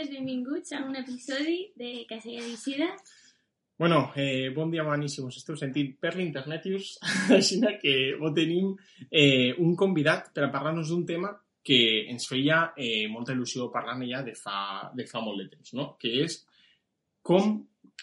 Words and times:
nosaltres, 0.00 0.10
benvinguts 0.10 0.72
a 0.72 0.84
un 0.84 0.96
episodi 0.96 1.72
de 1.76 2.06
Casella 2.08 2.40
d'Eixida. 2.40 2.96
Bueno, 3.78 4.12
eh, 4.16 4.50
bon 4.54 4.70
dia, 4.70 4.82
Mani, 4.82 5.08
si 5.08 5.20
vos 5.20 5.36
esteu 5.36 5.56
sentint 5.56 5.96
per 6.00 6.14
l'Internetius, 6.16 6.98
així 7.36 7.60
que 7.80 8.16
vos 8.20 8.32
tenim 8.34 8.74
eh, 9.10 9.52
un 9.58 9.74
convidat 9.76 10.32
per 10.32 10.46
a 10.46 10.50
parlar-nos 10.52 10.88
d'un 10.88 11.04
tema 11.06 11.32
que 11.62 12.06
ens 12.08 12.26
feia 12.28 12.72
eh, 12.76 13.08
molta 13.08 13.32
il·lusió 13.32 13.70
parlant 13.72 14.04
ja 14.08 14.22
de 14.22 14.34
fa, 14.34 14.90
de 14.94 15.06
fa 15.06 15.20
molt 15.20 15.42
de 15.42 15.48
temps, 15.56 15.74
no? 15.76 15.96
que 16.00 16.14
és 16.24 16.40
com 17.22 17.58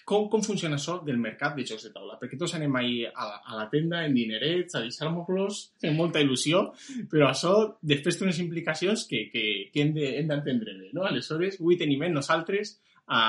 com, 0.05 0.27
com 0.31 0.43
funciona 0.45 0.77
això 0.77 0.97
del 1.05 1.17
mercat 1.21 1.55
de 1.57 1.65
jocs 1.67 1.87
de 1.87 1.91
taula? 1.95 2.17
Perquè 2.21 2.39
tots 2.39 2.55
anem 2.57 2.75
ahir 2.79 3.07
a 3.09 3.27
la, 3.29 3.41
a 3.45 3.59
la 3.61 3.67
tenda 3.71 4.03
en 4.05 4.15
dinerets, 4.17 4.75
a 4.75 4.83
deixar-nos-los, 4.85 5.61
amb 5.87 6.01
molta 6.01 6.21
il·lusió, 6.23 6.63
però 7.11 7.31
això 7.31 7.53
després 7.81 8.19
té 8.19 8.27
unes 8.27 8.41
implicacions 8.43 9.05
que, 9.09 9.27
que, 9.33 9.45
que 9.73 9.83
hem 9.83 9.93
d'entendre 9.95 10.77
bé, 10.77 10.91
no? 10.93 11.07
Aleshores, 11.07 11.61
avui 11.61 11.79
tenim 11.79 12.07
en 12.07 12.19
nosaltres 12.19 12.77
a... 13.07 13.21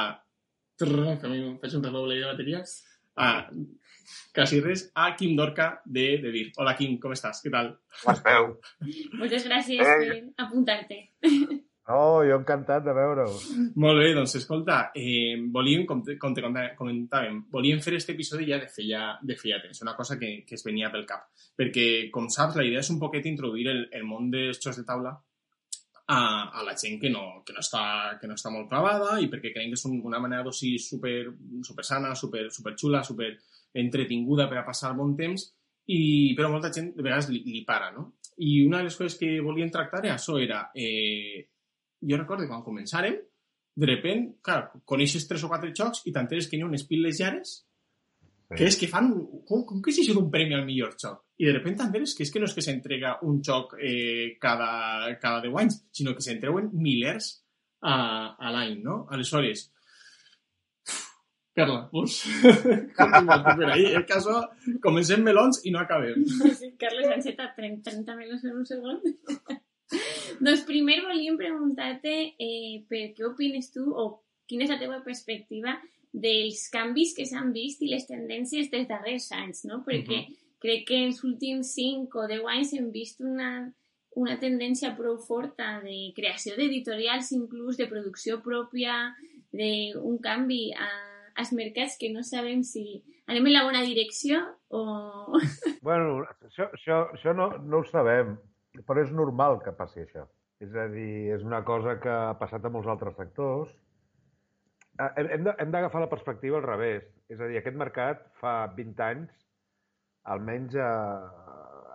Trrr, 0.79 1.17
que 1.19 1.27
a 1.27 1.31
mi 1.33 1.41
faig 1.59 1.73
un 1.75 1.83
redoble 1.83 2.15
de 2.21 2.27
bateria. 2.29 2.61
A, 3.19 3.29
quasi 4.35 4.61
res, 4.63 4.85
a 4.95 5.09
Quim 5.19 5.35
Dorca 5.37 5.73
de, 5.85 6.07
de 6.23 6.31
Dir. 6.31 6.45
Hola, 6.57 6.77
Quim, 6.79 6.97
com 7.03 7.15
estàs? 7.17 7.43
Què 7.43 7.51
tal? 7.51 7.73
Com 8.03 8.15
esteu? 8.15 8.53
Moltes 9.19 9.49
gràcies 9.51 9.83
eh. 9.83 9.97
per 10.05 10.47
apuntar-te. 10.47 11.01
Oh, 11.89 12.21
jo 12.21 12.37
encantat 12.37 12.85
de 12.85 12.93
veure-ho. 12.93 13.31
Molt 13.81 14.03
bé, 14.03 14.11
doncs 14.17 14.35
escolta, 14.37 14.91
eh, 14.93 15.39
volíem, 15.55 15.87
com 15.89 16.03
te, 16.05 16.19
com 16.21 16.35
te 16.37 16.43
comentàvem, 16.77 17.39
volíem 17.55 17.81
fer 17.81 17.95
aquest 17.95 18.13
episodi 18.13 18.51
ja 18.51 18.59
de 18.61 18.69
feia, 18.69 19.15
de 19.25 19.37
feia 19.41 19.57
temps, 19.63 19.81
una 19.87 19.95
cosa 19.97 20.19
que, 20.21 20.43
que 20.45 20.59
es 20.59 20.67
venia 20.67 20.91
pel 20.93 21.07
cap. 21.09 21.31
Perquè, 21.57 21.87
com 22.13 22.29
saps, 22.29 22.59
la 22.61 22.67
idea 22.69 22.85
és 22.85 22.93
un 22.93 23.01
poquet 23.01 23.25
introduir 23.33 23.71
el, 23.73 23.83
el 23.97 24.05
món 24.05 24.29
dels 24.35 24.61
jocs 24.61 24.83
de 24.83 24.85
taula 24.85 25.15
a, 26.09 26.21
a 26.61 26.63
la 26.65 26.77
gent 26.77 27.01
que 27.01 27.09
no, 27.09 27.43
que, 27.45 27.57
no 27.57 27.65
està, 27.65 27.83
que 28.21 28.29
no 28.29 28.37
està 28.37 28.53
molt 28.53 28.69
clavada 28.69 29.19
i 29.21 29.33
perquè 29.33 29.53
creiem 29.57 29.73
que 29.73 29.81
és 29.81 29.89
un, 29.89 29.99
una 30.05 30.21
manera 30.21 30.45
d'oci 30.45 30.77
super, 30.81 31.17
super 31.65 31.89
sana, 31.89 32.15
super, 32.17 32.51
super 32.53 32.77
xula, 32.77 33.05
super 33.05 33.35
entretinguda 33.73 34.49
per 34.49 34.61
a 34.61 34.69
passar 34.69 34.95
bon 34.97 35.17
temps, 35.17 35.51
i, 35.89 36.35
però 36.37 36.53
molta 36.53 36.73
gent 36.73 36.93
de 36.97 37.05
vegades 37.05 37.29
li, 37.33 37.47
li 37.49 37.65
para, 37.65 37.93
no? 37.97 38.11
I 38.45 38.65
una 38.65 38.81
de 38.81 38.89
les 38.89 38.97
coses 38.97 39.17
que 39.21 39.39
volíem 39.45 39.73
tractar 39.73 40.05
era 40.05 40.17
això, 40.17 40.37
era 40.41 40.67
eh, 40.77 41.49
jo 42.03 42.19
recordo 42.19 42.47
quan 42.51 42.65
començàrem, 42.67 43.17
de 43.79 43.87
repent, 43.87 44.25
clar, 44.43 44.73
coneixes 44.89 45.27
tres 45.31 45.45
o 45.47 45.51
quatre 45.51 45.71
jocs 45.77 46.03
i 46.07 46.13
t'enteres 46.15 46.49
que 46.49 46.59
hi 46.59 46.63
ha 46.65 46.69
unes 46.69 46.87
piles 46.89 47.21
llares 47.23 47.59
que 48.57 48.65
és 48.65 48.79
que 48.81 48.89
fan... 48.89 49.11
Com, 49.49 49.65
com 49.69 49.81
que 49.85 49.93
és 49.93 50.01
això 50.03 50.15
d'un 50.17 50.31
premi 50.33 50.57
al 50.57 50.65
millor 50.65 50.95
joc? 51.01 51.21
I 51.39 51.47
de 51.47 51.53
repente 51.59 51.83
t'enteres 51.83 52.15
que 52.17 52.25
és 52.25 52.33
que 52.33 52.41
no 52.41 52.49
és 52.49 52.55
que 52.57 52.65
s'entrega 52.65 53.19
un 53.29 53.43
joc 53.45 53.75
eh, 53.77 54.39
cada, 54.41 54.71
cada 55.21 55.43
10 55.45 55.59
anys, 55.63 55.83
sinó 55.95 56.15
que 56.17 56.25
s'entreuen 56.25 56.71
milers 56.73 57.35
a, 57.85 57.99
a 58.35 58.55
l'any, 58.55 58.79
no? 58.83 59.03
Aleshores, 59.13 59.69
Carla, 61.59 61.89
pues, 61.91 62.23
tu 62.23 63.57
per 63.59 63.71
ahí. 63.73 63.87
El 63.87 64.05
caso, 64.07 64.41
comencem 64.81 65.25
melons 65.27 65.59
i 65.67 65.73
no 65.75 65.81
acabem. 65.83 66.23
Sí, 66.55 66.71
Carles 66.79 67.11
enceta 67.17 67.51
30, 67.57 67.83
30 67.91 68.15
melons 68.15 68.45
en 68.47 68.61
un 68.61 68.69
segon. 68.69 69.01
Doncs 70.45 70.65
primer 70.69 71.01
volíem 71.05 71.39
preguntar-te 71.41 72.15
eh, 72.39 72.83
per 72.89 73.13
què 73.17 73.25
opines 73.29 73.71
tu 73.75 73.87
o 73.89 74.09
quina 74.49 74.67
és 74.67 74.73
la 74.73 74.81
teva 74.81 75.01
perspectiva 75.05 75.77
dels 76.13 76.69
canvis 76.73 77.15
que 77.17 77.27
s'han 77.29 77.53
vist 77.53 77.83
i 77.85 77.91
les 77.93 78.07
tendències 78.09 78.71
dels 78.73 78.89
darrers 78.89 79.29
anys, 79.37 79.65
no? 79.69 79.83
Perquè 79.87 80.19
uh 80.21 80.27
-huh. 80.27 80.37
crec 80.61 80.87
que 80.89 80.97
en 80.97 81.11
els 81.13 81.23
últims 81.25 81.75
5 81.75 82.19
o 82.19 82.27
10 82.27 82.47
anys 82.47 82.73
hem 82.73 82.91
vist 82.91 83.21
una, 83.21 83.73
una 84.17 84.39
tendència 84.39 84.97
prou 84.97 85.19
forta 85.19 85.81
de 85.83 86.13
creació 86.17 86.57
d'editorials, 86.57 87.33
inclús 87.33 87.77
de 87.77 87.87
producció 87.87 88.43
pròpia, 88.43 89.15
d'un 89.53 90.19
canvi 90.19 90.73
a, 90.73 90.89
als 91.37 91.53
mercats 91.53 91.97
que 91.99 92.11
no 92.13 92.23
sabem 92.23 92.63
si 92.63 93.03
anem 93.27 93.47
en 93.47 93.53
la 93.53 93.65
bona 93.65 93.83
direcció 93.83 94.41
o... 94.69 94.83
Bueno, 95.83 96.25
això, 96.45 96.69
això, 96.73 96.97
això 97.15 97.35
no, 97.35 97.51
no 97.59 97.79
ho 97.79 97.85
sabem. 97.85 98.37
Però 98.87 99.03
és 99.03 99.13
normal 99.15 99.59
que 99.65 99.75
passi 99.77 100.03
això. 100.05 100.27
És 100.63 100.75
a 100.75 100.89
dir, 100.91 101.31
és 101.35 101.45
una 101.47 101.63
cosa 101.67 101.99
que 102.03 102.11
ha 102.11 102.35
passat 102.39 102.65
a 102.65 102.73
molts 102.75 102.91
altres 102.91 103.17
sectors. 103.19 103.71
Eh, 104.99 105.27
hem 105.39 105.71
d'agafar 105.75 106.03
la 106.03 106.11
perspectiva 106.11 106.59
al 106.59 106.67
revés. 106.67 107.07
És 107.31 107.41
a 107.41 107.47
dir, 107.51 107.61
aquest 107.61 107.79
mercat 107.79 108.25
fa 108.41 108.55
20 108.77 109.05
anys, 109.07 109.35
almenys 110.35 110.77
a 110.83 110.91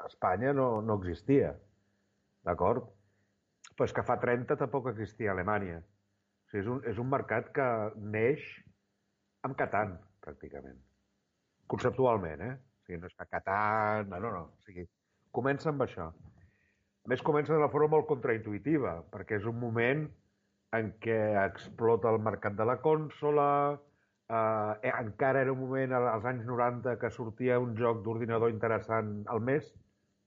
Espanya, 0.07 0.53
no, 0.55 0.67
no 0.81 0.99
existia. 1.01 1.53
D'acord? 2.47 2.87
Però 3.73 3.87
és 3.87 3.95
que 3.95 4.05
fa 4.05 4.19
30 4.21 4.57
tampoc 4.59 4.91
existia 4.91 5.31
a 5.31 5.35
Alemanya. 5.35 5.79
O 5.79 6.51
sigui, 6.51 6.63
és, 6.63 6.69
un, 6.69 6.81
és 6.91 6.99
un 7.01 7.09
mercat 7.11 7.49
que 7.55 7.67
neix 8.15 8.43
amb 9.47 9.57
Catan, 9.59 9.95
pràcticament. 10.23 10.79
Conceptualment, 11.71 12.43
eh? 12.47 12.53
O 12.55 12.87
sigui, 12.87 12.99
no 13.01 13.09
és 13.11 13.15
que 13.19 13.27
Catan... 13.31 14.11
No, 14.11 14.19
no, 14.23 14.31
no. 14.35 14.43
O 14.53 14.67
sigui, 14.67 14.85
comença 15.35 15.71
amb 15.71 15.83
això. 15.87 16.11
A 17.03 17.11
més, 17.11 17.21
comença 17.27 17.51
d'una 17.51 17.67
forma 17.71 17.97
molt 17.97 18.07
contraintuitiva, 18.07 18.93
perquè 19.11 19.35
és 19.35 19.47
un 19.49 19.57
moment 19.59 20.05
en 20.77 20.91
què 21.03 21.17
explota 21.41 22.11
el 22.13 22.21
mercat 22.23 22.55
de 22.55 22.67
la 22.69 22.77
consola, 22.85 23.47
eh, 24.31 24.91
encara 24.91 25.41
era 25.43 25.51
un 25.51 25.59
moment 25.59 25.95
als 25.99 26.27
anys 26.31 26.45
90 26.47 26.95
que 27.01 27.11
sortia 27.11 27.59
un 27.59 27.75
joc 27.79 27.99
d'ordinador 28.05 28.53
interessant 28.53 29.17
al 29.33 29.43
mes 29.49 29.67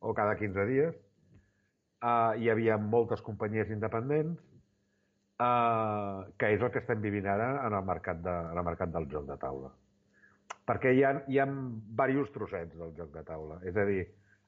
o 0.00 0.12
cada 0.18 0.36
15 0.36 0.66
dies. 0.68 0.98
Eh, 2.04 2.32
hi 2.42 2.52
havia 2.52 2.76
moltes 2.76 3.24
companyies 3.24 3.72
independents, 3.72 4.44
eh, 5.40 6.20
que 6.36 6.52
és 6.58 6.60
el 6.60 6.70
que 6.76 6.84
estem 6.84 7.00
vivint 7.00 7.26
ara 7.38 7.48
en 7.64 7.78
el 7.80 7.88
mercat, 7.88 8.20
de, 8.28 8.36
en 8.52 8.60
el 8.60 8.68
mercat 8.68 8.92
del 8.92 9.08
joc 9.16 9.26
de 9.32 9.40
taula. 9.48 9.72
Perquè 10.68 10.92
hi 10.92 11.02
ha, 11.08 11.16
hi 11.26 11.40
ha 11.40 11.48
diversos 11.48 12.36
trossets 12.36 12.76
del 12.76 12.92
joc 13.00 13.16
de 13.16 13.24
taula. 13.24 13.62
És 13.64 13.80
a 13.80 13.88
dir, 13.88 14.04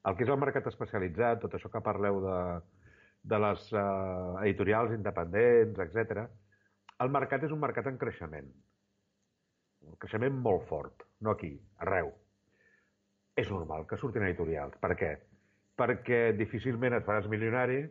el 0.07 0.15
que 0.15 0.25
és 0.25 0.31
el 0.31 0.39
mercat 0.39 0.67
especialitzat, 0.71 1.41
tot 1.43 1.55
això 1.55 1.71
que 1.71 1.83
parleu 1.83 2.21
de, 2.23 2.37
de 3.33 3.39
les 3.43 3.67
uh, 3.73 4.39
editorials 4.43 4.95
independents, 4.95 5.79
etc. 5.85 6.25
El 7.03 7.11
mercat 7.15 7.43
és 7.47 7.55
un 7.55 7.61
mercat 7.61 7.89
en 7.91 7.99
creixement. 7.99 8.49
Un 9.89 9.99
creixement 9.99 10.41
molt 10.47 10.67
fort, 10.69 11.05
no 11.23 11.35
aquí, 11.35 11.51
arreu. 11.83 12.11
És 13.39 13.51
normal 13.51 13.85
que 13.87 13.99
surtin 13.99 14.25
editorials. 14.27 14.75
Per 14.83 14.95
què? 14.99 15.13
Perquè 15.79 16.19
difícilment 16.35 16.97
et 16.97 17.07
faràs 17.07 17.29
milionari, 17.31 17.83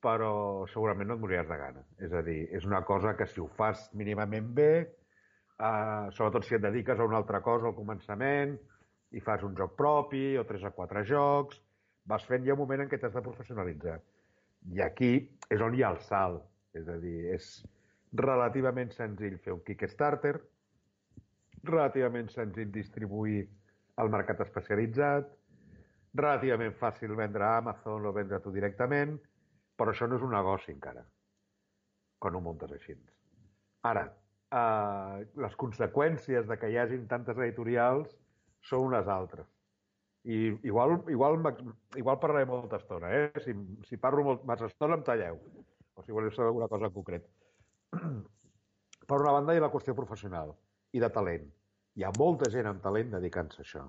però 0.00 0.66
segurament 0.72 1.10
no 1.10 1.16
et 1.18 1.22
moriràs 1.22 1.48
de 1.50 1.58
gana. 1.60 1.82
És 2.06 2.14
a 2.16 2.22
dir, 2.26 2.44
és 2.56 2.66
una 2.66 2.82
cosa 2.88 3.16
que 3.18 3.26
si 3.28 3.42
ho 3.42 3.48
fas 3.58 3.88
mínimament 3.98 4.52
bé, 4.56 4.72
eh, 4.80 6.04
sobretot 6.16 6.46
si 6.46 6.56
et 6.56 6.62
dediques 6.62 6.98
a 6.98 7.06
una 7.06 7.18
altra 7.20 7.42
cosa 7.44 7.68
al 7.68 7.76
començament, 7.76 8.56
i 9.10 9.20
fas 9.20 9.42
un 9.42 9.56
joc 9.58 9.74
propi 9.78 10.36
o 10.38 10.44
tres 10.46 10.64
o 10.64 10.70
quatre 10.76 11.02
jocs, 11.06 11.58
vas 12.06 12.24
fent 12.26 12.46
ja 12.46 12.54
un 12.54 12.62
moment 12.62 12.84
en 12.84 12.90
què 12.90 12.98
t'has 13.00 13.14
de 13.14 13.24
professionalitzar. 13.24 13.98
I 14.74 14.82
aquí 14.84 15.12
és 15.50 15.60
on 15.64 15.74
hi 15.74 15.82
ha 15.82 15.92
el 15.94 16.00
salt. 16.06 16.46
És 16.76 16.86
a 16.86 16.96
dir, 17.02 17.32
és 17.34 17.46
relativament 18.14 18.92
senzill 18.94 19.38
fer 19.42 19.54
un 19.56 19.62
Kickstarter, 19.66 20.36
relativament 21.66 22.30
senzill 22.30 22.70
distribuir 22.72 23.42
al 24.00 24.10
mercat 24.12 24.44
especialitzat, 24.46 25.26
relativament 26.14 26.76
fàcil 26.78 27.14
vendre 27.18 27.44
a 27.46 27.56
Amazon 27.58 28.06
o 28.06 28.12
vendre 28.14 28.40
tu 28.42 28.52
directament, 28.54 29.18
però 29.76 29.92
això 29.92 30.08
no 30.08 30.18
és 30.18 30.24
un 30.26 30.34
negoci 30.34 30.72
encara, 30.72 31.02
quan 32.18 32.36
ho 32.36 32.40
muntes 32.44 32.72
així. 32.76 32.96
Ara, 33.90 34.06
eh, 34.52 35.26
les 35.44 35.54
conseqüències 35.56 36.46
de 36.46 36.58
que 36.58 36.70
hi 36.70 36.78
hagin 36.78 37.06
tantes 37.08 37.38
editorials 37.38 38.16
són 38.68 38.90
unes 38.90 39.08
altres. 39.08 39.48
I 40.24 40.50
igual, 40.68 40.98
igual, 41.08 41.38
igual 41.96 42.18
parlaré 42.20 42.44
molta 42.46 42.76
estona, 42.76 43.08
eh? 43.16 43.30
Si, 43.44 43.54
si 43.88 43.96
parlo 43.96 44.24
molt, 44.26 44.44
massa 44.48 44.68
estona 44.68 44.98
em 44.98 45.04
talleu. 45.06 45.38
O 45.96 46.04
si 46.04 46.12
voleu 46.12 46.32
saber 46.34 46.50
alguna 46.50 46.68
cosa 46.68 46.90
en 46.90 46.92
concret. 46.92 47.24
Per 49.08 49.18
una 49.18 49.32
banda, 49.32 49.54
hi 49.54 49.60
ha 49.60 49.64
la 49.64 49.72
qüestió 49.72 49.96
professional 49.96 50.52
i 50.92 51.00
de 51.00 51.08
talent. 51.14 51.48
Hi 51.96 52.04
ha 52.04 52.12
molta 52.18 52.50
gent 52.52 52.68
amb 52.68 52.82
talent 52.84 53.16
dedicant-se 53.16 53.62
a 53.62 53.64
això. 53.64 53.86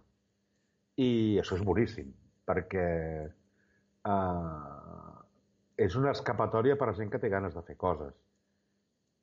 I 1.03 1.11
això 1.41 1.57
és 1.57 1.65
boníssim, 1.67 2.09
perquè 2.47 2.87
eh, 3.27 5.11
és 5.85 5.95
una 5.99 6.15
escapatòria 6.15 6.77
per 6.79 6.89
a 6.89 6.95
gent 6.97 7.11
que 7.11 7.19
té 7.21 7.29
ganes 7.29 7.55
de 7.57 7.63
fer 7.67 7.77
coses. 7.79 8.15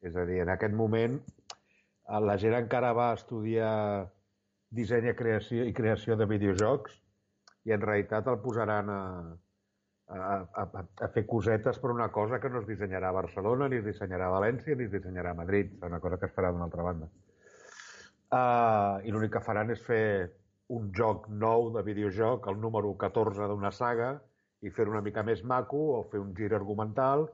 És 0.05 0.15
a 0.15 0.25
dir, 0.29 0.43
en 0.45 0.53
aquest 0.53 0.77
moment, 0.77 1.19
eh, 1.49 2.21
la 2.21 2.37
gent 2.39 2.57
encara 2.61 2.93
va 2.97 3.11
estudiar 3.17 3.73
dissenya 4.71 5.15
creació 5.17 5.65
i 5.65 5.75
creació 5.77 6.17
de 6.17 6.27
videojocs 6.29 6.97
i 7.69 7.73
en 7.73 7.85
realitat 7.85 8.29
el 8.29 8.41
posaran 8.45 8.91
a, 8.93 9.03
a, 10.09 10.19
a, 10.63 10.85
a 11.05 11.09
fer 11.15 11.25
cosetes 11.29 11.79
per 11.81 11.93
una 11.93 12.11
cosa 12.13 12.41
que 12.41 12.51
no 12.53 12.61
es 12.63 12.69
dissenyarà 12.69 13.11
a 13.11 13.17
Barcelona, 13.17 13.69
ni 13.69 13.81
es 13.81 13.87
dissenyarà 13.87 14.29
a 14.29 14.35
València, 14.39 14.77
ni 14.77 14.89
es 14.89 14.93
dissenyarà 14.93 15.33
a 15.35 15.41
Madrid, 15.41 15.75
és 15.77 15.89
una 15.89 16.01
cosa 16.05 16.19
que 16.21 16.29
es 16.29 16.37
farà 16.37 16.53
d'una 16.53 16.69
altra 16.69 16.87
banda. 16.87 17.11
Uh, 18.29 19.01
I 19.09 19.13
l'únic 19.13 19.33
que 19.37 19.45
faran 19.45 19.73
és 19.73 19.81
fer 19.85 20.05
un 20.77 20.91
joc 20.97 21.29
nou 21.33 21.71
de 21.73 21.83
videojoc, 21.85 22.49
el 22.53 22.59
número 22.61 22.93
14 23.01 23.49
d'una 23.49 23.73
saga, 23.73 24.15
i 24.61 24.73
fer 24.75 24.89
una 24.91 25.01
mica 25.05 25.25
més 25.25 25.45
maco, 25.45 25.81
o 25.97 26.03
fer 26.13 26.21
un 26.21 26.35
gir 26.37 26.53
argumental, 26.57 27.29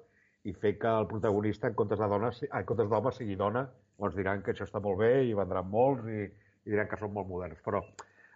i 0.45 0.53
fer 0.53 0.75
que 0.79 0.91
el 0.91 1.09
protagonista 1.11 1.71
en 1.71 1.75
comptes 1.79 1.99
de 1.99 2.09
dona, 2.11 2.31
en 2.47 2.67
comptes 2.69 2.91
d'home 2.91 3.13
sigui 3.17 3.35
dona, 3.41 3.65
llavors 3.95 4.19
diran 4.19 4.43
que 4.43 4.53
això 4.53 4.67
està 4.67 4.83
molt 4.83 5.01
bé 5.01 5.13
i 5.25 5.35
vendran 5.39 5.71
molts 5.71 6.07
i, 6.11 6.27
i 6.65 6.73
diran 6.73 6.89
que 6.91 6.99
són 7.01 7.13
molt 7.15 7.29
moderns. 7.29 7.61
Però 7.65 7.83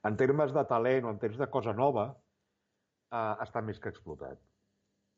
en 0.09 0.17
termes 0.21 0.55
de 0.55 0.65
talent 0.71 1.07
o 1.07 1.13
en 1.15 1.19
termes 1.23 1.41
de 1.41 1.49
cosa 1.53 1.75
nova, 1.77 2.09
eh, 3.13 3.35
està 3.45 3.63
més 3.65 3.81
que 3.81 3.93
explotat. 3.93 4.41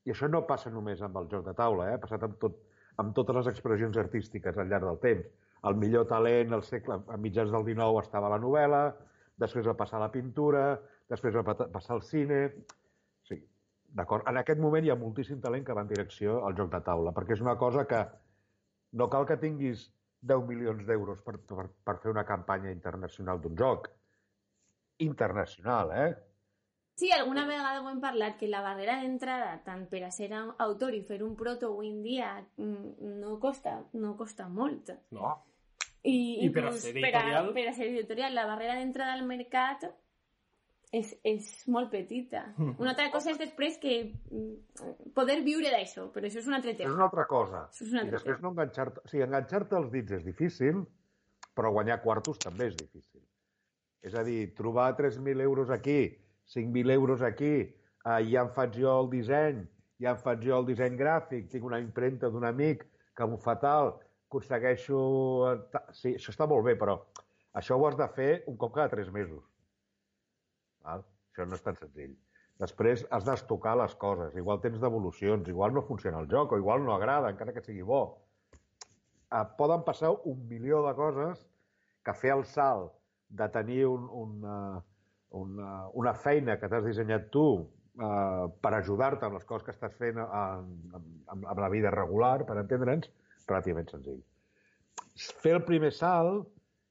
I 0.07 0.15
això 0.15 0.31
no 0.31 0.47
passa 0.49 0.73
només 0.73 1.03
amb 1.05 1.19
el 1.21 1.29
joc 1.33 1.45
de 1.47 1.55
taula, 1.57 1.91
eh? 1.91 1.99
ha 1.99 2.03
passat 2.03 2.25
amb, 2.25 2.39
tot, 2.41 2.57
amb 3.03 3.15
totes 3.17 3.37
les 3.37 3.51
expressions 3.53 3.99
artístiques 4.01 4.57
al 4.57 4.71
llarg 4.71 4.89
del 4.89 5.01
temps. 5.05 5.29
El 5.69 5.77
millor 5.77 6.07
talent 6.09 6.57
al 6.57 6.65
segle, 6.65 7.03
a 7.07 7.19
mitjans 7.21 7.53
del 7.53 7.67
XIX 7.67 8.01
estava 8.01 8.31
la 8.33 8.41
novel·la, 8.41 8.85
després 9.41 9.69
va 9.69 9.77
passar 9.77 10.01
la 10.01 10.11
pintura, 10.12 10.79
després 11.12 11.37
va 11.37 11.45
passar 11.61 11.99
el 11.99 12.05
cine... 12.07 12.41
Sí, 13.29 13.37
d'acord. 13.93 14.25
En 14.31 14.41
aquest 14.41 14.61
moment 14.62 14.87
hi 14.87 14.93
ha 14.93 14.97
moltíssim 14.97 15.41
talent 15.45 15.67
que 15.67 15.77
va 15.77 15.85
en 15.85 15.93
direcció 15.93 16.41
al 16.47 16.57
joc 16.57 16.73
de 16.73 16.81
taula, 16.87 17.12
perquè 17.17 17.37
és 17.37 17.45
una 17.45 17.59
cosa 17.61 17.85
que 17.91 18.01
no 18.97 19.11
cal 19.12 19.29
que 19.29 19.37
tinguis 19.43 19.91
10 20.20 20.46
milions 20.49 20.87
d'euros 20.87 21.20
per, 21.25 21.38
per, 21.38 21.69
per 21.84 21.96
fer 22.02 22.11
una 22.12 22.25
campanya 22.28 22.70
internacional 22.70 23.40
d'un 23.40 23.56
joc. 23.56 23.88
Internacional, 25.00 25.94
eh? 25.96 26.11
Sí, 27.00 27.08
alguna 27.17 27.46
vegada 27.49 27.81
ho 27.81 27.88
hem 27.88 28.00
parlat, 28.00 28.37
que 28.37 28.49
la 28.52 28.61
barrera 28.61 28.99
d'entrada, 29.00 29.55
tant 29.64 29.87
per 29.88 30.02
a 30.05 30.11
ser 30.12 30.28
autor 30.37 30.93
i 30.93 31.00
fer 31.08 31.22
un 31.25 31.32
proto 31.37 31.70
avui 31.70 31.88
en 31.88 32.02
dia, 32.05 32.34
mm, 32.61 33.14
no 33.22 33.38
costa, 33.40 33.78
no 33.93 34.17
costa 34.19 34.49
molt. 34.49 34.93
No. 35.17 35.38
I, 36.02 36.44
I 36.44 36.50
per 36.52 36.66
a 36.69 36.73
ser 36.73 36.93
editorial... 36.93 37.49
Per 37.49 37.50
a, 37.50 37.55
per 37.56 37.66
a 37.70 37.73
ser 37.78 37.88
editorial, 37.88 38.37
la 38.37 38.44
barrera 38.50 38.76
d'entrada 38.76 39.16
al 39.16 39.25
mercat 39.25 39.88
és, 40.92 41.12
és 41.25 41.48
molt 41.70 41.90
petita. 41.92 42.42
Mm. 42.56 42.75
Una 42.82 42.92
altra 42.94 43.10
cosa 43.14 43.31
és 43.32 43.38
després 43.38 43.78
que 43.82 43.96
mm, 44.10 45.10
poder 45.16 45.40
viure 45.46 45.70
d'això, 45.72 46.08
però 46.14 46.26
això 46.26 46.40
és 46.42 46.48
un 46.50 46.56
altre 46.58 46.75
tema. 46.75 46.90
És 46.90 46.96
una 46.98 47.06
altra 47.06 47.26
cosa. 47.31 47.64
Això 47.70 47.87
és 47.87 47.92
un 47.92 48.00
altre 48.02 48.14
I 48.14 48.19
després 48.19 48.37
tema. 48.38 48.46
no 48.46 48.54
enganxar-te... 48.54 49.04
O 49.04 49.12
sigui, 49.12 49.25
enganxar-te 49.26 49.78
els 49.78 49.90
dits 49.94 50.16
és 50.19 50.25
difícil, 50.26 50.81
però 51.54 51.72
guanyar 51.76 52.00
quartos 52.02 52.40
també 52.42 52.70
és 52.70 52.78
difícil. 52.78 53.22
És 54.02 54.16
a 54.16 54.25
dir, 54.25 54.54
trobar 54.56 54.94
3.000 54.98 55.44
euros 55.44 55.70
aquí, 55.70 56.00
5.000 56.54 56.94
euros 56.96 57.22
aquí, 57.22 57.54
eh, 57.69 58.20
ja 58.32 58.46
em 58.46 58.52
faig 58.56 58.78
jo 58.81 58.94
el 59.02 59.10
disseny, 59.12 59.60
ja 60.00 60.14
em 60.16 60.22
faig 60.22 60.42
jo 60.46 60.56
el 60.58 60.66
disseny 60.70 60.96
gràfic, 60.96 61.50
tinc 61.52 61.66
una 61.69 61.78
impremta 61.82 62.31
d'un 62.32 62.46
amic 62.48 62.87
que 63.14 63.26
m'ho 63.28 63.37
fa 63.38 63.58
tal, 63.60 63.94
aconsegueixo... 64.31 65.00
eh, 65.52 65.82
Sí, 65.92 66.14
això 66.16 66.32
està 66.32 66.48
molt 66.48 66.64
bé, 66.64 66.75
però 66.81 66.96
això 67.60 67.76
ho 67.76 67.87
has 67.87 67.98
de 67.98 68.08
fer 68.16 68.31
un 68.48 68.56
cop 68.56 68.72
cada 68.75 68.88
3 68.96 69.12
mesos. 69.12 69.44
Val? 70.87 71.05
Això 71.31 71.47
no 71.47 71.59
és 71.59 71.65
tan 71.65 71.79
senzill. 71.79 72.17
Després 72.61 73.06
has 73.17 73.25
d'estocar 73.25 73.77
les 73.81 73.94
coses. 74.00 74.35
Igual 74.37 74.61
tens 74.61 74.81
devolucions, 74.82 75.49
igual 75.49 75.73
no 75.73 75.87
funciona 75.87 76.21
el 76.21 76.29
joc, 76.29 76.53
o 76.53 76.61
igual 76.61 76.85
no 76.85 76.94
agrada, 76.94 77.31
encara 77.32 77.55
que 77.56 77.65
sigui 77.65 77.87
bo. 77.87 78.03
Eh, 79.31 79.44
poden 79.56 79.85
passar 79.87 80.11
un 80.29 80.47
milió 80.49 80.82
de 80.87 80.94
coses 80.99 81.47
que 82.05 82.17
fer 82.23 82.35
el 82.37 82.44
salt 82.44 82.93
de 83.41 83.49
tenir 83.55 83.87
un, 83.87 84.09
una, 84.11 84.56
una, 85.41 85.71
una 86.03 86.15
feina 86.15 86.59
que 86.61 86.69
t'has 86.69 86.85
dissenyat 86.85 87.31
tu 87.33 87.47
eh, 87.62 88.47
per 88.61 88.75
ajudar-te 88.76 89.29
amb 89.29 89.38
les 89.38 89.47
coses 89.49 89.65
que 89.69 89.75
estàs 89.76 89.97
fent 89.97 90.21
en, 90.21 90.71
en, 90.99 91.11
en 91.38 91.65
la 91.65 91.73
vida 91.73 91.94
regular, 91.94 92.43
per 92.44 92.59
entendre'ns, 92.61 93.09
relativament 93.47 93.88
senzill. 93.94 94.21
Fer 95.44 95.56
el 95.56 95.65
primer 95.65 95.94
salt 95.97 96.50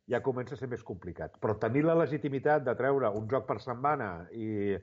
ja 0.09 0.21
comença 0.25 0.55
a 0.55 0.59
ser 0.59 0.69
més 0.71 0.83
complicat. 0.85 1.35
Però 1.41 1.55
tenir 1.61 1.83
la 1.85 1.97
legitimitat 1.99 2.65
de 2.65 2.75
treure 2.77 3.11
un 3.15 3.27
joc 3.31 3.45
per 3.49 3.59
setmana 3.61 4.09
i, 4.33 4.77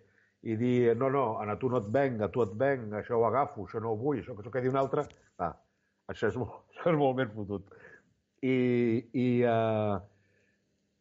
i 0.47 0.57
dir 0.61 0.95
no, 0.99 1.11
no, 1.11 1.27
a 1.43 1.57
tu 1.61 1.71
no 1.73 1.83
et 1.83 1.91
venc, 1.99 2.23
a 2.23 2.31
tu 2.33 2.45
et 2.45 2.55
venc, 2.59 2.93
això 3.01 3.19
ho 3.19 3.27
agafo, 3.29 3.67
això 3.67 3.83
no 3.83 3.95
ho 3.95 4.01
vull, 4.01 4.23
això 4.23 4.37
que 4.37 4.47
s'ho 4.47 4.55
quedi 4.55 4.71
un 4.71 4.79
altre, 4.81 5.07
va, 5.41 5.51
això 6.13 6.31
és 6.31 6.39
molt, 6.43 6.63
això 6.75 6.93
és 6.93 7.01
molt 7.01 7.19
més 7.19 7.33
fotut. 7.35 7.75
I, 8.47 8.57
i 9.17 9.27
uh, 9.49 9.97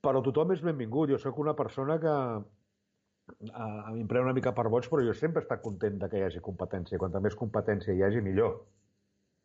però 0.05 0.21
tothom 0.25 0.53
és 0.55 0.61
benvingut. 0.65 1.11
Jo 1.13 1.19
sóc 1.21 1.39
una 1.41 1.55
persona 1.57 1.97
que 2.01 2.13
uh, 2.13 3.55
a 3.57 3.91
mi 3.93 4.03
em 4.03 4.09
pren 4.09 4.25
una 4.25 4.35
mica 4.37 4.53
per 4.57 4.67
boig, 4.73 4.89
però 4.89 5.05
jo 5.05 5.13
sempre 5.17 5.41
he 5.41 5.45
estat 5.45 5.63
content 5.65 5.99
de 6.01 6.09
que 6.09 6.21
hi 6.21 6.27
hagi 6.27 6.43
competència. 6.45 7.01
Quanta 7.01 7.21
més 7.21 7.37
competència 7.37 7.93
hi 7.93 8.05
hagi, 8.05 8.23
millor. 8.25 8.61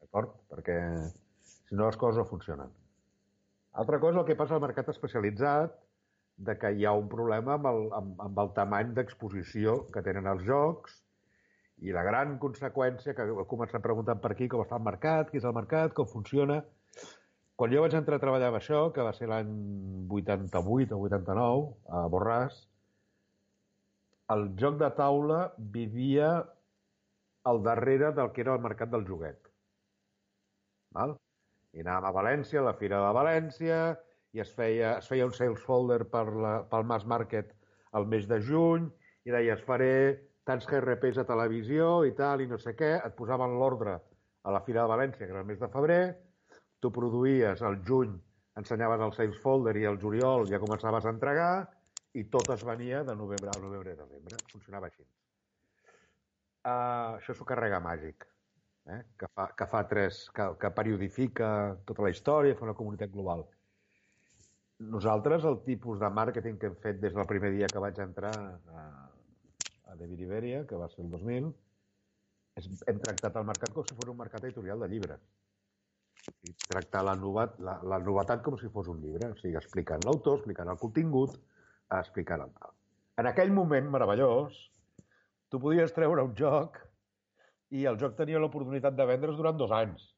D'acord? 0.01 0.37
Perquè 0.53 0.79
si 1.45 1.77
no 1.77 1.89
les 1.89 2.01
coses 2.01 2.21
no 2.21 2.29
funcionen. 2.29 2.80
Altra 3.73 4.01
cosa, 4.01 4.21
el 4.21 4.27
que 4.27 4.37
passa 4.39 4.57
al 4.57 4.65
mercat 4.65 4.89
especialitzat, 4.91 5.77
de 6.41 6.57
que 6.59 6.73
hi 6.73 6.87
ha 6.89 6.97
un 6.97 7.09
problema 7.13 7.55
amb 7.59 7.69
el, 7.69 7.81
amb, 7.97 8.21
amb 8.25 8.43
el 8.43 8.51
tamany 8.57 8.95
d'exposició 8.97 9.77
que 9.95 10.03
tenen 10.07 10.29
els 10.31 10.43
jocs 10.47 10.97
i 11.85 11.93
la 11.93 12.05
gran 12.05 12.39
conseqüència, 12.41 13.15
que 13.17 13.27
he 13.29 13.47
començat 13.49 13.85
preguntant 13.85 14.21
per 14.21 14.33
aquí 14.33 14.49
com 14.53 14.65
està 14.65 14.79
el 14.81 14.87
mercat, 14.89 15.31
què 15.31 15.41
és 15.41 15.49
el 15.49 15.57
mercat, 15.57 15.95
com 15.97 16.09
funciona. 16.09 16.61
Quan 17.61 17.73
jo 17.73 17.85
vaig 17.85 17.97
entrar 17.97 18.17
a 18.17 18.25
treballar 18.25 18.49
amb 18.51 18.59
això, 18.61 18.83
que 18.97 19.05
va 19.05 19.13
ser 19.17 19.29
l'any 19.29 19.53
88 20.09 20.97
o 20.97 21.07
89, 21.09 21.71
a 21.93 22.05
Borràs, 22.13 22.61
el 24.33 24.47
joc 24.61 24.79
de 24.81 24.91
taula 24.97 25.41
vivia 25.77 26.31
al 27.51 27.63
darrere 27.65 28.13
del 28.17 28.31
que 28.33 28.45
era 28.45 28.55
el 28.57 28.65
mercat 28.65 28.93
del 28.93 29.05
joguet. 29.09 29.51
Val? 30.97 31.17
I 31.77 31.85
anàvem 31.85 32.09
a 32.09 32.15
València, 32.15 32.61
a 32.61 32.67
la 32.67 32.77
Fira 32.79 33.01
de 33.05 33.11
València, 33.15 33.81
i 34.35 34.43
es 34.43 34.51
feia, 34.55 34.97
es 34.99 35.09
feia 35.11 35.27
un 35.27 35.35
sales 35.35 35.63
folder 35.67 36.05
per 36.11 36.25
la, 36.31 36.55
pel 36.71 36.87
Mass 36.87 37.07
Market 37.13 37.53
el 37.99 38.07
mes 38.11 38.27
de 38.31 38.39
juny, 38.47 38.89
i 39.27 39.35
deies, 39.35 39.63
faré 39.67 39.93
tants 40.47 40.67
GRPs 40.67 41.21
a 41.21 41.27
televisió 41.29 41.91
i 42.09 42.15
tal, 42.19 42.43
i 42.43 42.49
no 42.51 42.59
sé 42.59 42.75
què, 42.79 42.97
et 43.07 43.17
posaven 43.19 43.59
l'ordre 43.61 43.99
a 44.43 44.55
la 44.55 44.63
Fira 44.67 44.83
de 44.83 44.93
València, 44.95 45.27
que 45.27 45.35
era 45.35 45.45
el 45.45 45.51
mes 45.51 45.61
de 45.61 45.69
febrer, 45.75 46.03
tu 46.81 46.91
produïes 46.95 47.63
el 47.67 47.79
juny, 47.87 48.17
ensenyaves 48.59 49.05
el 49.07 49.15
sales 49.19 49.39
folder 49.43 49.77
i 49.79 49.87
el 49.91 50.01
juliol 50.01 50.49
ja 50.51 50.63
començaves 50.63 51.07
a 51.07 51.15
entregar, 51.15 51.53
i 52.17 52.25
tot 52.33 52.51
es 52.55 52.65
venia 52.67 53.05
de 53.07 53.15
novembre 53.15 53.53
a 53.53 53.61
novembre 53.63 53.95
a 53.95 54.01
desembre. 54.01 54.41
Funcionava 54.51 54.91
així. 54.91 55.05
Uh, 56.61 57.17
això 57.21 57.37
s'ho 57.37 57.47
carrega 57.49 57.79
màgic 57.81 58.30
eh? 58.91 59.01
que, 59.19 59.29
fa, 59.35 59.47
que 59.57 59.67
fa 59.71 59.85
tres, 59.89 60.25
que, 60.35 60.47
que 60.61 60.71
periodifica 60.77 61.49
tota 61.89 62.05
la 62.07 62.13
història, 62.13 62.57
fa 62.59 62.67
una 62.67 62.77
comunitat 62.79 63.13
global. 63.15 63.47
Nosaltres, 64.81 65.45
el 65.45 65.61
tipus 65.67 66.01
de 66.01 66.09
màrqueting 66.17 66.57
que 66.61 66.71
hem 66.71 66.79
fet 66.81 67.01
des 67.03 67.17
del 67.17 67.29
primer 67.29 67.53
dia 67.57 67.69
que 67.69 67.83
vaig 67.85 67.99
entrar 68.01 68.33
a, 68.33 68.87
a 69.93 69.97
David 69.99 70.25
Iberia, 70.27 70.63
que 70.67 70.79
va 70.81 70.89
ser 70.89 71.05
el 71.05 71.11
2000, 71.13 71.51
és, 72.61 72.71
hem 72.89 73.03
tractat 73.05 73.37
el 73.37 73.47
mercat 73.51 73.77
com 73.77 73.87
si 73.87 73.97
fos 73.99 74.11
un 74.11 74.19
mercat 74.19 74.45
editorial 74.49 74.81
de 74.81 74.89
llibres. 74.93 75.23
I 76.49 76.53
tractar 76.67 77.05
la, 77.05 77.15
novet, 77.17 77.57
la, 77.65 77.79
la 77.93 78.01
novetat 78.01 78.43
com 78.45 78.57
si 78.61 78.69
fos 78.73 78.89
un 78.93 79.01
llibre, 79.05 79.31
o 79.33 79.39
sigui, 79.41 79.57
explicant 79.61 80.05
l'autor, 80.07 80.41
explicant 80.41 80.73
el 80.73 80.81
contingut, 80.81 81.37
explicant 81.97 82.45
el 82.47 82.53
tal. 82.57 82.77
En 83.21 83.29
aquell 83.29 83.53
moment 83.53 83.89
meravellós, 83.93 84.57
tu 85.53 85.61
podies 85.61 85.93
treure 85.93 86.25
un 86.25 86.33
joc 86.39 86.79
i 87.71 87.85
el 87.87 87.99
joc 87.99 88.17
tenia 88.19 88.41
l'oportunitat 88.43 88.97
de 88.99 89.07
vendre's 89.07 89.39
durant 89.39 89.59
dos 89.59 89.73
anys, 89.75 90.09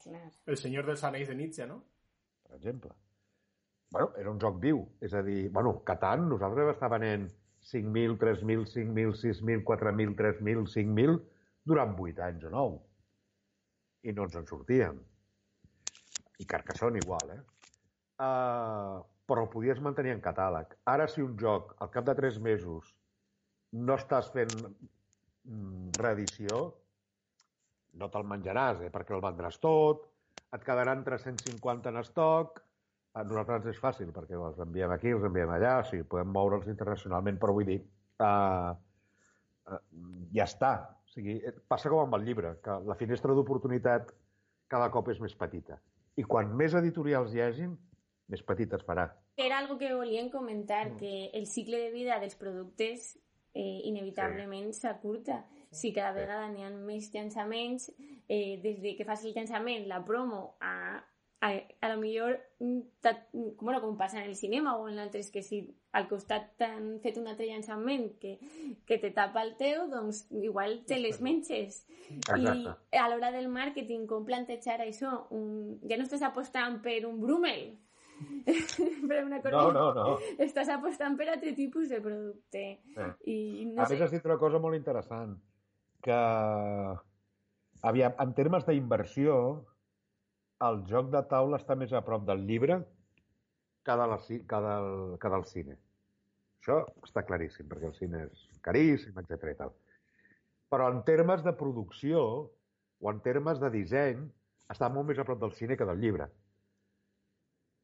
Clar. 0.00 0.30
El 0.48 0.56
senyor 0.56 0.86
dels 0.88 1.02
anells 1.04 1.28
de 1.28 1.36
Nietzsche, 1.36 1.66
no? 1.68 1.82
per 2.50 2.56
exemple. 2.56 2.90
bueno, 3.90 4.12
era 4.16 4.30
un 4.30 4.38
joc 4.40 4.60
viu. 4.62 4.80
És 5.02 5.14
a 5.14 5.22
dir, 5.26 5.50
bueno, 5.52 5.74
Catan, 5.84 6.28
nosaltres 6.30 6.66
vam 6.66 6.74
estar 6.74 6.90
venent 6.92 7.26
5.000, 7.70 8.16
3.000, 8.22 8.66
5.000, 8.70 9.16
6.000, 9.20 9.64
4.000, 9.66 10.14
3.000, 10.20 10.66
5.000 10.74 11.16
durant 11.66 11.96
8 11.98 12.22
anys 12.28 12.46
o 12.46 12.52
9. 12.54 12.78
I 14.06 14.14
no 14.16 14.28
ens 14.28 14.38
en 14.40 14.46
sortíem. 14.48 15.00
I 16.40 16.46
Carcassonne 16.48 17.02
igual, 17.02 17.34
eh? 17.34 17.40
Uh, 18.20 19.02
però 19.28 19.44
el 19.44 19.50
podies 19.52 19.82
mantenir 19.84 20.14
en 20.14 20.22
catàleg. 20.24 20.78
Ara, 20.88 21.08
si 21.10 21.20
un 21.26 21.36
joc, 21.40 21.74
al 21.82 21.90
cap 21.92 22.06
de 22.08 22.16
3 22.22 22.40
mesos, 22.46 22.94
no 23.76 23.98
estàs 24.00 24.30
fent 24.32 24.54
reedició, 25.98 26.62
no 28.00 28.08
te'l 28.10 28.26
menjaràs, 28.28 28.84
eh? 28.86 28.90
perquè 28.92 29.16
el 29.16 29.22
vendràs 29.24 29.58
tot, 29.62 30.06
et 30.54 30.66
quedaran 30.66 31.04
350 31.06 31.90
en 31.90 32.00
estoc, 32.02 32.60
a 33.14 33.24
nosaltres 33.26 33.60
ens 33.64 33.74
és 33.74 33.82
fàcil, 33.82 34.12
perquè 34.14 34.38
els 34.38 34.60
enviem 34.62 34.92
aquí, 34.94 35.10
els 35.14 35.26
enviem 35.26 35.50
allà, 35.50 35.80
o 35.80 35.86
sigui, 35.88 36.06
podem 36.10 36.30
moure'ls 36.34 36.68
internacionalment, 36.70 37.40
però 37.42 37.54
vull 37.56 37.66
dir, 37.66 37.80
uh, 38.22 38.70
uh, 39.70 39.80
ja 40.36 40.46
està. 40.46 40.72
O 41.06 41.14
sigui, 41.14 41.40
eh, 41.42 41.54
passa 41.66 41.90
com 41.90 42.04
amb 42.04 42.18
el 42.20 42.26
llibre, 42.28 42.54
que 42.62 42.76
la 42.86 42.98
finestra 42.98 43.34
d'oportunitat 43.34 44.12
cada 44.70 44.90
cop 44.94 45.10
és 45.10 45.18
més 45.22 45.34
petita. 45.34 45.80
I 46.18 46.26
quan 46.26 46.52
més 46.54 46.76
editorials 46.78 47.34
hi 47.34 47.42
hagin, 47.42 47.74
més 48.30 48.44
petita 48.46 48.78
es 48.78 48.86
farà. 48.86 49.08
Era 49.40 49.58
algo 49.58 49.76
que 49.78 49.90
volíem 49.94 50.30
comentar, 50.30 50.84
que 51.00 51.30
el 51.34 51.48
cicle 51.50 51.80
de 51.82 51.90
vida 51.90 52.20
dels 52.22 52.38
productes 52.38 53.16
eh, 53.54 53.80
inevitablement 53.90 54.72
s'acurta. 54.76 55.44
Si 55.70 55.92
cada 55.94 56.12
vegada 56.16 56.48
n'hi 56.50 56.66
ha 56.66 56.70
més 56.70 57.12
llançaments, 57.14 57.90
eh, 58.28 58.58
des 58.62 58.80
de 58.82 58.96
que 58.98 59.06
fas 59.06 59.24
el 59.24 59.34
llançament, 59.36 59.86
la 59.88 60.04
promo, 60.04 60.56
a 60.60 61.02
a, 61.40 61.52
a 61.80 61.88
lo 61.88 62.00
millor 62.00 62.38
mm, 62.58 62.80
bueno, 63.60 63.80
com 63.80 63.96
passa 63.96 64.22
en 64.22 64.28
el 64.28 64.36
cinema 64.36 64.76
o 64.76 64.88
en 64.88 64.98
altres 64.98 65.30
que 65.30 65.42
si 65.42 65.62
al 65.92 66.06
costat 66.08 66.52
t'han 66.60 67.00
fet 67.00 67.16
un 67.18 67.26
altre 67.30 67.48
llançament 67.48 68.10
que, 68.20 68.36
que 68.86 68.98
te 69.00 69.10
tapa 69.16 69.42
el 69.42 69.54
teu, 69.58 69.88
doncs 69.90 70.26
igual 70.30 70.82
te 70.86 71.00
les 71.00 71.20
menges. 71.24 71.80
Exacte. 72.10 72.76
I 72.92 73.00
a 73.00 73.08
l'hora 73.08 73.32
del 73.32 73.48
màrqueting, 73.50 74.06
com 74.06 74.26
plantejar 74.28 74.78
això? 74.84 75.16
Un, 75.34 75.80
ja 75.88 75.98
no 75.98 76.06
estàs 76.06 76.22
apostant 76.28 76.78
per 76.84 77.00
un 77.08 77.18
Brummel, 77.24 77.72
per 79.08 79.24
una 79.24 79.40
cosa. 79.40 79.54
No, 79.56 79.70
no, 79.72 79.86
no. 79.96 80.16
Estàs 80.42 80.70
apostant 80.74 81.16
per 81.18 81.28
altre 81.32 81.52
tipus 81.56 81.90
de 81.92 82.00
producte. 82.04 82.64
Eh. 82.96 83.10
I 83.32 83.38
No 83.72 83.84
a 83.84 83.88
sé, 83.88 83.96
més, 83.96 84.06
has 84.06 84.14
dit 84.14 84.28
una 84.28 84.38
cosa 84.40 84.60
molt 84.62 84.78
interessant, 84.78 85.36
que, 86.04 86.20
aviam, 87.90 88.16
en 88.24 88.32
termes 88.38 88.66
d'inversió, 88.68 89.36
el 90.66 90.82
joc 90.88 91.12
de 91.12 91.22
taula 91.28 91.60
està 91.60 91.76
més 91.78 91.92
a 91.96 92.02
prop 92.04 92.26
del 92.28 92.44
llibre 92.48 92.80
que, 93.84 93.94
de 93.96 94.08
la, 94.12 94.18
que, 94.28 94.60
del, 94.66 94.90
que 95.20 95.32
del 95.36 95.46
cine. 95.48 95.78
Això 96.60 96.82
està 97.06 97.24
claríssim, 97.24 97.68
perquè 97.68 97.88
el 97.88 97.96
cine 97.96 98.26
és 98.26 98.42
caríssim, 98.64 99.16
etc. 99.22 99.54
i 99.54 99.56
tal. 99.62 99.72
Però 100.70 100.90
en 100.92 101.00
termes 101.06 101.42
de 101.46 101.54
producció 101.56 102.20
o 103.00 103.10
en 103.10 103.22
termes 103.24 103.60
de 103.62 103.70
disseny, 103.72 104.20
està 104.70 104.90
molt 104.92 105.08
més 105.08 105.18
a 105.18 105.24
prop 105.26 105.40
del 105.40 105.56
cine 105.56 105.76
que 105.76 105.88
del 105.88 106.02
llibre. 106.02 106.28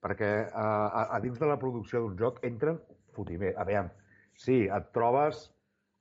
Perquè 0.05 0.31
eh, 0.45 0.51
a, 0.53 1.07
a 1.17 1.21
dins 1.25 1.39
de 1.41 1.49
la 1.49 1.59
producció 1.61 2.03
d'un 2.05 2.17
joc 2.21 2.43
entren 2.47 2.81
fotimer. 3.17 3.55
A 3.57 3.65
veure, 3.69 3.93
sí, 4.37 4.65
et 4.67 4.91
trobes 4.97 5.47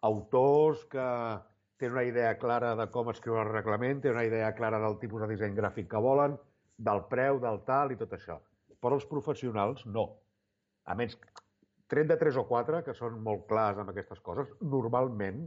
autors 0.05 0.83
que 0.91 1.05
tenen 1.77 1.97
una 1.97 2.03
idea 2.07 2.35
clara 2.39 2.75
de 2.79 2.87
com 2.91 3.09
escriure 3.11 3.43
el 3.43 3.53
reglament, 3.53 4.01
tenen 4.03 4.19
una 4.19 4.27
idea 4.27 4.51
clara 4.55 4.79
del 4.83 4.99
tipus 5.01 5.23
de 5.23 5.31
disseny 5.33 5.55
gràfic 5.57 5.89
que 5.91 6.03
volen, 6.03 6.37
del 6.77 7.05
preu, 7.11 7.39
del 7.43 7.61
tal 7.67 7.91
i 7.91 7.99
tot 7.99 8.13
això. 8.15 8.37
Però 8.81 8.99
els 8.99 9.07
professionals 9.09 9.85
no. 9.87 10.05
A 10.85 10.95
menys, 10.95 11.17
tret 11.91 12.07
de 12.09 12.17
tres 12.21 12.37
o 12.37 12.45
quatre, 12.47 12.81
que 12.85 12.95
són 12.97 13.19
molt 13.23 13.47
clars 13.49 13.79
amb 13.81 13.91
aquestes 13.91 14.21
coses, 14.25 14.51
normalment 14.61 15.45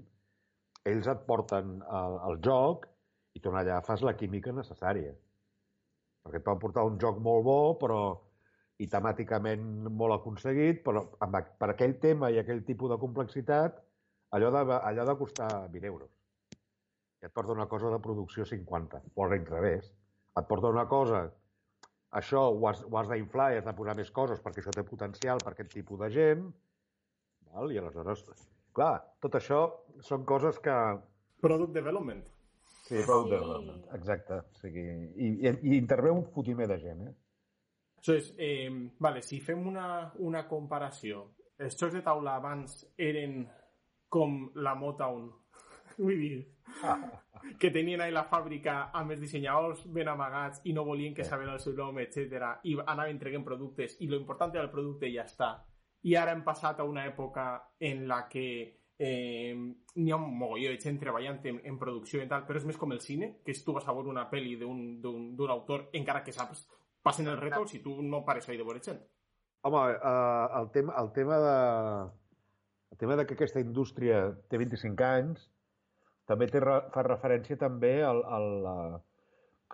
ells 0.89 1.09
et 1.11 1.25
porten 1.29 1.79
el, 1.83 2.19
el 2.31 2.39
joc 2.45 2.87
i 3.37 3.43
tu 3.45 3.53
allà 3.53 3.81
fas 3.85 4.03
la 4.07 4.17
química 4.17 4.55
necessària. 4.55 5.13
Perquè 6.25 6.41
et 6.41 6.47
poden 6.47 6.63
portar 6.63 6.87
un 6.89 6.99
joc 7.01 7.21
molt 7.23 7.45
bo, 7.47 7.61
però 7.81 8.01
i 8.79 8.87
temàticament 8.87 9.89
molt 10.01 10.15
aconseguit, 10.15 10.83
però 10.85 11.03
amb, 11.25 11.41
per 11.59 11.71
aquell 11.73 11.97
tema 12.03 12.31
i 12.31 12.39
aquell 12.39 12.63
tipus 12.67 12.93
de 12.93 12.99
complexitat, 13.03 13.81
allò 14.37 14.53
de, 14.55 14.63
allò 14.79 15.07
de 15.09 15.17
costar 15.19 15.51
20 15.73 15.91
euros. 15.91 16.13
I 17.19 17.27
et 17.27 17.35
porta 17.35 17.57
una 17.57 17.67
cosa 17.67 17.91
de 17.91 17.99
producció 17.99 18.47
50, 18.47 19.03
o 19.15 19.25
al 19.25 19.35
revés. 19.51 19.91
Et 20.39 20.47
porta 20.47 20.71
una 20.71 20.87
cosa, 20.87 21.25
això 22.23 22.45
ho 22.55 22.69
has, 22.71 22.85
ho 22.87 22.99
has 23.01 23.11
d'inflar 23.11 23.51
i 23.53 23.59
has 23.59 23.67
de 23.67 23.75
posar 23.75 23.97
més 23.99 24.11
coses 24.15 24.41
perquè 24.45 24.63
això 24.63 24.75
té 24.77 24.87
potencial 24.87 25.43
per 25.43 25.53
aquest 25.53 25.75
tipus 25.75 25.99
de 26.05 26.13
gent, 26.15 26.47
val? 27.51 27.73
i 27.75 27.81
aleshores, 27.83 28.23
clar, 28.77 28.95
tot 29.21 29.35
això 29.41 29.63
són 30.07 30.25
coses 30.29 30.63
que... 30.63 30.75
Product 31.43 31.75
development. 31.75 32.23
Sí, 32.87 33.03
product 33.03 33.35
development, 33.35 33.83
exacte. 33.99 34.39
O 34.39 34.63
sigui, 34.63 34.87
i, 34.87 35.33
i, 35.43 35.51
i 35.51 35.77
intervé 35.77 36.15
un 36.15 36.23
fotimer 36.35 36.71
de 36.71 36.79
gent, 36.85 37.03
eh? 37.11 37.17
És, 38.07 38.35
eh, 38.39 38.71
vale, 38.99 39.23
si 39.23 39.41
fem 39.41 39.67
una, 39.67 40.13
una 40.25 40.45
comparació, 40.49 41.25
els 41.59 41.77
jocs 41.77 41.97
de 41.99 42.03
taula 42.07 42.37
abans 42.39 42.85
eren 42.97 43.43
com 44.09 44.39
la 44.55 44.75
Motown, 44.79 45.27
vull 45.99 46.21
dir, 46.23 46.39
que 47.59 47.71
tenien 47.75 48.01
ahí 48.01 48.13
la 48.15 48.27
fàbrica 48.31 48.91
amb 48.97 49.13
els 49.15 49.21
dissenyadors 49.25 49.85
ben 49.93 50.09
amagats 50.09 50.63
i 50.65 50.73
no 50.77 50.85
volien 50.87 51.15
que 51.15 51.27
saber 51.27 51.49
el 51.49 51.61
seu 51.61 51.75
nom, 51.77 51.99
etc. 51.99 52.55
i 52.65 52.77
anaven 52.87 53.19
treguent 53.19 53.45
productes 53.45 53.99
i 54.01 54.09
lo 54.09 54.19
important 54.21 54.55
era 54.55 54.67
el 54.67 54.73
producte 54.73 55.09
i 55.09 55.17
ja 55.17 55.27
està. 55.27 55.53
I 56.07 56.15
ara 56.15 56.33
hem 56.33 56.45
passat 56.47 56.79
a 56.79 56.87
una 56.87 57.05
època 57.09 57.51
en 57.83 58.07
la 58.09 58.23
que 58.31 58.47
eh, 58.99 59.55
n'hi 59.95 60.11
ha 60.11 60.17
un 60.17 60.39
mogolló 60.39 60.71
de 60.71 60.81
gent 60.83 60.99
treballant 60.99 61.41
en, 61.47 61.61
en 61.67 61.79
producció 61.79 62.23
i 62.23 62.29
tal, 62.31 62.45
però 62.47 62.61
és 62.61 62.67
més 62.69 62.79
com 62.79 62.93
el 62.95 63.03
cine, 63.03 63.37
que 63.45 63.55
és 63.55 63.63
tu 63.65 63.75
vas 63.75 63.87
a 63.87 63.95
veure 63.95 64.11
una 64.11 64.29
pel·li 64.31 64.57
d'un 64.59 65.51
autor, 65.51 65.89
encara 65.99 66.23
que 66.27 66.35
saps, 66.35 66.67
passen 67.09 67.33
els 67.33 67.41
rètols 67.41 67.75
i 67.75 67.83
tu 67.85 67.99
no 68.05 68.23
pares 68.29 68.49
ahí 68.49 68.61
de 68.61 68.67
veure 68.69 68.85
gent. 68.85 69.03
Home, 69.67 69.85
eh, 69.91 70.47
el, 70.61 70.71
tema, 70.77 70.95
el 71.03 71.13
tema 71.17 71.39
de 71.45 71.59
el 72.93 72.99
tema 72.99 73.17
de 73.17 73.27
que 73.27 73.35
aquesta 73.37 73.61
indústria 73.61 74.23
té 74.49 74.61
25 74.61 75.05
anys 75.05 75.45
també 76.29 76.49
té, 76.53 76.61
fa 76.95 77.05
referència 77.05 77.57
també 77.61 77.93
al, 78.05 78.23
al, 78.37 78.49
a, 78.69 78.75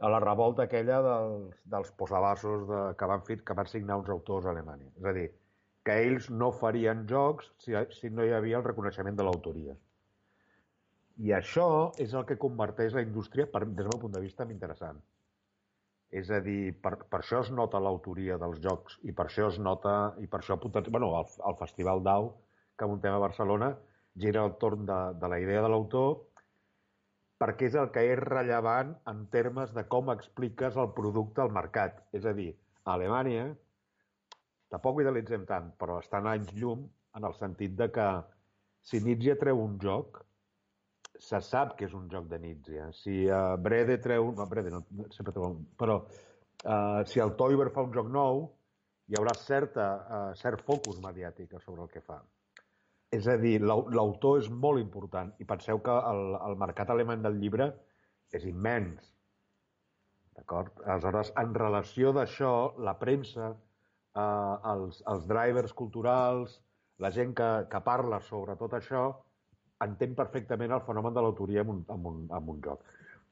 a 0.07 0.11
la 0.11 0.21
revolta 0.23 0.67
aquella 0.67 1.00
dels, 1.03 1.57
dels 1.71 1.91
posabassos 1.99 2.67
de, 2.69 2.83
que, 2.99 3.09
van 3.11 3.25
fer, 3.26 3.38
que 3.47 3.57
van 3.59 3.71
signar 3.71 3.99
uns 4.03 4.11
autors 4.14 4.47
a 4.47 4.53
Alemanya. 4.55 4.91
És 4.99 5.09
a 5.11 5.14
dir, 5.17 5.26
que 5.87 5.97
ells 6.07 6.31
no 6.31 6.50
farien 6.55 7.05
jocs 7.11 7.50
si, 7.64 7.75
si 7.99 8.11
no 8.11 8.25
hi 8.25 8.33
havia 8.37 8.61
el 8.61 8.67
reconeixement 8.67 9.19
de 9.19 9.26
l'autoria. 9.26 9.75
I 11.25 11.35
això 11.37 11.67
és 12.03 12.14
el 12.19 12.25
que 12.26 12.38
converteix 12.45 12.95
la 12.95 13.05
indústria, 13.05 13.47
per, 13.50 13.64
des 13.67 13.83
del 13.83 13.93
meu 13.93 14.00
punt 14.07 14.14
de 14.17 14.23
vista, 14.23 14.47
en 14.47 14.55
interessant. 14.55 15.03
És 16.14 16.30
a 16.30 16.38
dir, 16.42 16.75
per, 16.83 16.94
per 17.11 17.21
això 17.21 17.40
es 17.42 17.50
nota 17.50 17.80
l'autoria 17.83 18.37
dels 18.38 18.61
jocs 18.62 19.00
i 19.02 19.14
per 19.16 19.26
això 19.26 19.49
es 19.50 19.59
nota, 19.59 20.14
i 20.23 20.28
per 20.30 20.40
això 20.40 20.59
bueno, 20.62 21.09
el, 21.18 21.26
el 21.50 21.56
Festival 21.59 22.04
DAU 22.06 22.30
que 22.78 22.87
muntem 22.90 23.14
a 23.14 23.23
Barcelona 23.23 23.73
gira 24.25 24.44
al 24.44 24.54
torn 24.62 24.87
de, 24.87 25.00
de 25.18 25.30
la 25.33 25.40
idea 25.42 25.62
de 25.64 25.71
l'autor 25.73 26.14
perquè 27.42 27.66
és 27.68 27.75
el 27.80 27.90
que 27.94 28.04
és 28.12 28.21
rellevant 28.23 28.94
en 29.11 29.25
termes 29.33 29.73
de 29.75 29.85
com 29.90 30.12
expliques 30.12 30.76
el 30.80 30.92
producte 30.97 31.42
al 31.42 31.50
mercat. 31.52 31.99
És 32.16 32.25
a 32.25 32.33
dir, 32.37 32.52
a 32.85 32.94
Alemanya, 32.94 33.49
tampoc 34.73 34.97
ho 34.97 35.04
idealitzem 35.04 35.44
tant, 35.50 35.73
però 35.80 35.99
estan 36.02 36.30
anys 36.30 36.54
llum 36.54 36.87
en 37.18 37.26
el 37.28 37.35
sentit 37.40 37.75
de 37.80 37.90
que 37.97 38.06
si 38.87 39.00
Nietzsche 39.02 39.37
treu 39.40 39.61
un 39.64 39.76
joc, 39.83 40.23
se 41.25 41.40
sap 41.40 41.73
que 41.78 41.87
és 41.88 41.95
un 41.97 42.04
joc 42.12 42.28
de 42.31 42.38
Nietzsche. 42.43 42.90
Si 43.00 43.25
uh, 43.25 43.57
Brede 43.61 43.97
treu... 44.04 44.31
No, 44.37 44.47
Brede 44.50 44.73
no, 44.75 44.83
sempre 45.14 45.33
treu 45.33 45.47
un... 45.49 45.62
Però 45.81 45.97
uh, 46.04 47.00
si 47.09 47.23
el 47.25 47.35
Toiber 47.40 47.71
fa 47.73 47.87
un 47.87 47.95
joc 47.97 48.11
nou, 48.12 48.45
hi 49.09 49.16
haurà 49.19 49.35
certa, 49.40 49.88
uh, 50.04 50.31
cert 50.38 50.62
focus 50.64 51.00
mediàtic 51.02 51.57
sobre 51.64 51.85
el 51.87 51.90
que 51.93 52.04
fa. 52.04 52.21
És 53.14 53.28
a 53.31 53.37
dir, 53.38 53.57
l'au- 53.62 53.87
l'autor 53.95 54.40
és 54.43 54.49
molt 54.50 54.83
important 54.83 55.33
i 55.38 55.49
penseu 55.49 55.81
que 55.85 55.97
el, 56.12 56.37
el 56.49 56.57
mercat 56.59 56.90
alemany 56.90 57.23
del 57.25 57.37
llibre 57.40 57.69
és 58.35 58.45
immens. 58.50 59.12
D'acord? 60.35 60.81
Aleshores, 60.83 61.31
en 61.38 61.52
relació 61.54 62.11
d'això, 62.16 62.54
la 62.83 62.97
premsa, 62.99 63.52
eh, 64.19 64.54
els, 64.73 64.99
els 65.12 65.28
drivers 65.31 65.76
culturals, 65.78 66.59
la 66.99 67.12
gent 67.14 67.37
que, 67.38 67.50
que 67.71 67.81
parla 67.87 68.19
sobre 68.21 68.57
tot 68.59 68.75
això, 68.75 69.04
entén 69.87 70.14
perfectament 70.19 70.73
el 70.73 70.85
fenomen 70.87 71.14
de 71.14 71.23
l'autoria 71.25 71.62
en, 71.64 71.71
un, 71.76 71.85
en, 71.88 72.07
un, 72.12 72.23
en 72.31 72.53
un 72.57 72.62
joc. 72.64 72.85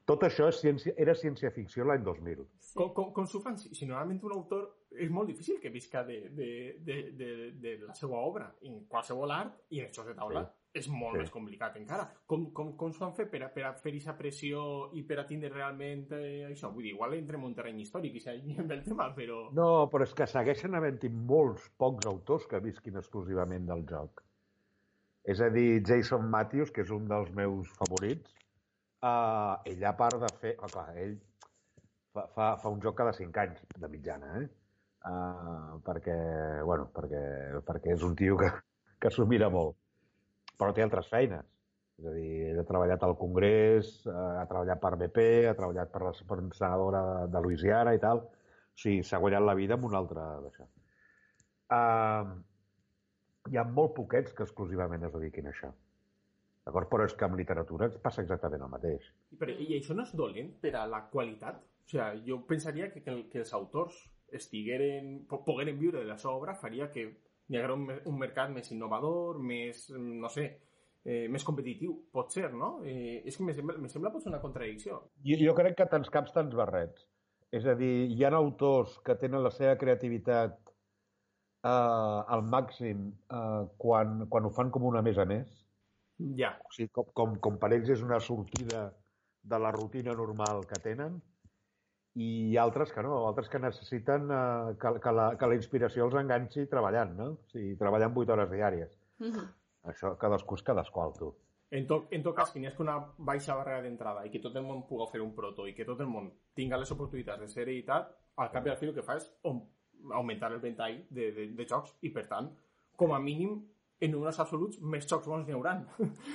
Tot 0.03 0.23
això 0.27 0.49
és 0.51 0.57
ciència, 0.59 0.91
era 0.99 1.13
ciència-ficció 1.15 1.85
l'any 1.87 2.01
2000. 2.03 2.41
Sí. 2.59 2.73
Com, 2.75 2.89
com, 2.95 3.13
com 3.15 3.27
s'ho 3.29 3.39
fan? 3.39 3.55
Si, 3.57 3.69
si 3.71 3.85
normalment 3.87 4.19
un 4.27 4.33
autor 4.35 4.65
és 4.99 5.07
molt 5.09 5.29
difícil 5.31 5.61
que 5.63 5.71
visca 5.71 6.01
de, 6.03 6.17
de, 6.35 6.49
de, 6.83 6.97
de, 7.15 7.29
de 7.63 7.77
la 7.85 7.95
seva 7.95 8.19
obra 8.19 8.49
en 8.67 8.81
qualsevol 8.91 9.31
art 9.31 9.61
i 9.71 9.79
en 9.79 9.87
això 9.87 10.03
de 10.03 10.15
taula 10.17 10.43
Sí. 10.73 10.81
és 10.81 10.89
molt 10.89 11.13
Sí. 11.15 11.21
més 11.21 11.31
complicat 11.31 11.75
encara. 11.79 12.09
Com, 12.27 12.47
com, 12.51 12.73
com 12.75 12.91
s'ho 12.91 13.05
han 13.05 13.13
fet 13.15 13.31
per 13.31 13.43
a, 13.45 13.49
per 13.53 13.63
a 13.69 13.71
fer 13.79 13.93
aquesta 13.93 14.17
pressió 14.17 14.65
i 14.97 15.03
per 15.07 15.19
a 15.21 15.25
tindre 15.29 15.53
realment 15.53 16.07
eh, 16.17 16.49
això? 16.49 16.73
Vull 16.73 16.83
dir, 16.89 16.95
igual 16.97 17.13
entrem 17.15 17.39
en 17.45 17.51
un 17.53 17.55
terreny 17.55 17.79
històric 17.85 18.17
i 18.19 18.25
s'alliem 18.25 18.71
el 18.75 18.83
tema, 18.83 19.07
però... 19.15 19.45
No, 19.55 19.87
però 19.93 20.03
és 20.03 20.13
que 20.17 20.27
segueixen 20.27 20.75
havent-hi 20.75 21.13
molts 21.13 21.69
pocs 21.79 22.09
autors 22.11 22.49
que 22.51 22.59
visquin 22.59 22.97
exclusivament 22.99 23.69
del 23.71 23.85
joc. 23.87 24.25
És 25.23 25.39
a 25.39 25.47
dir, 25.49 25.83
Jason 25.87 26.25
Matthews, 26.29 26.71
que 26.75 26.83
és 26.83 26.91
un 26.91 27.05
dels 27.07 27.29
meus 27.35 27.69
favorits, 27.77 28.33
uh, 29.03 29.55
ell 29.71 29.85
a 29.87 29.93
part 29.99 30.19
de 30.19 30.31
fer... 30.41 30.57
Oh, 30.59 30.67
clar, 30.71 30.89
ell 30.99 31.15
fa, 32.11 32.27
fa, 32.35 32.49
fa 32.59 32.73
un 32.73 32.83
joc 32.83 32.97
cada 32.99 33.13
5 33.15 33.41
anys, 33.45 33.63
de 33.79 33.89
mitjana, 33.91 34.33
eh? 34.41 34.43
Uh, 35.03 35.79
perquè, 35.83 36.17
bueno, 36.67 36.89
perquè, 36.95 37.23
perquè 37.67 37.95
és 37.95 38.03
un 38.07 38.15
tio 38.19 38.37
que, 38.39 38.51
que 38.99 39.11
s'ho 39.11 39.27
mira 39.29 39.49
molt. 39.53 39.79
Però 40.59 40.75
té 40.75 40.83
altres 40.83 41.09
feines. 41.11 41.47
És 41.99 42.07
a 42.09 42.13
dir, 42.15 42.29
ell 42.51 42.59
ha 42.59 42.67
treballat 42.67 43.03
al 43.05 43.15
Congrés, 43.19 43.89
eh, 44.09 44.13
ha 44.13 44.45
treballat 44.49 44.79
per 44.81 44.95
BP, 44.97 45.25
ha 45.45 45.53
treballat 45.57 45.91
per 45.93 46.01
la 46.01 46.13
senadora 46.17 47.03
de, 47.07 47.27
de 47.35 47.41
Louisiana 47.45 47.93
i 47.93 47.99
tal. 48.01 48.23
O 48.25 48.81
sigui, 48.81 49.03
s'ha 49.05 49.19
guanyat 49.21 49.45
la 49.45 49.55
vida 49.59 49.77
amb 49.77 49.85
un 49.87 49.95
altre 49.99 50.23
d'això. 50.45 50.65
Uh, 51.73 52.33
hi 53.51 53.57
ha 53.59 53.63
molt 53.67 53.93
poquets 53.97 54.33
que 54.33 54.43
exclusivament 54.47 55.03
es 55.07 55.13
dediquin 55.13 55.47
a 55.47 55.51
això. 55.51 55.71
D'acord? 56.63 56.87
Però 56.91 57.03
és 57.03 57.13
que 57.19 57.25
amb 57.27 57.35
literatura 57.35 57.89
passa 58.01 58.21
exactament 58.23 58.61
el 58.63 58.71
mateix. 58.71 59.09
Però, 59.39 59.51
I 59.51 59.75
això 59.79 59.95
no 59.97 60.05
és 60.07 60.13
dolent 60.15 60.53
per 60.63 60.71
a 60.79 60.85
la 60.87 61.01
qualitat? 61.11 61.57
O 61.83 61.89
sigui, 61.91 62.23
jo 62.29 62.37
pensaria 62.47 62.87
que, 62.93 63.01
que, 63.03 63.17
que 63.31 63.41
els 63.43 63.51
autors 63.53 63.97
estigueren, 64.31 65.25
po- 65.29 65.43
pogueren 65.45 65.77
viure 65.79 65.99
de 65.99 66.07
la 66.07 66.17
seva 66.17 66.37
obra 66.37 66.55
faria 66.55 66.87
que 66.91 67.03
hi 67.03 67.57
haguera 67.57 67.75
un, 67.75 67.89
un 68.07 68.17
mercat 68.17 68.53
més 68.55 68.71
innovador, 68.71 69.41
més, 69.43 69.89
no 69.91 70.29
sé, 70.31 70.45
eh, 71.03 71.27
més 71.29 71.43
competitiu. 71.43 71.97
Pot 72.15 72.31
ser, 72.31 72.47
no? 72.55 72.77
Eh, 72.87 73.19
és 73.27 73.35
que 73.37 73.43
me 73.43 73.53
sembla, 73.57 73.75
me 73.83 73.91
sembla 73.91 74.13
potser 74.13 74.31
una 74.31 74.39
contradicció. 74.41 75.01
Jo, 75.27 75.37
jo 75.43 75.55
crec 75.59 75.75
que 75.81 75.89
tants 75.91 76.09
caps, 76.09 76.31
tants 76.33 76.55
barrets. 76.55 77.03
És 77.53 77.67
a 77.69 77.75
dir, 77.77 78.07
hi 78.15 78.23
ha 78.23 78.31
autors 78.39 78.95
que 79.05 79.13
tenen 79.19 79.43
la 79.43 79.51
seva 79.53 79.75
creativitat 79.77 80.62
eh, 81.63 82.35
al 82.35 82.43
màxim 82.55 83.09
eh, 83.09 83.61
quan, 83.77 84.25
quan 84.29 84.47
ho 84.47 84.51
fan 84.57 84.71
com 84.73 84.87
una 84.89 85.03
més 85.05 85.17
a 85.17 85.25
més. 85.29 85.51
Ja. 86.39 86.53
O 86.63 86.73
sigui, 86.75 86.91
com, 86.95 87.11
com, 87.19 87.37
com 87.47 87.59
per 87.61 87.71
ells 87.75 87.89
és 87.95 88.03
una 88.05 88.19
sortida 88.23 88.89
de 89.43 89.59
la 89.59 89.71
rutina 89.75 90.13
normal 90.15 90.63
que 90.69 90.79
tenen 90.83 91.19
i 92.13 92.57
altres 92.61 92.93
que 92.93 93.01
no, 93.03 93.23
altres 93.27 93.49
que 93.49 93.59
necessiten 93.59 94.29
eh, 94.29 94.75
que, 94.79 94.93
que, 95.01 95.15
la, 95.15 95.31
que 95.39 95.49
la 95.49 95.57
inspiració 95.57 96.05
els 96.07 96.19
enganxi 96.19 96.67
treballant, 96.71 97.15
no? 97.17 97.31
O 97.33 97.55
sigui, 97.55 97.73
treballant 97.79 98.13
8 98.13 98.35
hores 98.35 98.51
diàries. 98.51 98.93
Uh 99.19 99.31
-huh. 99.31 99.47
Això 99.91 100.13
cadascú 100.17 100.55
és 100.55 100.63
cadascú, 100.63 101.11
tu. 101.17 101.33
En 101.73 101.87
tot, 101.87 102.11
en 102.13 102.21
tot 102.21 102.35
cas, 102.37 102.51
que 102.53 102.59
n'hi 102.59 102.67
ha 102.67 102.73
una 102.79 102.99
baixa 103.17 103.55
barrera 103.55 103.81
d'entrada 103.81 104.25
i 104.25 104.29
que 104.29 104.39
tot 104.39 104.55
el 104.55 104.63
món 104.63 104.83
pugui 104.87 105.07
fer 105.11 105.21
un 105.21 105.33
proto 105.33 105.65
i 105.67 105.73
que 105.73 105.85
tot 105.85 105.99
el 105.99 106.07
món 106.07 106.31
tinga 106.53 106.77
les 106.77 106.91
oportunitats 106.91 107.41
de 107.41 107.47
ser 107.47 107.63
editat, 107.63 108.11
al 108.35 108.51
cap 108.51 108.67
i 108.67 108.69
al 108.69 108.77
fi 108.77 108.85
el 108.85 108.93
que 108.93 109.01
fa 109.01 109.15
és 109.15 109.25
augmentar 110.11 110.51
el 110.51 110.59
ventall 110.59 111.05
de, 111.09 111.31
de, 111.31 111.47
de 111.55 111.65
jocs 111.69 111.95
i, 112.01 112.09
per 112.09 112.27
tant, 112.27 112.49
com 112.97 113.13
a 113.13 113.19
mínim, 113.19 113.61
en 114.03 114.11
números 114.11 114.35
absoluts, 114.43 114.81
més 114.83 115.05
jocs 115.07 115.27
bons 115.31 115.45
n'hi 115.47 115.53
haurà. 115.55 115.77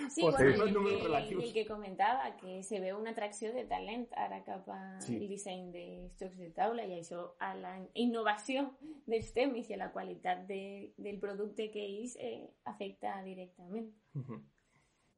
Sí, 0.08 0.22
bueno, 0.24 0.38
els 0.40 0.60
el, 0.62 0.72
que, 0.72 0.94
relatius. 1.04 1.42
el 1.44 1.52
que 1.52 1.64
comentava, 1.68 2.30
que 2.40 2.62
se 2.64 2.80
veu 2.80 2.96
una 2.96 3.10
atracció 3.12 3.50
de 3.52 3.66
talent 3.68 4.06
ara 4.16 4.38
cap 4.46 4.68
al 4.72 5.02
Sí. 5.04 5.18
disseny 5.28 5.66
de 5.74 5.82
jocs 6.20 6.38
de 6.40 6.48
taula 6.56 6.86
i 6.88 6.94
això 6.96 7.26
a 7.44 7.52
la 7.58 7.74
innovació 7.94 8.70
dels 9.06 9.34
temes 9.36 9.68
i 9.68 9.76
a 9.76 9.82
la 9.82 9.90
qualitat 9.92 10.46
de, 10.48 10.94
del 10.96 11.18
producte 11.20 11.68
que 11.74 11.84
ells 11.84 12.16
eh, 12.16 12.48
afecta 12.64 13.18
directament. 13.26 13.90
Mhm. 14.14 14.40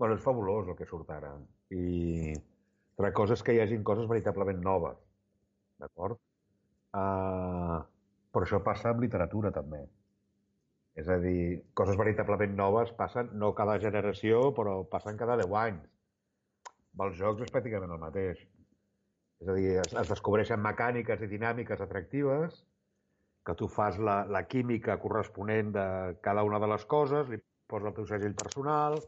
Bueno, 0.00 0.16
és 0.16 0.22
fabulós 0.24 0.66
el 0.66 0.74
que 0.76 0.86
surt 0.88 1.10
ara. 1.12 1.36
I 1.70 2.32
altra 2.96 3.12
cosa 3.14 3.34
és 3.36 3.42
que 3.46 3.54
hi 3.54 3.60
hagin 3.60 3.84
coses 3.84 4.08
veritablement 4.10 4.58
noves. 4.64 4.98
D'acord? 5.78 6.18
Uh, 6.96 7.78
però 8.32 8.46
això 8.46 8.60
passa 8.64 8.92
amb 8.92 9.02
literatura, 9.04 9.52
també. 9.54 9.82
És 11.00 11.08
a 11.08 11.18
dir, 11.22 11.60
coses 11.78 11.98
veritablement 11.98 12.56
noves 12.58 12.90
passen 12.98 13.30
no 13.42 13.52
cada 13.58 13.78
generació, 13.82 14.48
però 14.56 14.80
passen 14.90 15.18
cada 15.20 15.36
10 15.40 15.54
anys. 15.64 15.84
Amb 16.94 17.04
els 17.06 17.20
jocs 17.20 17.46
és 17.46 17.52
pràcticament 17.54 17.94
el 17.94 18.02
mateix. 18.02 18.42
És 19.40 19.48
a 19.48 19.54
dir, 19.56 19.68
es, 19.84 19.94
es 20.02 20.10
descobreixen 20.10 20.60
mecàniques 20.60 21.22
i 21.24 21.30
dinàmiques 21.30 21.80
atractives, 21.80 22.58
que 23.46 23.54
tu 23.56 23.68
fas 23.72 23.96
la, 23.98 24.24
la 24.28 24.42
química 24.46 24.98
corresponent 25.00 25.70
de 25.76 25.86
cada 26.26 26.44
una 26.44 26.60
de 26.60 26.68
les 26.74 26.84
coses, 26.90 27.30
li 27.30 27.38
poses 27.70 27.88
el 27.88 27.96
teu 27.96 28.08
segell 28.10 28.36
personal, 28.36 28.98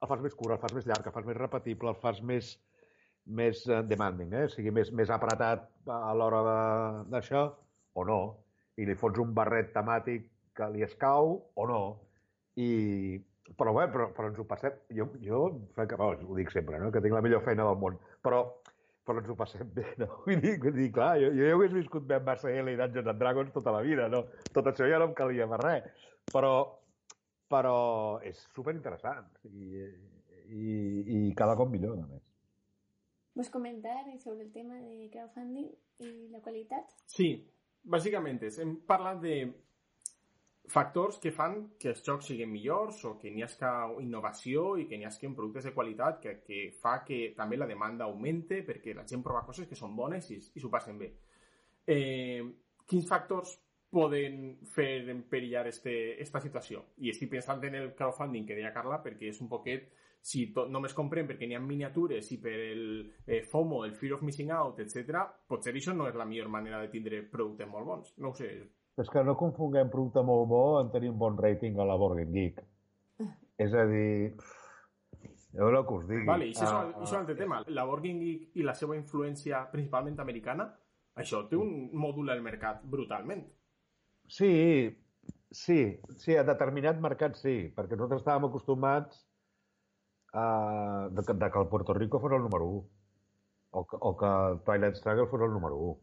el 0.00 0.08
fas 0.08 0.22
més 0.24 0.36
curt, 0.38 0.54
el 0.54 0.62
fas 0.62 0.72
més 0.76 0.86
llarg, 0.88 1.06
el 1.10 1.16
fas 1.16 1.26
més 1.28 1.36
repetible, 1.36 1.92
el 1.92 2.00
fas 2.00 2.22
més, 2.22 2.54
més 3.26 3.66
eh, 3.68 3.82
demanding, 3.90 4.32
eh? 4.32 4.46
o 4.48 4.54
sigui, 4.54 4.72
més, 4.78 4.92
més 4.96 5.12
apretat 5.12 5.68
a 5.90 6.14
l'hora 6.16 6.40
d'això, 7.12 7.44
o 7.94 8.06
no. 8.08 8.20
I 8.80 8.86
li 8.88 8.96
fots 8.98 9.20
un 9.22 9.32
barret 9.36 9.72
temàtic 9.74 10.26
que 10.56 10.68
li 10.72 10.84
escau, 10.86 11.38
o 11.54 11.68
no. 11.70 11.84
I... 12.60 13.20
Però 13.58 13.74
bé, 13.76 13.88
però, 13.92 14.08
però 14.16 14.30
ens 14.30 14.38
ho 14.40 14.46
passem... 14.48 14.76
Jo, 14.96 15.10
jo 15.20 15.40
francament, 15.76 16.22
ho 16.24 16.36
dic 16.38 16.52
sempre, 16.54 16.78
no? 16.80 16.88
que 16.92 17.02
tinc 17.04 17.12
la 17.12 17.20
millor 17.24 17.42
feina 17.44 17.66
del 17.68 17.76
món, 17.76 17.98
però, 18.24 18.38
però 19.04 19.20
ens 19.20 19.28
ho 19.28 19.36
passem 19.36 19.68
bé, 19.74 19.84
no? 20.00 20.08
Vull 20.24 20.40
dir, 20.40 20.54
vull 20.62 20.78
dir 20.78 20.88
clar, 20.94 21.10
jo, 21.20 21.28
jo 21.36 21.50
ja 21.50 21.58
hagués 21.58 21.74
viscut 21.76 22.06
bé 22.08 22.16
amb 22.16 22.30
Marcel 22.30 22.72
i 22.72 22.78
Dungeons 22.80 23.10
and 23.12 23.20
Dragons 23.20 23.52
tota 23.52 23.74
la 23.74 23.82
vida, 23.84 24.08
no? 24.08 24.24
Tot 24.48 24.72
això 24.72 24.88
ja 24.88 25.02
no 25.02 25.10
em 25.10 25.16
calia 25.18 25.48
per 25.50 25.60
res. 25.60 26.06
Però, 26.32 26.54
però 27.52 27.76
és 28.24 28.40
superinteressant 28.56 29.28
i, 29.50 29.84
i, 30.48 30.78
i 31.18 31.18
cada 31.36 31.58
cop 31.60 31.68
millor, 31.74 32.00
a 32.00 32.08
més. 32.08 32.24
Vols 33.34 33.50
comentar 33.50 33.98
sobre 34.22 34.46
el 34.46 34.52
tema 34.54 34.78
de 34.78 35.10
crowdfunding 35.12 35.68
i 36.06 36.10
la 36.30 36.40
qualitat? 36.40 36.92
Sí, 37.10 37.34
bàsicament 37.84 38.42
és, 38.48 38.58
hem 38.62 38.76
parlat 38.88 39.20
de 39.22 39.36
factors 40.70 41.18
que 41.20 41.32
fan 41.32 41.58
que 41.80 41.90
els 41.92 42.00
jocs 42.04 42.30
siguin 42.30 42.48
millors 42.48 43.02
o 43.04 43.14
que 43.20 43.30
n'hi 43.30 43.44
hagi 43.44 44.00
innovació 44.00 44.76
i 44.80 44.86
que 44.88 44.96
n'hi 44.96 45.04
hagi 45.04 45.28
productes 45.36 45.68
de 45.68 45.74
qualitat 45.76 46.20
que, 46.22 46.38
que 46.46 46.60
fa 46.80 47.02
que 47.04 47.34
també 47.36 47.58
la 47.60 47.68
demanda 47.68 48.04
augmente 48.04 48.62
perquè 48.64 48.94
la 48.96 49.04
gent 49.06 49.22
prova 49.22 49.44
coses 49.44 49.68
que 49.68 49.76
són 49.76 49.96
bones 49.96 50.30
i, 50.30 50.40
i 50.40 50.60
s'ho 50.60 50.72
passen 50.72 50.98
bé. 50.98 51.12
Eh, 51.86 52.40
quins 52.88 53.06
factors 53.08 53.58
poden 53.94 54.56
fer 54.74 55.04
emperillar 55.12 55.68
este, 55.70 56.20
esta 56.22 56.42
situació? 56.42 56.82
I 56.98 57.14
estic 57.14 57.30
pensant 57.36 57.62
en 57.64 57.78
el 57.78 57.92
crowdfunding 57.94 58.48
que 58.48 58.58
deia 58.58 58.74
Carla 58.74 58.98
perquè 59.04 59.30
és 59.30 59.40
un 59.44 59.48
poquet 59.52 59.92
si 60.24 60.46
tot, 60.56 60.70
només 60.72 60.94
comprem 60.96 61.26
perquè 61.28 61.44
n'hi 61.44 61.56
ha 61.56 61.60
miniatures 61.60 62.30
i 62.32 62.38
per 62.40 62.54
el 62.56 62.84
eh, 63.26 63.42
FOMO, 63.44 63.82
el 63.84 63.92
Fear 63.98 64.16
of 64.16 64.22
Missing 64.24 64.54
Out, 64.56 64.80
etc., 64.80 65.20
potser 65.46 65.74
això 65.76 65.92
no 65.92 66.08
és 66.08 66.16
la 66.16 66.24
millor 66.24 66.48
manera 66.48 66.80
de 66.80 66.88
tindre 66.92 67.20
productes 67.28 67.68
molt 67.68 67.84
bons. 67.90 68.14
No 68.24 68.30
ho 68.32 68.38
sé. 68.38 68.48
És 68.96 69.10
que 69.12 69.24
no 69.26 69.34
confonguem 69.36 69.90
producte 69.92 70.22
molt 70.24 70.48
bo 70.48 70.62
en 70.80 70.88
tenir 70.94 71.10
un 71.12 71.18
bon 71.20 71.36
rating 71.36 71.76
a 71.76 71.84
la 71.84 71.98
Board 72.00 72.22
Game 72.22 72.32
Geek. 72.32 72.62
És 73.60 73.74
a 73.76 73.84
dir, 73.90 74.32
jo 75.54 75.68
el 75.68 75.76
que 75.86 75.98
us 75.98 76.08
digui. 76.08 76.24
Vale, 76.26 76.48
això, 76.54 76.70
Ah, 76.70 77.02
és 77.02 77.12
un 77.12 77.18
altre 77.18 77.36
tema. 77.36 77.60
La 77.68 77.84
Board 77.84 78.02
Game 78.08 78.24
Geek 78.24 78.56
i 78.56 78.64
la 78.64 78.74
seva 78.74 78.96
influència 78.96 79.60
principalment 79.70 80.16
americana, 80.24 80.70
això 81.20 81.44
té 81.50 81.60
un 81.60 81.90
mòdul 81.92 82.32
al 82.32 82.40
mercat 82.42 82.80
brutalment. 82.82 83.44
Sí, 84.26 85.04
sí, 85.50 86.00
sí, 86.16 86.36
a 86.36 86.44
determinat 86.48 87.00
mercat 87.00 87.36
sí, 87.38 87.54
perquè 87.76 87.96
nosaltres 87.96 88.22
estàvem 88.22 88.48
acostumats 88.48 89.20
a, 90.32 91.08
de, 91.12 91.22
de 91.22 91.50
que 91.50 91.60
el 91.60 91.68
Puerto 91.68 91.94
Rico 91.94 92.20
fos 92.20 92.32
el 92.32 92.42
número 92.42 92.66
1 92.66 92.84
o 93.74 93.86
o 94.08 94.16
que 94.16 94.32
Twilight 94.64 94.96
Struggle 94.96 95.26
fos 95.26 95.42
el 95.42 95.52
número 95.52 95.76
1. 95.76 95.98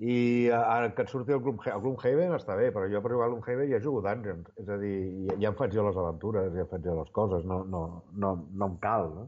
I 0.00 0.48
ara 0.56 0.94
que 0.96 1.04
et 1.04 1.10
surti 1.12 1.34
el, 1.36 1.42
Gloomha 1.44 1.74
el 1.74 1.82
Gloomhaven 1.84 2.32
està 2.36 2.56
bé, 2.56 2.70
però 2.72 2.88
jo 2.88 3.02
per 3.04 3.12
jugar 3.12 3.26
al 3.28 3.34
Gloomhaven 3.34 3.70
ja 3.72 3.80
jugo 3.84 4.00
Dungeons. 4.06 4.48
És 4.62 4.68
a 4.68 4.78
dir, 4.80 4.94
ja, 5.28 5.36
ja 5.44 5.50
em 5.52 5.58
faig 5.58 5.74
jo 5.76 5.84
les 5.86 5.98
aventures, 6.02 6.52
ja 6.56 6.66
faig 6.70 6.86
jo 6.86 6.96
les 6.98 7.12
coses, 7.18 7.44
no, 7.44 7.60
no, 7.74 7.82
no, 8.24 8.32
no 8.50 8.70
em 8.70 8.78
cal, 8.84 9.10
no? 9.18 9.26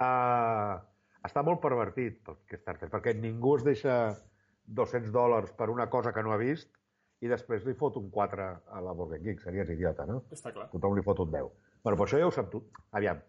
Uh, 0.00 0.80
està 1.28 1.44
molt 1.46 1.60
pervertit 1.62 2.18
pel 2.26 2.40
Kickstarter, 2.50 2.90
perquè 2.92 3.14
ningú 3.14 3.54
es 3.58 3.64
deixa 3.66 3.96
200 4.80 5.12
dòlars 5.14 5.54
per 5.58 5.70
una 5.70 5.88
cosa 5.92 6.12
que 6.16 6.24
no 6.24 6.32
ha 6.34 6.40
vist 6.40 6.79
i 7.20 7.28
després 7.28 7.66
li 7.66 7.74
fot 7.76 7.98
un 8.00 8.08
4 8.12 8.46
a 8.76 8.80
la 8.84 8.94
Burger 8.96 9.20
Geek. 9.22 9.42
Series 9.44 9.70
idiota, 9.74 10.06
no? 10.08 10.22
Està 10.32 10.52
clar. 10.54 10.70
Tothom 10.72 10.96
li 10.96 11.04
fot 11.04 11.20
un 11.24 11.32
10. 11.34 11.50
Bueno, 11.84 11.96
però 11.96 12.06
això 12.06 12.20
ja 12.20 12.28
ho 12.28 12.32
sap 12.34 12.48
tu. 12.52 12.62
Aviam, 12.96 13.20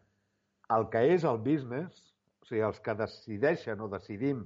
el 0.75 0.87
que 0.93 1.03
és 1.13 1.25
el 1.27 1.39
business, 1.43 1.99
o 2.41 2.47
sigui, 2.47 2.63
els 2.67 2.79
que 2.83 2.95
decideixen 2.99 3.83
o 3.83 3.89
decidim 3.91 4.45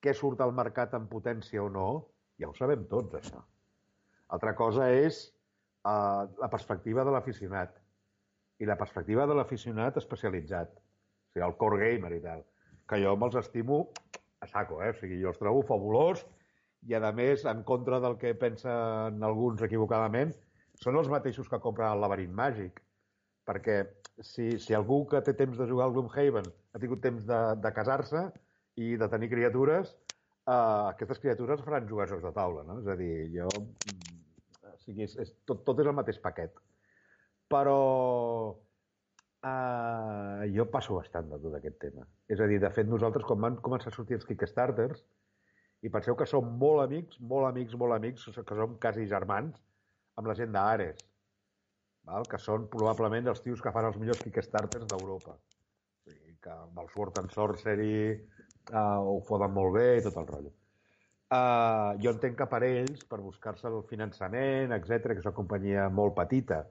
què 0.00 0.14
surt 0.16 0.40
al 0.40 0.54
mercat 0.56 0.96
en 0.96 1.08
potència 1.10 1.62
o 1.62 1.68
no, 1.72 1.88
ja 2.40 2.48
ho 2.48 2.56
sabem 2.56 2.86
tots, 2.88 3.18
això. 3.20 3.42
Altra 4.32 4.54
cosa 4.56 4.88
és 4.94 5.26
uh, 5.84 6.24
la 6.40 6.48
perspectiva 6.48 7.04
de 7.04 7.12
l'aficionat. 7.12 7.76
I 8.60 8.68
la 8.68 8.78
perspectiva 8.80 9.26
de 9.28 9.36
l'aficionat 9.36 9.96
especialitzat. 10.00 10.72
O 10.72 11.34
sigui, 11.34 11.44
el 11.44 11.56
core 11.60 11.80
gamer 11.84 12.14
i 12.16 12.22
tal. 12.24 12.44
Que 12.88 13.00
jo 13.04 13.12
me'ls 13.20 13.36
estimo 13.40 13.82
a 14.40 14.48
saco, 14.48 14.80
eh? 14.80 14.94
O 14.94 14.96
sigui, 14.96 15.20
jo 15.20 15.34
els 15.34 15.40
trobo 15.40 15.64
fabulós 15.68 16.24
i, 16.88 16.94
a 16.96 17.12
més, 17.12 17.44
en 17.48 17.62
contra 17.68 18.00
del 18.00 18.16
que 18.20 18.34
pensen 18.38 19.24
alguns 19.26 19.62
equivocadament, 19.66 20.32
són 20.80 20.96
els 20.96 21.10
mateixos 21.12 21.48
que 21.50 21.60
compren 21.60 21.92
el 21.92 22.00
laberint 22.00 22.32
màgic. 22.36 22.80
Perquè 23.48 23.76
si, 24.24 24.54
si 24.62 24.76
algú 24.76 25.02
que 25.10 25.20
té 25.26 25.34
temps 25.36 25.58
de 25.58 25.66
jugar 25.68 25.88
al 25.88 25.94
Gloomhaven 25.96 26.48
ha 26.72 26.80
tingut 26.80 27.02
temps 27.04 27.26
de, 27.28 27.40
de 27.60 27.72
casar-se 27.76 28.24
i 28.80 28.94
de 29.00 29.08
tenir 29.12 29.30
criatures, 29.32 29.92
eh, 30.46 30.54
aquestes 30.94 31.20
criatures 31.20 31.64
faran 31.66 31.88
jugar 31.90 32.08
jocs 32.10 32.24
de 32.24 32.32
taula, 32.36 32.64
no? 32.68 32.80
És 32.84 32.88
a 32.88 32.96
dir, 33.00 33.12
jo... 33.36 33.50
mm, 33.90 34.18
O 34.70 34.76
sigui, 34.80 35.04
és, 35.04 35.16
és, 35.20 35.34
tot, 35.44 35.64
tot 35.66 35.80
és 35.82 35.88
el 35.90 35.96
mateix 35.96 36.20
paquet. 36.24 36.54
Però 37.52 37.78
eh, 39.44 40.50
jo 40.54 40.66
passo 40.72 40.96
bastant 40.96 41.28
de 41.32 41.40
tot 41.42 41.56
aquest 41.58 41.78
tema. 41.82 42.06
És 42.28 42.40
a 42.40 42.48
dir, 42.50 42.60
de 42.62 42.70
fet, 42.76 42.88
nosaltres, 42.88 43.26
quan 43.28 43.40
van 43.44 43.58
començar 43.64 43.92
a 43.92 43.96
sortir 43.96 44.16
els 44.18 44.26
Kickstarters, 44.28 45.04
i 45.82 45.90
penseu 45.92 46.16
que 46.16 46.28
som 46.28 46.48
molt 46.60 46.84
amics, 46.84 47.20
molt 47.32 47.48
amics, 47.48 47.76
molt 47.80 47.96
amics, 47.96 48.26
que 48.36 48.56
som 48.58 48.76
quasi 48.82 49.06
germans, 49.08 49.60
amb 50.20 50.28
la 50.28 50.36
gent 50.36 50.52
d'Ares, 50.52 51.00
val? 52.08 52.26
que 52.28 52.40
són 52.40 52.66
probablement 52.72 53.30
els 53.32 53.40
tios 53.44 53.62
que 53.64 53.72
fan 53.72 53.88
els 53.88 53.98
millors 54.00 54.20
Kickstarters 54.24 54.88
d'Europa. 54.90 55.36
O 55.36 56.04
sigui, 56.04 56.36
que 56.42 56.52
amb 56.54 56.82
el 56.82 56.90
Sword 56.94 57.22
and 57.22 57.32
Sorcery 57.36 57.94
uh, 58.12 58.98
ho 59.00 59.20
foden 59.28 59.54
molt 59.56 59.76
bé 59.78 59.86
i 59.98 60.02
tot 60.04 60.18
el 60.20 60.28
rotllo. 60.28 60.52
Uh, 61.30 61.94
jo 62.02 62.10
entenc 62.10 62.36
que 62.40 62.48
per 62.50 62.60
ells, 62.66 63.04
per 63.06 63.20
buscar-se 63.22 63.68
el 63.70 63.84
finançament, 63.86 64.74
etc, 64.74 65.12
que 65.12 65.20
és 65.22 65.28
una 65.28 65.36
companyia 65.36 65.86
molt 65.94 66.16
petita 66.16 66.64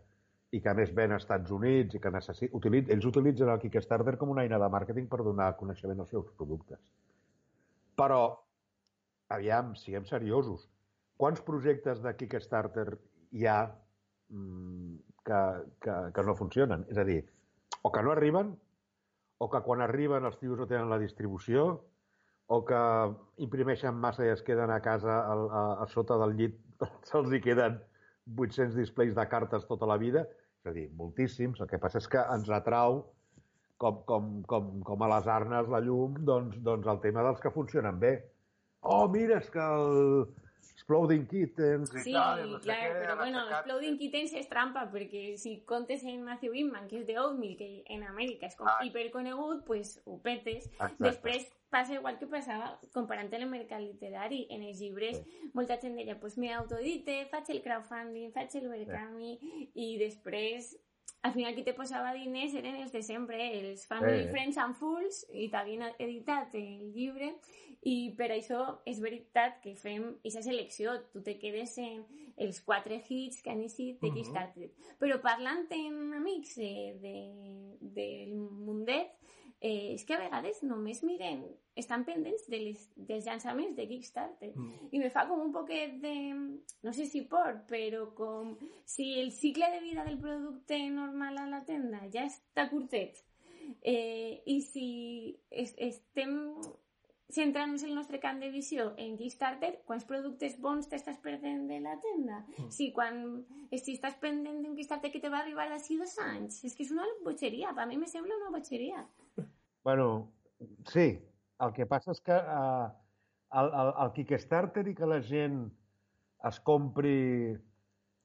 i 0.52 0.60
que 0.60 0.72
a 0.72 0.76
més 0.76 0.92
ven 0.98 1.14
als 1.14 1.24
Estats 1.24 1.54
Units 1.56 1.96
i 1.96 2.02
que 2.04 2.12
necessit... 2.12 2.52
Utilitz... 2.58 2.90
ells 2.94 3.08
utilitzen 3.08 3.52
el 3.54 3.62
Kickstarter 3.62 4.18
com 4.20 4.34
una 4.34 4.44
eina 4.44 4.60
de 4.62 4.70
màrqueting 4.74 5.08
per 5.10 5.22
donar 5.24 5.54
coneixement 5.60 6.02
als 6.04 6.12
seus 6.12 6.28
productes. 6.38 6.82
Però, 8.02 8.22
aviam, 9.30 9.76
siguem 9.80 10.06
seriosos. 10.10 10.68
Quants 11.20 11.42
projectes 11.46 12.02
de 12.04 12.14
Kickstarter 12.18 12.88
hi 13.36 13.46
ha 13.48 13.60
mm, 14.30 14.96
que, 15.26 15.42
que, 15.84 15.98
que 16.16 16.26
no 16.26 16.36
funcionen? 16.40 16.86
És 16.90 16.98
a 16.98 17.06
dir, 17.08 17.22
o 17.84 17.92
que 17.92 18.04
no 18.04 18.14
arriben, 18.16 18.56
o 19.40 19.50
que 19.52 19.62
quan 19.66 19.84
arriben 19.86 20.28
els 20.28 20.40
tios 20.40 20.58
no 20.60 20.68
tenen 20.68 20.90
la 20.92 21.00
distribució, 21.02 21.70
o 22.50 22.64
que 22.66 22.80
imprimeixen 23.46 23.96
massa 23.96 24.26
i 24.26 24.34
es 24.34 24.42
queden 24.46 24.74
a 24.74 24.82
casa 24.82 25.20
a, 25.22 25.36
a, 25.36 25.64
a 25.84 25.88
sota 25.94 26.18
del 26.24 26.36
llit, 26.40 26.58
se'ls 27.10 27.32
hi 27.32 27.42
queden 27.46 27.78
800 28.36 28.76
displays 28.78 29.16
de 29.18 29.26
cartes 29.30 29.68
tota 29.70 29.88
la 29.90 30.00
vida, 30.02 30.26
és 30.60 30.72
a 30.72 30.76
dir, 30.76 30.90
moltíssims. 30.98 31.62
El 31.62 31.70
que 31.70 31.80
passa 31.82 32.02
és 32.02 32.10
que 32.10 32.24
ens 32.34 32.50
atrau 32.54 33.04
com, 33.80 34.02
com, 34.10 34.32
com, 34.50 34.74
com 34.86 35.06
a 35.06 35.12
les 35.16 35.30
arnes 35.32 35.70
la 35.72 35.80
llum, 35.86 36.18
doncs, 36.28 36.58
doncs 36.66 36.90
el 36.92 37.00
tema 37.06 37.24
dels 37.26 37.40
que 37.44 37.54
funcionen 37.54 38.02
bé. 38.02 38.14
Oh, 38.82 39.08
mira, 39.08 39.38
és 39.40 39.50
que 39.50 39.60
el, 39.60 40.28
Exploding 40.80 41.28
Kittens 41.28 41.92
sí, 42.02 42.14
tal, 42.16 42.40
i 42.40 42.50
no 42.50 42.58
sé 42.58 42.64
clar, 42.66 42.78
què, 42.80 42.94
però 43.04 43.16
bueno, 43.20 43.40
aixecat- 43.44 43.66
Exploding 43.68 43.98
Kittens 44.00 44.32
és 44.40 44.48
trampa, 44.50 44.86
perquè 44.90 45.24
si 45.38 45.58
comptes 45.70 46.04
en 46.08 46.24
Matthew 46.24 46.56
Inman, 46.56 46.88
que 46.88 47.02
és 47.02 47.06
de 47.06 47.18
Oatmeal, 47.20 47.58
que 47.60 47.84
en 47.94 48.04
Amèrica 48.08 48.48
és 48.48 48.56
com 48.56 48.68
Ah. 48.68 48.80
hiperconegut, 48.86 49.66
pues 49.66 50.02
ho 50.06 50.18
petes. 50.24 50.66
Exacte. 50.72 51.04
Després 51.04 51.52
passa 51.70 51.94
igual 51.94 52.18
que 52.18 52.26
passava 52.26 52.80
comparant 52.94 53.32
el 53.34 53.46
mercat 53.48 53.82
literari. 53.82 54.48
En 54.50 54.64
els 54.64 54.80
llibres, 54.80 55.22
molta 55.54 55.78
gent 55.80 55.96
deia, 55.96 56.20
pues 56.20 56.38
me 56.38 56.52
autoedite, 56.54 57.28
faig 57.30 57.50
el 57.50 57.62
crowdfunding, 57.62 58.32
faig 58.34 58.56
el 58.56 58.70
Berkami, 58.70 59.38
i 59.76 59.98
després 60.00 60.76
al 61.22 61.34
final 61.34 61.54
qui 61.56 61.64
te 61.64 61.74
posava 61.74 62.14
diners 62.16 62.54
eren 62.56 62.76
els 62.80 62.92
de 62.92 63.02
sempre, 63.04 63.38
eh? 63.38 63.60
els 63.70 63.86
Family, 63.88 64.26
Eh. 64.28 64.30
Friends 64.32 64.58
and 64.58 64.76
Fools, 64.76 65.26
i 65.34 65.50
t'havien 65.50 65.84
editat 66.00 66.54
el 66.56 66.92
llibre, 66.94 67.34
i 67.84 68.14
per 68.18 68.30
això 68.32 68.80
és 68.86 69.00
veritat 69.00 69.62
que 69.64 69.76
fem 69.76 70.06
aquesta 70.20 70.42
selecció. 70.44 70.98
Tu 71.14 71.22
te 71.24 71.38
quedes 71.40 71.78
en 71.78 72.06
els 72.38 72.62
quatre 72.62 73.02
hits 73.08 73.42
que 73.42 73.52
han 73.52 73.62
eixit 73.62 74.00
de 74.02 74.08
Mhm. 74.10 74.16
Kickstarter. 74.16 74.70
Però 75.00 75.20
parlant 75.22 75.68
amb 75.72 76.14
amics 76.16 76.58
eh, 76.58 76.94
de, 77.02 77.78
del 77.82 78.36
mundet, 78.36 79.12
eh, 79.62 79.94
és 79.94 80.06
que 80.08 80.16
a 80.16 80.22
vegades 80.22 80.62
només 80.64 81.04
miren, 81.04 81.44
estan 81.80 82.04
pendents 82.08 82.48
de 82.52 82.60
les, 82.64 82.84
dels 82.96 83.28
llançaments 83.28 83.76
de 83.76 83.88
Kickstarter. 83.88 84.52
Mm. 84.56 84.90
I 84.92 85.02
me 85.04 85.10
fa 85.14 85.26
com 85.30 85.42
un 85.44 85.54
poquet 85.56 86.00
de, 86.04 86.16
no 86.84 86.94
sé 86.96 87.08
si 87.08 87.24
por, 87.32 87.64
però 87.70 88.06
com 88.18 88.56
si 88.86 89.14
el 89.20 89.32
cicle 89.36 89.72
de 89.76 89.82
vida 89.84 90.06
del 90.08 90.20
producte 90.20 90.80
normal 90.90 91.40
a 91.40 91.48
la 91.50 91.64
tenda 91.68 92.06
ja 92.14 92.28
està 92.28 92.70
curtet 92.72 93.24
eh, 93.82 94.42
i 94.46 94.62
si 94.66 94.90
es, 95.50 95.74
estem 95.78 96.38
centrant-nos 97.30 97.84
el 97.86 97.94
nostre 97.94 98.20
camp 98.20 98.40
de 98.42 98.50
visió 98.50 98.90
en 98.98 99.16
Kickstarter, 99.18 99.76
quants 99.86 100.06
productes 100.10 100.56
bons 100.62 100.90
t'estàs 100.90 101.20
perdent 101.22 101.68
de 101.70 101.78
la 101.84 101.94
tenda? 102.02 102.42
Mm. 102.58 102.72
Si 102.74 102.90
quan 102.96 103.22
si 103.70 103.94
estàs 103.94 104.18
pendent 104.22 104.64
d'un 104.64 104.76
Kickstarter 104.76 105.12
que 105.14 105.22
te 105.22 105.30
va 105.30 105.44
arribar 105.44 105.68
d'ací 105.70 106.00
dos 106.00 106.16
anys, 106.26 106.64
és 106.66 106.74
que 106.76 106.88
és 106.88 106.94
una 106.96 107.06
botxeria, 107.26 107.76
per 107.78 107.86
mi 107.90 108.00
me 108.02 108.10
sembla 108.10 108.38
una 108.40 108.50
botxeria. 108.56 109.06
Bueno, 109.84 110.32
sí. 110.92 111.08
El 111.60 111.74
que 111.76 111.86
passa 111.92 112.14
és 112.16 112.22
que 112.24 112.36
uh, 112.36 112.88
el, 113.60 113.72
el, 113.82 113.90
el 114.04 114.12
Kickstarter 114.16 114.86
i 114.88 114.94
que 114.96 115.08
la 115.10 115.20
gent 115.26 115.66
es 116.48 116.60
compri 116.64 117.18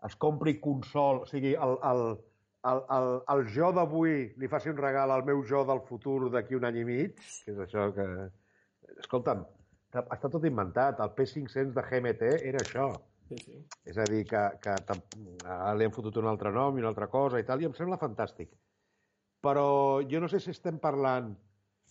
es 0.04 0.14
compri 0.20 0.58
consol, 0.60 1.22
o 1.24 1.26
sigui, 1.26 1.54
el, 1.66 1.78
el, 1.90 2.02
el, 2.70 2.80
el, 2.96 3.10
el 3.34 3.44
jo 3.54 3.70
d'avui 3.76 4.18
li 4.40 4.50
faci 4.52 4.70
un 4.72 4.78
regal 4.80 5.10
al 5.10 5.24
meu 5.24 5.40
jo 5.48 5.64
del 5.68 5.80
futur 5.88 6.18
d'aquí 6.32 6.58
un 6.58 6.66
any 6.68 6.82
i 6.82 6.86
mig, 6.88 7.20
que 7.44 7.54
és 7.54 7.60
això 7.66 7.88
que... 7.96 8.06
Escolta'm, 9.00 9.46
està 10.02 10.28
tot 10.28 10.44
inventat. 10.44 11.00
El 11.00 11.14
P500 11.16 11.72
de 11.74 11.84
GMT 11.88 12.30
era 12.50 12.60
això. 12.60 12.90
Sí, 13.30 13.38
sí. 13.40 13.58
És 13.88 13.96
a 13.98 14.04
dir, 14.10 14.22
que, 14.28 14.42
que 14.60 14.76
li 15.78 15.88
han 15.88 15.94
fotut 15.94 16.20
un 16.20 16.28
altre 16.28 16.52
nom 16.52 16.76
i 16.76 16.84
una 16.84 16.92
altra 16.92 17.08
cosa 17.08 17.40
i 17.40 17.46
tal, 17.48 17.62
i 17.62 17.68
em 17.70 17.76
sembla 17.76 18.00
fantàstic. 18.00 18.52
Però 19.44 19.66
jo 20.10 20.22
no 20.22 20.30
sé 20.32 20.40
si 20.40 20.52
estem 20.54 20.80
parlant 20.80 21.34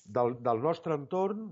del, 0.05 0.37
del 0.43 0.61
nostre 0.63 0.97
entorn, 0.97 1.51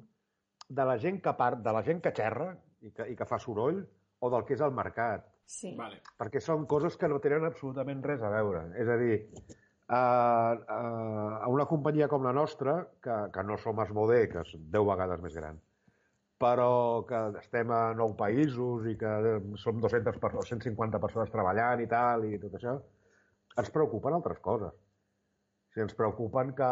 de 0.72 0.86
la 0.88 0.98
gent 1.00 1.20
que 1.24 1.34
part, 1.38 1.60
de 1.64 1.74
la 1.76 1.84
gent 1.86 2.00
que 2.04 2.14
xerra 2.16 2.54
i 2.82 2.92
que, 2.96 3.08
i 3.12 3.18
que 3.18 3.28
fa 3.28 3.40
soroll, 3.40 3.82
o 4.22 4.30
del 4.34 4.46
que 4.48 4.56
és 4.56 4.64
el 4.66 4.74
mercat. 4.76 5.28
Sí. 5.52 5.74
Vale. 5.78 6.00
Perquè 6.20 6.40
són 6.44 6.66
coses 6.70 6.96
que 6.98 7.10
no 7.12 7.20
tenen 7.24 7.46
absolutament 7.48 8.04
res 8.06 8.22
a 8.24 8.30
veure. 8.32 8.64
És 8.80 8.90
a 8.90 8.96
dir, 9.02 9.18
a, 9.92 10.00
a, 10.00 10.80
a 11.44 11.50
una 11.52 11.68
companyia 11.68 12.08
com 12.12 12.24
la 12.24 12.34
nostra, 12.36 12.78
que, 13.04 13.18
que 13.34 13.44
no 13.44 13.58
som 13.60 13.82
Asmodee, 13.84 14.30
que 14.32 14.46
és 14.46 14.54
10 14.56 14.88
vegades 14.88 15.24
més 15.26 15.36
gran, 15.36 15.60
però 16.42 16.72
que 17.10 17.20
estem 17.42 17.74
a 17.76 17.82
9 17.98 18.16
països 18.22 18.88
i 18.90 18.96
que 19.02 19.12
som 19.62 19.84
200 19.84 20.22
per, 20.24 20.32
o 20.40 20.46
150 20.48 21.02
persones 21.04 21.34
treballant 21.34 21.84
i 21.84 21.90
tal, 21.92 22.26
i 22.26 22.40
tot 22.42 22.56
això, 22.58 22.78
ens 23.62 23.74
preocupen 23.76 24.16
altres 24.16 24.40
coses. 24.46 24.74
Sigui, 25.72 25.86
ens 25.88 25.96
preocupen 25.96 26.52
que, 26.56 26.70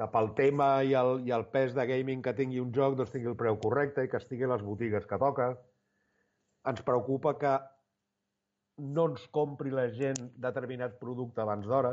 que 0.00 0.08
pel 0.12 0.30
tema 0.38 0.68
i 0.88 0.94
el, 0.96 1.20
i 1.28 1.32
el 1.36 1.46
pes 1.52 1.74
de 1.76 1.84
gaming 1.88 2.22
que 2.24 2.34
tingui 2.36 2.60
un 2.62 2.72
joc 2.72 2.96
doncs 2.96 3.12
tingui 3.12 3.32
el 3.32 3.38
preu 3.38 3.58
correcte 3.60 4.04
i 4.04 4.10
que 4.12 4.20
estigui 4.20 4.48
a 4.48 4.52
les 4.54 4.64
botigues 4.64 5.08
que 5.08 5.18
toca. 5.20 5.50
Ens 6.66 6.82
preocupa 6.86 7.36
que 7.40 7.54
no 8.96 9.08
ens 9.10 9.26
compri 9.32 9.72
la 9.72 9.88
gent 9.92 10.18
determinat 10.46 10.96
producte 11.00 11.40
abans 11.44 11.68
d'hora, 11.68 11.92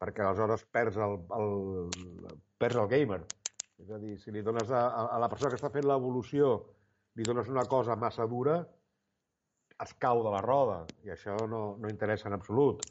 perquè 0.00 0.24
aleshores 0.24 0.64
perds 0.74 0.98
el, 1.06 1.18
el, 1.38 2.28
perds 2.60 2.80
el 2.84 2.88
gamer. 2.92 3.20
És 3.82 3.90
a 3.90 3.98
dir, 3.98 4.16
si 4.20 4.32
li 4.32 4.44
dones 4.44 4.70
a, 4.70 4.84
a 5.16 5.18
la 5.20 5.28
persona 5.32 5.52
que 5.52 5.58
està 5.60 5.72
fent 5.74 5.88
l'evolució, 5.88 6.54
li 7.18 7.26
dones 7.28 7.48
una 7.52 7.64
cosa 7.68 7.96
massa 7.98 8.26
dura, 8.30 8.60
es 9.82 9.94
cau 9.98 10.22
de 10.24 10.32
la 10.32 10.40
roda, 10.44 10.82
i 11.04 11.10
això 11.12 11.36
no, 11.50 11.62
no 11.80 11.90
interessa 11.90 12.28
en 12.30 12.36
absolut. 12.36 12.84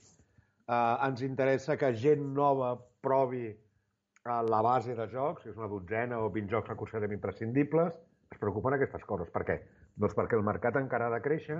Uh, 0.72 0.96
ens 1.04 1.20
interessa 1.26 1.76
que 1.76 1.90
gent 2.00 2.22
nova 2.32 2.70
provi 3.04 3.50
uh, 3.50 4.38
la 4.48 4.62
base 4.64 4.96
de 4.96 5.08
jocs, 5.12 5.44
que 5.44 5.52
és 5.52 5.58
una 5.60 5.68
dotzena 5.68 6.22
o 6.24 6.30
20 6.32 6.54
jocs 6.54 6.70
que 6.70 6.78
considerem 6.80 7.18
imprescindibles, 7.18 7.98
es 8.32 8.40
preocupen 8.40 8.78
aquestes 8.78 9.04
coses. 9.10 9.28
Per 9.34 9.44
què? 9.50 9.58
Doncs 10.00 10.16
perquè 10.16 10.40
el 10.40 10.46
mercat 10.48 10.80
encara 10.80 11.10
ha 11.10 11.16
de 11.18 11.20
créixer 11.26 11.60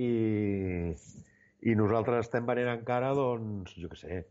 i, 0.00 0.08
i 1.68 1.76
nosaltres 1.76 2.24
estem 2.24 2.48
venent 2.48 2.72
encara, 2.72 3.12
doncs, 3.18 3.76
jo 3.76 3.92
què 3.92 4.00
sé, 4.00 4.22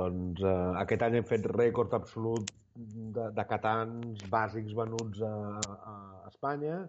doncs 0.00 0.40
eh, 0.40 0.56
aquest 0.80 1.04
any 1.04 1.20
hem 1.20 1.28
fet 1.28 1.46
rècord 1.52 1.92
absolut 1.98 2.48
de, 2.74 3.28
de 3.36 3.44
catans 3.52 4.24
bàsics 4.32 4.72
venuts 4.78 5.20
a, 5.26 5.36
a 5.92 5.94
Espanya 6.30 6.84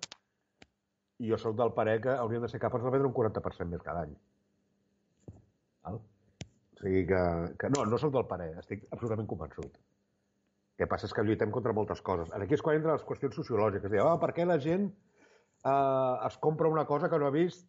i 1.20 1.30
jo 1.30 1.40
sóc 1.42 1.58
del 1.58 1.74
parer 1.78 2.00
que 2.06 2.14
hauríem 2.16 2.46
de 2.46 2.50
ser 2.54 2.62
capaços 2.62 2.88
de 2.88 2.94
vendre 2.96 3.10
un 3.10 3.18
40% 3.18 3.74
més 3.74 3.84
cada 3.86 4.06
any. 4.08 4.14
Val? 5.84 6.00
O 6.02 6.82
sigui 6.82 7.06
que, 7.10 7.22
que 7.62 7.70
no, 7.70 7.86
no 7.86 7.98
sóc 8.02 8.14
del 8.16 8.26
parer, 8.30 8.52
estic 8.62 8.86
absolutament 8.92 9.28
convençut. 9.30 9.76
El 9.78 10.82
que 10.82 10.88
passa 10.90 11.06
és 11.06 11.14
que 11.14 11.22
lluitem 11.28 11.52
contra 11.54 11.74
moltes 11.78 12.02
coses. 12.02 12.32
Aquí 12.34 12.56
és 12.58 12.62
quan 12.66 12.80
entren 12.80 12.96
les 12.98 13.06
qüestions 13.06 13.36
sociològiques. 13.38 13.92
Diu, 13.94 14.02
ah, 14.08 14.18
per 14.22 14.32
què 14.34 14.48
la 14.50 14.58
gent 14.64 14.88
eh, 14.90 16.16
es 16.28 16.38
compra 16.42 16.72
una 16.74 16.88
cosa 16.90 17.10
que 17.12 17.20
no 17.22 17.28
ha 17.30 17.36
vist 17.36 17.68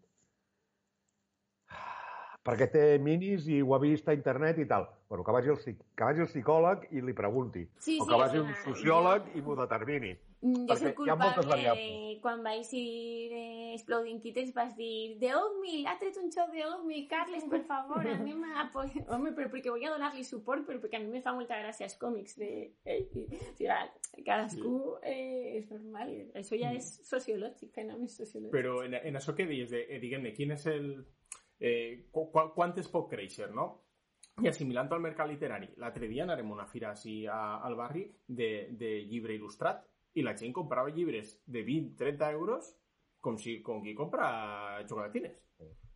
perquè 2.42 2.66
té 2.72 2.84
minis 2.98 3.44
i 3.52 3.60
ho 3.62 3.74
ha 3.76 3.78
vist 3.78 4.08
a 4.10 4.14
internet 4.16 4.56
i 4.58 4.64
tal. 4.66 4.88
Bueno, 5.12 5.22
que 5.22 5.34
vagi 5.36 5.52
psic- 5.60 5.84
que 5.94 6.06
vagi 6.08 6.24
al 6.24 6.30
psicòleg 6.30 6.88
i 6.90 7.02
li 7.04 7.12
pregunti. 7.14 7.62
Sí, 7.78 7.98
o 8.00 8.04
sí, 8.04 8.08
que 8.08 8.16
és 8.16 8.22
vagi 8.24 8.40
un 8.40 8.48
sociòleg 8.64 9.28
i 9.38 9.42
m'ho 9.44 9.54
determini. 9.60 10.10
Jo 10.42 10.64
Perquè 10.72 10.88
soc 10.88 11.04
hi 11.06 11.10
ha 11.12 11.14
moltes 11.20 11.44
culpable 11.44 11.52
variables. 11.52 12.18
quan 12.24 12.42
vaig 12.42 12.72
ir 12.74 13.30
eh, 13.30 13.61
Exploding 13.74 14.20
Kittens 14.22 14.52
vas 14.54 14.74
dir 14.76 15.18
de 15.20 15.32
Oatmeal, 15.34 15.86
ha 15.90 15.96
tret 16.00 16.16
un 16.20 16.30
show 16.32 16.48
de 16.52 16.64
Oatmeal, 16.66 17.06
Carles, 17.10 17.44
per 17.50 17.62
favor, 17.68 18.06
a 18.08 18.60
apoyar. 18.66 19.04
Home, 19.14 19.32
però 19.36 19.48
perquè 19.52 19.70
voy 19.70 19.86
a 19.86 19.92
donar-li 19.94 20.24
suport, 20.24 20.66
però 20.66 20.80
perquè 20.82 21.00
a 21.00 21.04
mi 21.04 21.12
me 21.12 21.22
fa 21.24 21.34
molta 21.36 21.58
gràcia 21.60 21.88
els 21.88 21.96
còmics 22.00 22.36
de... 22.40 22.50
Eh, 22.84 22.98
o 23.02 23.54
sigui, 23.58 24.22
cadascú 24.26 24.74
eh, 25.02 25.58
és 25.58 25.70
normal, 25.72 26.12
això 26.38 26.58
ja 26.60 26.72
és 26.76 26.88
sociològic, 27.08 27.72
fenomen 27.74 28.10
sociològic. 28.12 28.52
Però 28.54 28.80
en, 28.86 28.98
en 29.00 29.20
això 29.20 29.34
que 29.36 29.48
dius, 29.48 29.70
de, 29.72 29.86
eh, 29.88 30.00
diguem-ne, 30.02 30.34
quin 30.36 30.56
és 30.56 30.66
el... 30.72 30.92
Eh, 31.62 32.10
qu 32.10 32.26
quant 32.32 32.74
es 32.80 32.90
pot 32.90 33.08
créixer, 33.10 33.52
no? 33.54 33.70
I 34.42 34.48
assimilant 34.48 34.88
al 34.90 35.02
mercat 35.04 35.28
literari. 35.28 35.68
L'altre 35.78 36.08
dia 36.10 36.24
anarem 36.24 36.48
a 36.50 36.54
una 36.56 36.66
fira 36.66 36.90
així 36.90 37.22
a, 37.30 37.60
al 37.62 37.76
barri 37.78 38.06
de, 38.26 38.68
de 38.80 38.96
llibre 39.06 39.36
il·lustrat 39.36 39.84
i 40.18 40.24
la 40.24 40.34
gent 40.36 40.52
comprava 40.56 40.92
llibres 40.92 41.36
de 41.46 41.62
20-30 41.64 42.32
euros 42.32 42.72
com, 43.22 43.38
si, 43.38 43.60
com 43.62 43.80
qui 43.84 43.94
compra 43.94 44.26
xocolatines. 44.84 45.38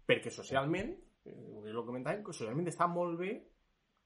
Perquè 0.07 0.31
socialment, 0.31 0.93
eh, 1.27 1.33
és 1.35 1.73
el 1.75 1.81
que 1.83 1.89
comentàvem, 1.91 2.23
que 2.25 2.33
socialment 2.37 2.71
està 2.71 2.87
molt 2.89 3.19
bé 3.19 3.33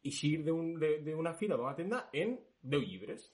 eixir 0.08 0.38
d'una 0.46 1.34
fira, 1.36 1.58
d'una 1.60 1.74
tenda, 1.76 2.06
en 2.16 2.38
10 2.62 2.86
llibres. 2.88 3.26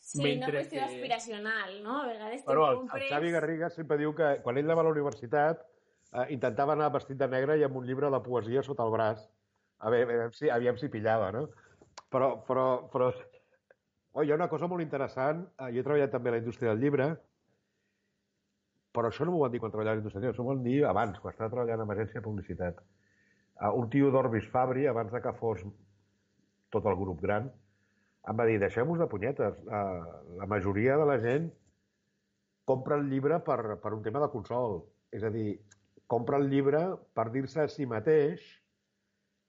sí, 0.00 0.18
una 0.20 0.28
mentre 0.28 0.60
qüestió 0.60 0.78
que- 0.78 0.84
aspiracional, 0.94 1.82
no? 1.82 2.00
A 2.02 2.06
vegades 2.06 2.44
Bueno, 2.44 2.68
el, 2.70 2.76
compres... 2.78 3.02
el 3.02 3.08
Xavi 3.10 3.30
Garriga 3.34 3.70
sempre 3.70 3.96
diu 3.98 4.14
que 4.14 4.28
quan 4.42 4.56
ell 4.56 4.64
anava 4.66 4.80
a 4.82 4.84
la 4.86 4.92
universitat 4.94 5.62
eh, 6.12 6.26
intentava 6.34 6.72
anar 6.74 6.92
vestit 6.94 7.18
de 7.18 7.26
negre 7.28 7.56
i 7.58 7.64
amb 7.66 7.76
un 7.76 7.86
llibre 7.86 8.10
de 8.10 8.20
poesia 8.22 8.62
sota 8.62 8.84
el 8.86 8.92
braç. 8.94 9.24
A 9.80 9.90
veure, 9.90 10.14
aviam 10.14 10.32
si, 10.32 10.48
aviam 10.50 10.78
si 10.78 10.88
pillava, 10.88 11.30
no? 11.34 11.48
Però, 12.10 12.30
però, 12.46 12.88
però... 12.90 13.10
Oh, 14.12 14.22
hi 14.24 14.30
ha 14.32 14.34
una 14.38 14.48
cosa 14.48 14.66
molt 14.66 14.82
interessant. 14.82 15.44
Eh, 15.58 15.70
jo 15.74 15.82
he 15.82 15.86
treballat 15.86 16.10
també 16.14 16.30
a 16.30 16.32
la 16.38 16.42
indústria 16.42 16.70
del 16.72 16.80
llibre, 16.82 17.10
però 18.98 19.12
això 19.12 19.26
no 19.26 19.34
m'ho 19.34 19.44
van 19.44 19.54
dir 19.54 19.60
quan 19.62 19.70
treballava 19.70 20.00
a 20.00 20.02
indústria 20.02 20.32
això 20.32 20.42
m'ho 20.42 20.56
van 20.56 20.64
dir 20.64 20.80
abans, 20.90 21.20
quan 21.22 21.34
estava 21.34 21.52
treballant 21.52 21.84
en 21.84 21.94
agència 21.94 22.18
de 22.18 22.26
publicitat. 22.26 22.82
Uh, 23.58 23.70
un 23.78 23.88
tio 23.92 24.10
d'Orbis 24.14 24.50
Fabri, 24.50 24.86
abans 24.90 25.14
de 25.14 25.22
que 25.22 25.34
fos 25.38 25.62
tot 26.74 26.86
el 26.90 26.98
grup 26.98 27.22
gran, 27.22 27.48
em 28.28 28.36
va 28.36 28.46
dir, 28.48 28.58
deixem-vos 28.60 29.00
de 29.00 29.08
punyetes. 29.10 29.62
Uh, 29.64 30.36
la 30.40 30.48
majoria 30.50 30.98
de 31.00 31.06
la 31.08 31.18
gent 31.22 31.48
compra 32.68 32.98
el 33.00 33.06
llibre 33.08 33.38
per, 33.46 33.78
per 33.82 33.94
un 33.96 34.02
tema 34.04 34.20
de 34.20 34.30
consol. 34.34 34.82
És 35.14 35.24
a 35.24 35.30
dir, 35.32 35.54
compra 36.10 36.40
el 36.42 36.50
llibre 36.52 36.82
per 37.16 37.28
dir-se 37.32 37.64
a 37.64 37.70
si 37.72 37.86
mateix 37.88 38.44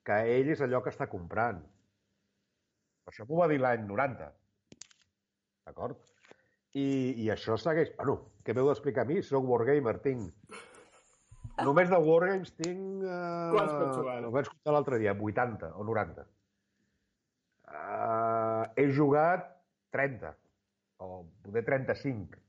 que 0.07 0.21
ell 0.38 0.53
és 0.53 0.62
allò 0.63 0.79
que 0.85 0.93
està 0.93 1.09
comprant. 1.12 1.59
Això 3.09 3.25
m'ho 3.27 3.41
va 3.41 3.49
dir 3.51 3.59
l'any 3.59 3.83
90. 3.89 4.29
D'acord? 5.67 6.08
I, 6.77 6.88
I 7.23 7.29
això 7.34 7.58
segueix... 7.58 7.93
Bueno, 7.97 8.19
què 8.45 8.53
m'heu 8.53 8.69
d'explicar 8.69 9.05
a 9.05 9.10
mi? 9.10 9.21
Soc 9.25 9.47
wargamer, 9.49 9.95
tinc... 10.03 10.58
Només 11.65 11.89
de 11.91 11.97
wargames 11.99 12.51
tinc... 12.55 13.01
Uh, 13.03 13.55
Quants 13.55 13.73
pots 13.73 13.95
jugar? 13.97 14.19
Ho 14.25 14.34
vaig 14.36 14.51
comptar 14.51 14.75
l'altre 14.75 14.99
dia, 15.01 15.15
80 15.15 15.71
o 15.75 15.88
90. 15.88 16.27
Uh, 17.69 18.63
he 18.79 18.86
jugat 18.95 19.49
30, 19.95 20.32
o 21.03 21.25
poder 21.45 21.65
35. 21.67 22.39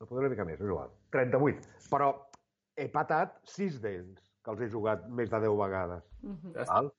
No 0.00 0.08
podré 0.08 0.24
una 0.24 0.32
mica 0.32 0.48
més, 0.48 0.60
he 0.60 0.68
jugat. 0.68 0.92
38. 1.14 1.68
Però 1.92 2.10
he 2.80 2.88
patat 2.92 3.36
6 3.54 3.78
d'ells, 3.84 4.24
que 4.40 4.54
els 4.54 4.64
he 4.64 4.70
jugat 4.72 5.04
més 5.20 5.30
de 5.32 5.42
10 5.44 5.56
vegades. 5.60 6.06
Està. 6.54 6.72
Val? 6.72 6.90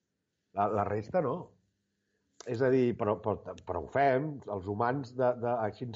La, 0.58 0.67
la 0.78 0.86
resta 0.88 1.24
no. 1.26 1.36
És 2.49 2.62
a 2.65 2.71
dir, 2.73 2.95
però, 2.97 3.17
però, 3.21 3.54
però 3.67 3.84
ho 3.84 3.89
fem, 3.93 4.32
els 4.49 4.69
humans 4.71 5.13
de, 5.17 5.30
de, 5.43 5.51
així 5.67 5.89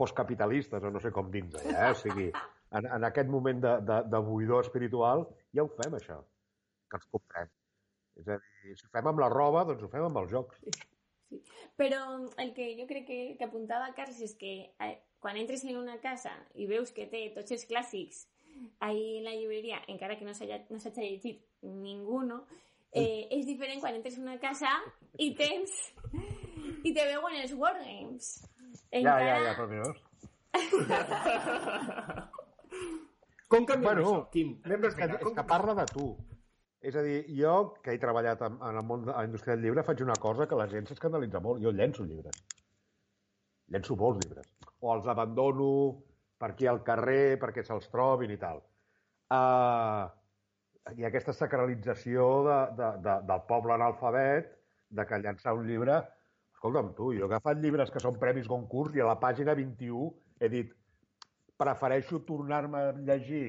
postcapitalistes, 0.00 0.82
o 0.82 0.90
no 0.90 1.02
sé 1.02 1.12
com 1.14 1.28
dir 1.30 1.44
eh? 1.60 1.90
O 1.90 1.98
sigui, 1.98 2.30
en, 2.72 2.86
en 2.86 3.04
aquest 3.10 3.28
moment 3.30 3.60
de, 3.62 3.74
de, 3.90 3.98
de 4.10 4.22
buidor 4.24 4.64
espiritual 4.64 5.26
ja 5.54 5.66
ho 5.66 5.70
fem, 5.76 5.94
això, 6.00 6.22
que 6.88 7.00
ens 7.00 7.06
comprem. 7.12 7.52
És 8.18 8.30
a 8.30 8.38
dir, 8.40 8.74
si 8.78 8.86
ho 8.86 8.90
fem 8.94 9.10
amb 9.10 9.22
la 9.22 9.30
roba, 9.32 9.64
doncs 9.68 9.84
ho 9.84 9.92
fem 9.92 10.08
amb 10.08 10.22
els 10.22 10.32
jocs. 10.32 10.60
Sí. 10.64 11.40
Però 11.80 12.00
el 12.38 12.52
que 12.54 12.68
jo 12.78 12.86
crec 12.86 13.06
que, 13.08 13.18
que 13.38 13.46
apuntava 13.46 13.92
Carles 13.96 14.20
és 14.22 14.36
que 14.38 14.52
eh, 14.70 14.94
quan 15.22 15.38
entres 15.40 15.64
en 15.66 15.78
una 15.80 15.96
casa 16.02 16.34
i 16.54 16.68
veus 16.70 16.92
que 16.94 17.08
té 17.10 17.26
tots 17.34 17.54
els 17.56 17.66
clàssics 17.70 18.26
ahí 18.86 19.18
en 19.18 19.24
la 19.26 19.34
llibreria, 19.34 19.80
encara 19.90 20.18
que 20.18 20.26
no 20.26 20.34
s'hagi 20.36 20.60
no 20.70 20.78
llegit 20.78 21.42
ningú, 21.62 22.22
no? 22.22 22.44
Eh, 22.94 23.26
és 23.34 23.46
diferent 23.46 23.80
quan 23.82 23.96
entres 23.98 24.18
en 24.20 24.28
una 24.28 24.38
casa 24.38 24.70
i 25.18 25.32
tens 25.34 25.72
i 26.84 26.92
te 26.94 27.06
veuen 27.08 27.40
els 27.40 27.54
wargames. 27.58 28.28
Ja, 28.94 29.16
ja, 29.18 29.38
ja, 29.42 29.54
però 29.56 29.66
veus? 29.70 29.98
Com 33.50 33.66
canviem 33.66 33.88
Bueno, 33.88 34.04
això, 34.04 34.20
Quim? 34.34 34.54
Anem 34.66 34.86
és 34.88 34.96
que, 34.98 35.08
és 35.10 35.34
que 35.36 35.44
parla 35.50 35.74
de 35.80 35.86
tu. 35.90 36.06
És 36.84 36.96
a 37.00 37.02
dir, 37.04 37.20
jo, 37.32 37.54
que 37.82 37.94
he 37.94 38.00
treballat 38.00 38.42
en, 38.44 38.58
en 38.60 38.78
el 38.80 38.86
món 38.86 39.06
de 39.06 39.12
la 39.12 39.24
indústria 39.26 39.54
del 39.54 39.64
llibre, 39.64 39.84
faig 39.86 40.02
una 40.04 40.16
cosa 40.20 40.46
que 40.50 40.58
la 40.58 40.66
gent 40.70 40.86
s'escandalitza 40.90 41.40
molt. 41.44 41.62
Jo 41.64 41.72
llenço 41.72 42.04
llibres. 42.06 42.42
Llenço 43.72 43.96
molts 43.96 44.20
llibres. 44.22 44.50
O 44.84 44.92
els 44.94 45.06
abandono 45.08 45.70
per 46.38 46.50
aquí 46.52 46.68
al 46.68 46.82
carrer 46.86 47.38
perquè 47.40 47.64
se'ls 47.64 47.88
trobin 47.92 48.34
i 48.34 48.38
tal. 48.40 48.60
Uh, 49.32 50.04
hi 50.92 51.04
ha 51.04 51.08
aquesta 51.08 51.32
sacralització 51.32 52.26
de, 52.44 52.58
de, 52.78 52.90
de, 53.06 53.16
del 53.30 53.44
poble 53.48 53.74
analfabet 53.76 54.52
de 54.90 55.06
que 55.08 55.22
llançar 55.22 55.56
un 55.56 55.66
llibre... 55.68 56.02
Escolta'm, 56.54 56.94
tu, 56.96 57.10
jo 57.12 57.26
he 57.26 57.28
agafat 57.28 57.58
llibres 57.60 57.90
que 57.92 58.00
són 58.00 58.16
premis 58.20 58.46
concurs 58.48 58.94
i 58.96 59.02
a 59.04 59.08
la 59.08 59.18
pàgina 59.20 59.52
21 59.58 60.06
he 60.40 60.48
dit 60.52 60.70
prefereixo 61.60 62.22
tornar-me 62.28 62.80
a 62.80 62.94
llegir 63.08 63.46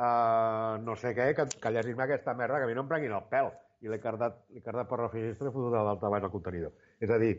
uh, 0.00 0.76
no 0.84 0.94
sé 0.96 1.12
què 1.16 1.26
que, 1.36 1.44
que 1.60 1.72
llegir-me 1.74 2.06
aquesta 2.06 2.34
merda 2.38 2.62
que 2.62 2.68
a 2.68 2.70
mi 2.70 2.76
no 2.78 2.86
em 2.86 2.92
prenguin 2.92 3.16
el 3.16 3.26
pèl. 3.32 3.50
I 3.84 3.92
l'he 3.92 4.00
cardat, 4.00 4.38
cardat 4.64 4.88
per 4.88 5.02
la 5.02 5.10
finestra 5.12 5.50
i 5.50 5.52
fotut 5.52 5.76
a 5.76 5.84
l'alta 5.84 6.08
baix 6.12 6.24
al 6.24 6.32
contenidor. 6.32 6.72
És 7.04 7.12
a 7.12 7.18
dir, 7.20 7.34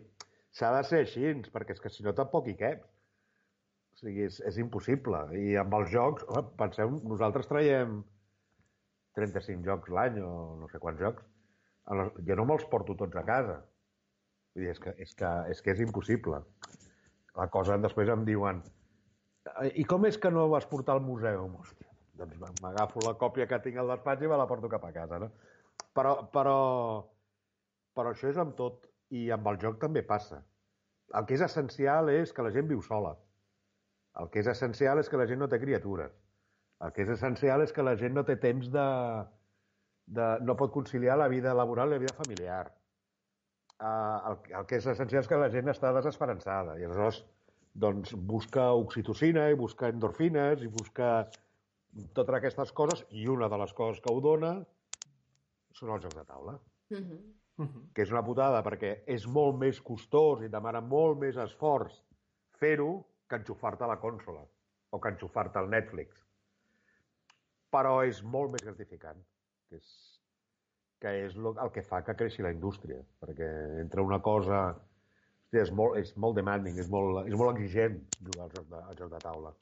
s'ha 0.53 0.69
de 0.75 0.83
ser 0.85 1.01
així, 1.05 1.33
perquè 1.53 1.73
és 1.73 1.81
que 1.81 1.89
si 1.89 2.05
no 2.05 2.13
tampoc 2.17 2.51
hi 2.51 2.53
cap. 2.59 2.85
O 2.85 4.03
sigui, 4.03 4.27
és, 4.29 4.37
és 4.45 4.61
impossible. 4.61 5.23
I 5.33 5.57
amb 5.57 5.73
els 5.79 5.89
jocs, 5.89 6.27
penseu, 6.61 6.93
nosaltres 7.09 7.49
traiem 7.49 8.03
35 9.17 9.65
jocs 9.65 9.91
l'any 9.93 10.21
o 10.21 10.31
no 10.61 10.69
sé 10.71 10.79
quants 10.83 11.01
jocs. 11.01 11.25
Jo 12.27 12.35
no 12.37 12.45
me'ls 12.45 12.65
porto 12.71 12.95
tots 12.99 13.17
a 13.17 13.25
casa. 13.27 13.59
Vull 14.55 14.65
dir, 14.65 14.71
és 14.73 14.81
que 14.83 14.93
és, 14.97 15.13
que, 15.17 15.31
és, 15.53 15.61
que 15.63 15.73
és 15.75 15.83
impossible. 15.85 16.41
La 17.37 17.47
cosa, 17.53 17.77
després 17.81 18.09
em 18.09 18.25
diuen 18.25 18.63
"Eh, 19.61 19.71
i 19.81 19.85
com 19.85 20.05
és 20.09 20.17
que 20.17 20.31
no 20.33 20.47
vas 20.49 20.65
portar 20.65 20.95
al 20.97 21.03
museu? 21.05 21.45
Hòstia, 21.61 21.91
doncs 22.19 22.61
m'agafo 22.63 23.03
la 23.05 23.15
còpia 23.21 23.47
que 23.47 23.59
tinc 23.63 23.77
al 23.77 23.93
despatx 23.93 24.25
i 24.25 24.27
me 24.31 24.37
la 24.37 24.47
porto 24.49 24.69
cap 24.69 24.83
a 24.85 24.91
casa, 24.91 25.19
no? 25.19 25.29
Però, 25.95 26.13
però, 26.33 26.57
però 27.95 28.11
això 28.13 28.29
és 28.29 28.37
amb 28.37 28.55
tot. 28.57 28.87
I 29.09 29.29
amb 29.31 29.47
el 29.47 29.57
joc 29.61 29.77
també 29.79 30.01
passa. 30.03 30.41
El 31.15 31.25
que 31.25 31.37
és 31.37 31.41
essencial 31.45 32.09
és 32.11 32.33
que 32.35 32.43
la 32.43 32.51
gent 32.51 32.67
viu 32.67 32.81
sola. 32.83 33.13
El 34.19 34.27
que 34.33 34.41
és 34.41 34.49
essencial 34.51 34.99
és 34.99 35.07
que 35.09 35.19
la 35.21 35.27
gent 35.29 35.39
no 35.39 35.47
té 35.47 35.59
criatures. 35.61 36.11
El 36.85 36.93
que 36.93 37.05
és 37.05 37.09
essencial 37.15 37.63
és 37.63 37.73
que 37.73 37.85
la 37.85 37.95
gent 37.99 38.13
no 38.17 38.23
té 38.27 38.35
temps 38.41 38.69
de... 38.73 38.87
de 40.17 40.27
no 40.45 40.55
pot 40.59 40.71
conciliar 40.71 41.17
la 41.17 41.27
vida 41.31 41.53
laboral 41.57 41.89
i 41.89 41.97
la 41.97 42.03
vida 42.03 42.13
familiar. 42.17 42.65
Uh, 43.77 44.29
el, 44.29 44.37
el 44.59 44.67
que 44.69 44.77
és 44.79 44.85
essencial 44.89 45.21
és 45.21 45.29
que 45.29 45.37
la 45.37 45.49
gent 45.53 45.69
està 45.69 45.91
desesperançada 45.93 46.77
i 46.79 46.85
aleshores 46.85 47.19
doncs, 47.77 48.13
busca 48.29 48.71
oxitocina 48.73 49.49
i 49.51 49.57
busca 49.59 49.91
endorfines 49.93 50.63
i 50.65 50.69
busca 50.73 51.27
totes 52.17 52.39
aquestes 52.39 52.71
coses 52.73 53.03
i 53.13 53.27
una 53.29 53.49
de 53.53 53.59
les 53.61 53.73
coses 53.77 54.01
que 54.01 54.13
ho 54.13 54.21
dona 54.21 54.55
són 55.77 55.93
els 55.93 56.07
jocs 56.07 56.17
de 56.17 56.25
taula 56.25 56.55
Mhm. 57.57 57.89
que 57.93 58.01
és 58.05 58.11
una 58.13 58.23
putada 58.25 58.63
perquè 58.65 59.03
és 59.05 59.27
molt 59.27 59.57
més 59.57 59.79
costós 59.81 60.41
i 60.45 60.49
demana 60.49 60.81
molt 60.81 61.17
més 61.21 61.37
esforç 61.41 61.95
fer-ho 62.61 63.05
que 63.29 63.39
enxufar-te 63.41 63.83
a 63.83 63.87
la 63.91 63.99
consola 63.99 64.43
o 64.89 64.99
que 65.01 65.09
enxufar-te 65.09 65.59
al 65.59 65.69
Netflix. 65.69 66.26
Però 67.73 67.97
és 68.07 68.21
molt 68.23 68.53
més 68.53 68.63
gratificant, 68.63 69.19
que 69.69 69.79
és, 69.81 69.87
que 71.03 71.13
és 71.25 71.35
lo, 71.35 71.53
el 71.63 71.71
que 71.75 71.83
fa 71.83 72.01
que 72.05 72.15
creixi 72.19 72.45
la 72.45 72.53
indústria, 72.55 73.01
perquè 73.23 73.49
entre 73.83 74.05
una 74.05 74.21
cosa... 74.23 74.67
Hòstia, 75.47 75.63
és, 75.63 75.69
molt, 75.71 75.95
és 75.95 76.09
molt 76.19 76.35
demanding, 76.35 76.75
és 76.81 76.89
molt, 76.91 77.21
és 77.23 77.35
molt 77.39 77.55
exigent 77.55 78.01
jugar 78.19 78.47
al 78.47 78.49
joc 78.51 78.65
de, 78.67 78.79
al 78.91 78.97
joc 78.99 79.11
de 79.13 79.21
taula. 79.23 79.53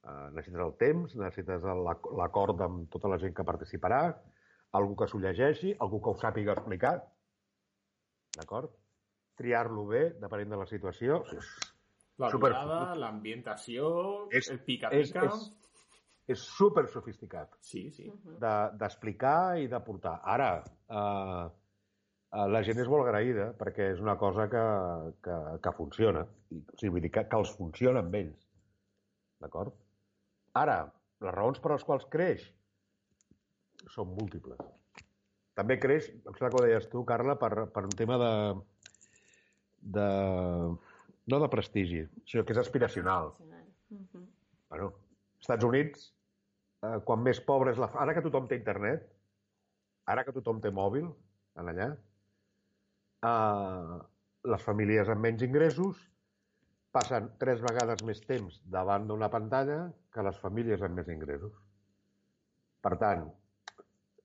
Uh, 0.00 0.26
necessites 0.36 0.60
el 0.64 0.74
temps, 0.80 1.14
necessites 1.16 1.64
l'acord 2.18 2.60
amb 2.66 2.90
tota 2.92 3.08
la 3.08 3.16
gent 3.22 3.32
que 3.36 3.46
participarà, 3.48 4.02
algú 4.76 4.98
que 5.00 5.08
s'ho 5.08 5.20
llegeixi, 5.22 5.72
algú 5.86 6.02
que 6.04 6.12
ho 6.12 6.18
sàpiga 6.20 6.52
explicar, 6.52 6.98
d'acord? 8.36 8.76
Triar-lo 9.40 9.86
bé, 9.88 10.02
depenent 10.20 10.52
de 10.52 10.60
la 10.60 10.68
situació. 10.68 11.22
La 12.20 12.28
mirada, 12.36 12.82
l'ambientació, 13.00 13.88
el 14.28 14.60
pica-pica... 14.66 15.00
és, 15.00 15.14
és 15.16 15.48
super 16.38 16.86
sofisticat 16.88 17.56
Sí, 17.60 17.90
sí. 17.90 18.10
de- 18.40 18.70
d'explicar 18.78 19.58
i 19.58 19.66
de 19.68 19.80
portar. 19.80 20.20
Ara, 20.24 20.50
eh, 20.88 21.48
eh, 22.32 22.46
la 22.54 22.62
gent 22.62 22.78
és 22.78 22.88
molt 22.88 23.06
agraïda 23.06 23.50
perquè 23.58 23.90
és 23.94 24.00
una 24.00 24.16
cosa 24.18 24.48
que, 24.48 24.64
que, 25.24 25.36
que 25.62 25.72
funciona. 25.76 26.26
I, 26.50 26.60
o 26.60 26.76
sigui, 26.78 26.92
vull 26.96 27.02
dir 27.06 27.10
que, 27.14 27.24
que 27.28 27.36
els 27.42 27.54
funciona 27.56 28.00
amb 28.04 28.14
ells. 28.14 28.46
D'acord? 29.40 29.74
Ara, 30.54 30.80
les 31.20 31.34
raons 31.34 31.58
per 31.60 31.72
les 31.72 31.84
quals 31.84 32.06
creix 32.10 32.42
són 33.88 34.10
múltiples. 34.16 34.58
També 35.56 35.78
creix, 35.80 36.08
em 36.12 36.34
sembla 36.36 36.50
que 36.50 36.58
ho 36.60 36.64
deies 36.66 36.88
tu, 36.92 37.02
Carla, 37.04 37.34
per, 37.40 37.66
per 37.74 37.82
un 37.84 37.94
tema 37.96 38.16
de, 38.20 38.32
de... 39.96 40.06
no 41.30 41.38
de 41.42 41.48
prestigi, 41.52 42.04
sinó 42.28 42.44
que 42.44 42.52
és 42.54 42.60
aspiracional. 42.62 43.32
Mhm. 43.90 44.24
Bueno, 44.70 44.86
als 44.92 45.44
Estats 45.46 45.64
Units, 45.66 46.04
eh, 46.86 46.98
quan 47.06 47.24
més 47.24 47.40
pobre 47.46 47.74
és 47.74 47.80
la... 47.80 47.90
Ara 48.04 48.14
que 48.16 48.24
tothom 48.24 48.48
té 48.50 48.58
internet, 48.60 49.08
ara 50.10 50.24
que 50.26 50.34
tothom 50.36 50.60
té 50.64 50.72
mòbil, 50.74 51.08
en 51.60 51.72
allà, 51.72 51.88
eh, 53.30 53.98
les 54.54 54.64
famílies 54.64 55.10
amb 55.12 55.26
menys 55.26 55.44
ingressos 55.46 56.06
passen 56.94 57.28
tres 57.42 57.60
vegades 57.62 58.00
més 58.02 58.22
temps 58.26 58.56
davant 58.76 59.06
d'una 59.06 59.28
pantalla 59.30 59.82
que 60.14 60.24
les 60.26 60.38
famílies 60.42 60.82
amb 60.82 60.98
més 60.98 61.10
ingressos. 61.12 61.52
Per 62.82 62.96
tant, 63.02 63.28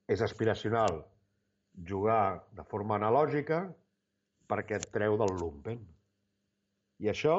és 0.10 0.22
aspiracional 0.22 1.02
jugar 1.90 2.46
de 2.58 2.64
forma 2.72 2.96
analògica 2.96 3.66
perquè 4.50 4.80
et 4.80 4.90
treu 4.94 5.18
del 5.20 5.36
lumpen. 5.42 5.82
I 7.04 7.12
això 7.12 7.36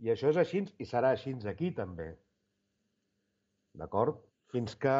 i 0.00 0.10
això 0.12 0.30
és 0.32 0.38
així 0.40 0.64
i 0.78 0.86
serà 0.88 1.14
així 1.14 1.32
aquí 1.48 1.70
també. 1.76 2.12
D'acord? 3.80 4.18
Fins 4.50 4.74
que, 4.82 4.96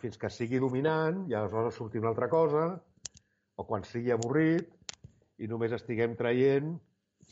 fins 0.00 0.16
que 0.20 0.30
sigui 0.32 0.60
dominant 0.62 1.26
i 1.28 1.36
aleshores 1.36 1.76
surti 1.78 2.00
una 2.00 2.10
altra 2.10 2.28
cosa 2.32 2.64
o 3.58 3.66
quan 3.68 3.84
sigui 3.84 4.14
avorrit 4.14 4.72
i 5.38 5.48
només 5.50 5.74
estiguem 5.76 6.16
traient 6.18 6.72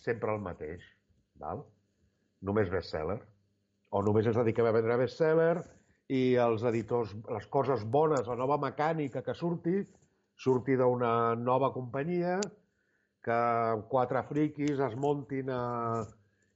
sempre 0.05 0.35
el 0.35 0.43
mateix. 0.45 0.85
Val? 1.43 1.65
Només 2.47 2.71
bestseller. 2.71 3.19
O 3.91 4.03
només 4.05 4.29
ens 4.29 4.39
dediquem 4.39 4.69
a 4.69 4.75
vendre 4.77 4.99
bestseller 5.01 5.57
i 6.13 6.37
els 6.39 6.63
editors, 6.71 7.15
les 7.35 7.49
coses 7.51 7.83
bones, 7.97 8.29
la 8.29 8.39
nova 8.39 8.61
mecànica 8.63 9.25
que 9.27 9.35
surti, 9.35 9.81
surti 10.37 10.77
d'una 10.79 11.35
nova 11.41 11.73
companyia 11.75 12.37
que 13.27 13.41
quatre 13.91 14.23
friquis 14.29 14.79
es 14.87 14.95
muntin 15.03 15.51
a, 15.51 15.63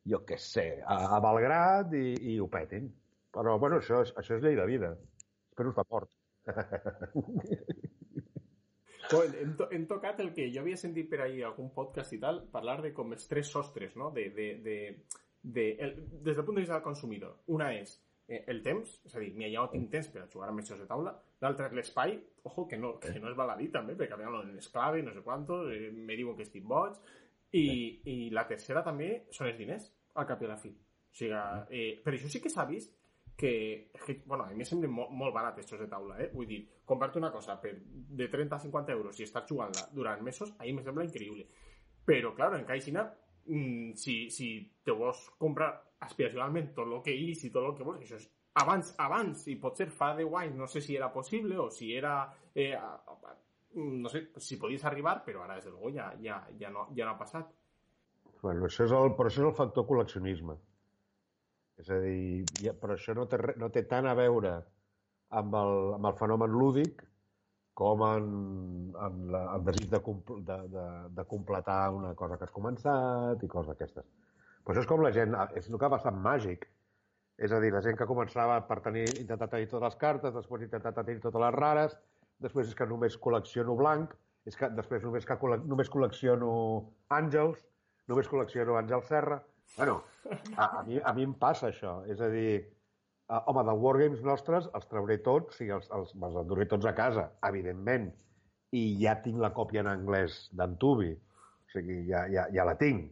jo 0.07 0.23
què 0.29 0.39
sé, 0.39 0.69
a, 0.87 1.17
a 1.17 1.23
Belgrat 1.25 1.97
i, 1.99 2.07
i 2.35 2.39
ho 2.39 2.47
petin. 2.53 2.91
Però, 3.35 3.59
bueno, 3.63 3.77
això, 3.79 4.03
és- 4.03 4.15
això 4.19 4.37
és 4.37 4.43
llei 4.43 4.57
de 4.59 4.67
vida. 4.67 4.95
Espero 5.51 5.71
estar 5.71 5.87
fort. 5.87 6.11
Joder, 9.11 9.35
hem, 9.43 9.57
to 9.59 9.67
hem 9.75 9.87
tocat 9.91 10.21
el 10.23 10.31
que 10.35 10.45
jo 10.55 10.61
havia 10.63 10.77
sentit 10.79 11.09
per 11.11 11.21
ahir 11.25 11.43
algun 11.47 11.73
podcast 11.75 12.13
i 12.15 12.19
tal, 12.23 12.45
parlar 12.53 12.77
de 12.85 12.93
com 12.95 13.11
els 13.17 13.27
tres 13.31 13.49
sostres, 13.51 13.97
no? 13.99 14.11
De, 14.15 14.29
de, 14.37 14.47
de, 14.63 14.77
de, 15.43 15.65
el, 15.83 15.97
des 16.23 16.37
del 16.39 16.45
punt 16.47 16.61
de 16.61 16.63
vista 16.63 16.77
del 16.77 16.85
consumidor. 16.85 17.41
Una 17.51 17.73
és 17.75 17.97
eh, 18.29 18.45
el 18.53 18.61
temps, 18.63 18.93
és 19.09 19.17
a 19.17 19.23
dir, 19.23 19.33
mira, 19.35 19.51
ja 19.51 19.65
no 19.65 19.73
tinc 19.73 19.91
temps 19.91 20.13
per 20.15 20.23
a 20.23 20.29
jugar 20.31 20.53
amb 20.53 20.63
jocs 20.63 20.85
de 20.85 20.87
taula. 20.91 21.17
L'altra 21.43 21.67
és 21.67 21.75
l'espai, 21.81 22.15
ojo, 22.47 22.69
que 22.71 22.79
no, 22.79 22.93
que 23.03 23.17
no 23.19 23.33
és 23.33 23.39
baladí 23.39 23.67
també, 23.75 23.97
perquè 23.99 24.15
al 24.15 24.23
final 24.23 24.45
en 24.45 24.55
esclave, 24.63 25.03
no 25.03 25.15
sé 25.17 25.25
quantos, 25.27 25.73
eh, 25.75 25.91
me 25.91 26.15
diuen 26.21 26.37
que 26.39 26.47
estic 26.47 26.63
boig. 26.71 26.95
I, 27.51 27.67
I 28.07 28.17
la 28.31 28.47
tercera 28.47 28.85
també 28.87 29.25
són 29.35 29.49
els 29.51 29.59
diners, 29.59 29.91
al 30.15 30.29
cap 30.31 30.43
i 30.45 30.47
a 30.47 30.53
la 30.53 30.61
fi. 30.61 30.71
O 30.71 31.17
sigui, 31.19 31.35
eh, 31.75 31.97
per 32.05 32.15
això 32.15 32.31
sí 32.31 32.39
que 32.45 32.53
s'ha 32.53 32.69
vist 32.69 32.95
que, 33.41 33.91
que, 34.05 34.23
bueno, 34.27 34.45
a 34.45 34.53
mi 34.53 34.61
em 34.61 34.69
semblen 34.69 34.93
molt, 34.93 35.13
molt 35.17 35.33
barats 35.33 35.63
estos 35.63 35.81
de 35.81 35.89
taula, 35.89 36.19
eh? 36.21 36.29
Vull 36.35 36.49
dir, 36.51 36.61
comprar-te 36.85 37.17
una 37.19 37.33
cosa 37.33 37.57
per, 37.63 37.73
de 38.21 38.29
30 38.29 38.59
a 38.59 38.65
50 38.67 38.93
euros 38.93 39.21
i 39.21 39.25
estar 39.25 39.47
jugant-la 39.49 39.87
durant 39.97 40.21
mesos, 40.27 40.53
a 40.59 40.67
mi 40.67 40.75
em 40.75 40.83
sembla 40.85 41.07
increïble. 41.09 41.47
Però, 42.05 42.35
claro, 42.37 42.59
en 42.61 42.67
Caixina, 42.69 43.07
mm, 43.47 43.95
si, 43.97 44.19
si 44.35 44.51
te 44.85 44.93
vols 44.93 45.23
comprar 45.41 45.73
aspiracionalment 46.05 46.75
tot 46.77 46.89
el 46.89 47.01
que 47.07 47.17
és 47.17 47.45
i 47.49 47.53
tot 47.55 47.71
el 47.71 47.77
que 47.79 47.87
vols, 47.89 48.05
això 48.05 48.21
és 48.21 48.29
abans, 48.61 48.93
abans, 49.01 49.47
i 49.49 49.57
potser 49.63 49.89
fa 49.95 50.13
10 50.19 50.37
anys, 50.43 50.57
no 50.61 50.69
sé 50.69 50.85
si 50.85 50.97
era 51.01 51.13
possible 51.13 51.59
o 51.59 51.71
si 51.71 51.95
era... 51.97 52.19
Eh, 52.55 52.77
no 53.73 54.11
sé, 54.11 54.27
si 54.43 54.59
podies 54.59 54.85
arribar, 54.85 55.21
però 55.25 55.45
ara, 55.45 55.55
des 55.57 55.65
de 55.65 55.71
luego, 55.71 55.93
ja, 55.95 56.11
ja, 56.21 56.41
ja, 56.59 56.71
no, 56.75 56.89
ja 56.97 57.07
no 57.07 57.13
ha 57.13 57.21
passat. 57.21 57.53
Bueno, 58.43 58.67
això 58.67 58.87
és 58.89 58.93
el, 58.97 59.13
però 59.15 59.31
això 59.31 59.45
és 59.45 59.49
el 59.53 59.55
factor 59.55 59.87
col·leccionisme. 59.87 60.57
És 61.81 61.89
a 61.91 61.99
dir, 62.03 62.47
ja, 62.65 62.75
però 62.77 62.97
això 62.97 63.15
no 63.17 63.27
té, 63.31 63.39
no 63.61 63.71
té 63.73 63.83
tant 63.89 64.09
a 64.11 64.17
veure 64.19 64.53
amb 65.41 65.55
el, 65.61 65.75
amb 65.97 66.09
el 66.11 66.17
fenomen 66.19 66.53
lúdic 66.53 67.05
com 67.81 68.03
en, 68.05 68.27
en 69.07 69.21
la, 69.33 69.41
el 69.55 69.63
desig 69.69 69.87
de, 69.93 70.01
de, 70.51 70.59
de, 70.75 70.87
de 71.17 71.25
completar 71.31 71.79
una 71.97 72.11
cosa 72.19 72.37
que 72.37 72.45
has 72.49 72.53
començat 72.57 73.45
i 73.47 73.49
coses 73.49 73.71
d'aquestes. 73.73 74.09
Però 74.61 74.75
això 74.75 74.85
és 74.85 74.91
com 74.91 75.01
la 75.05 75.13
gent, 75.17 75.37
és 75.57 75.71
el 75.71 75.79
que 75.81 75.89
ha 75.89 75.93
passat 75.95 76.19
Màgic. 76.27 76.67
És 77.41 77.55
a 77.57 77.61
dir, 77.63 77.71
la 77.73 77.81
gent 77.81 77.97
que 77.97 78.05
començava 78.11 78.59
per 78.69 78.83
tenir, 78.85 79.07
intentar 79.23 79.49
tenir 79.49 79.71
totes 79.71 79.87
les 79.87 79.97
cartes, 80.03 80.35
després 80.35 80.67
intentar 80.67 80.93
tenir 80.99 81.23
totes 81.25 81.41
les 81.41 81.55
rares, 81.57 81.95
després 82.45 82.69
és 82.69 82.77
que 82.77 82.89
només 82.91 83.17
col·lecciono 83.17 83.79
blanc, 83.79 84.13
és 84.45 84.59
que 84.61 84.69
després 84.77 85.07
només, 85.07 85.25
que 85.25 85.39
col·lec- 85.41 85.65
només 85.71 85.89
col·lecciono 85.93 86.51
àngels, 87.17 87.65
només 88.13 88.29
col·lecciono 88.29 88.77
Àngel 88.77 89.07
Serra. 89.09 89.41
Bueno, 89.77 90.03
a, 90.57 90.81
a, 90.81 90.83
mi, 90.85 90.99
a 90.99 91.13
mi 91.17 91.27
em 91.29 91.35
passa 91.39 91.69
això. 91.71 92.01
És 92.11 92.21
a 92.21 92.29
dir, 92.33 92.51
uh, 93.31 93.41
home, 93.51 93.65
de 93.69 93.77
Wargames 93.85 94.25
nostres 94.27 94.69
els 94.77 94.91
trauré 94.91 95.21
tots, 95.27 95.55
o 95.55 95.59
sigui, 95.59 95.73
els, 95.77 95.89
els, 95.97 96.13
els 96.17 96.41
enduré 96.43 96.67
tots 96.71 96.89
a 96.89 96.95
casa, 96.97 97.31
evidentment. 97.49 98.11
I 98.77 98.85
ja 99.01 99.17
tinc 99.25 99.41
la 99.43 99.53
còpia 99.55 99.83
en 99.85 99.91
anglès 99.91 100.45
d'en 100.57 100.77
Tubi. 100.83 101.15
O 101.15 101.73
sigui, 101.73 102.03
ja, 102.11 102.27
ja, 102.31 102.47
ja 102.55 102.67
la 102.67 102.77
tinc. 102.79 103.11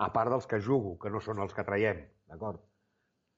A 0.00 0.08
part 0.14 0.32
dels 0.32 0.48
que 0.48 0.62
jugo, 0.64 0.96
que 0.98 1.12
no 1.12 1.20
són 1.20 1.42
els 1.44 1.52
que 1.54 1.66
traiem, 1.66 2.00
d'acord? 2.30 2.62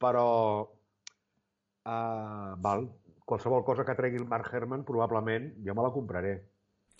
Però, 0.02 0.26
uh, 0.62 2.52
val, 2.62 2.86
qualsevol 3.26 3.64
cosa 3.66 3.84
que 3.88 3.96
tregui 3.98 4.20
el 4.20 4.28
Mark 4.30 4.52
Herman, 4.52 4.84
probablement 4.86 5.50
jo 5.66 5.74
me 5.74 5.84
la 5.84 5.92
compraré. 5.94 6.36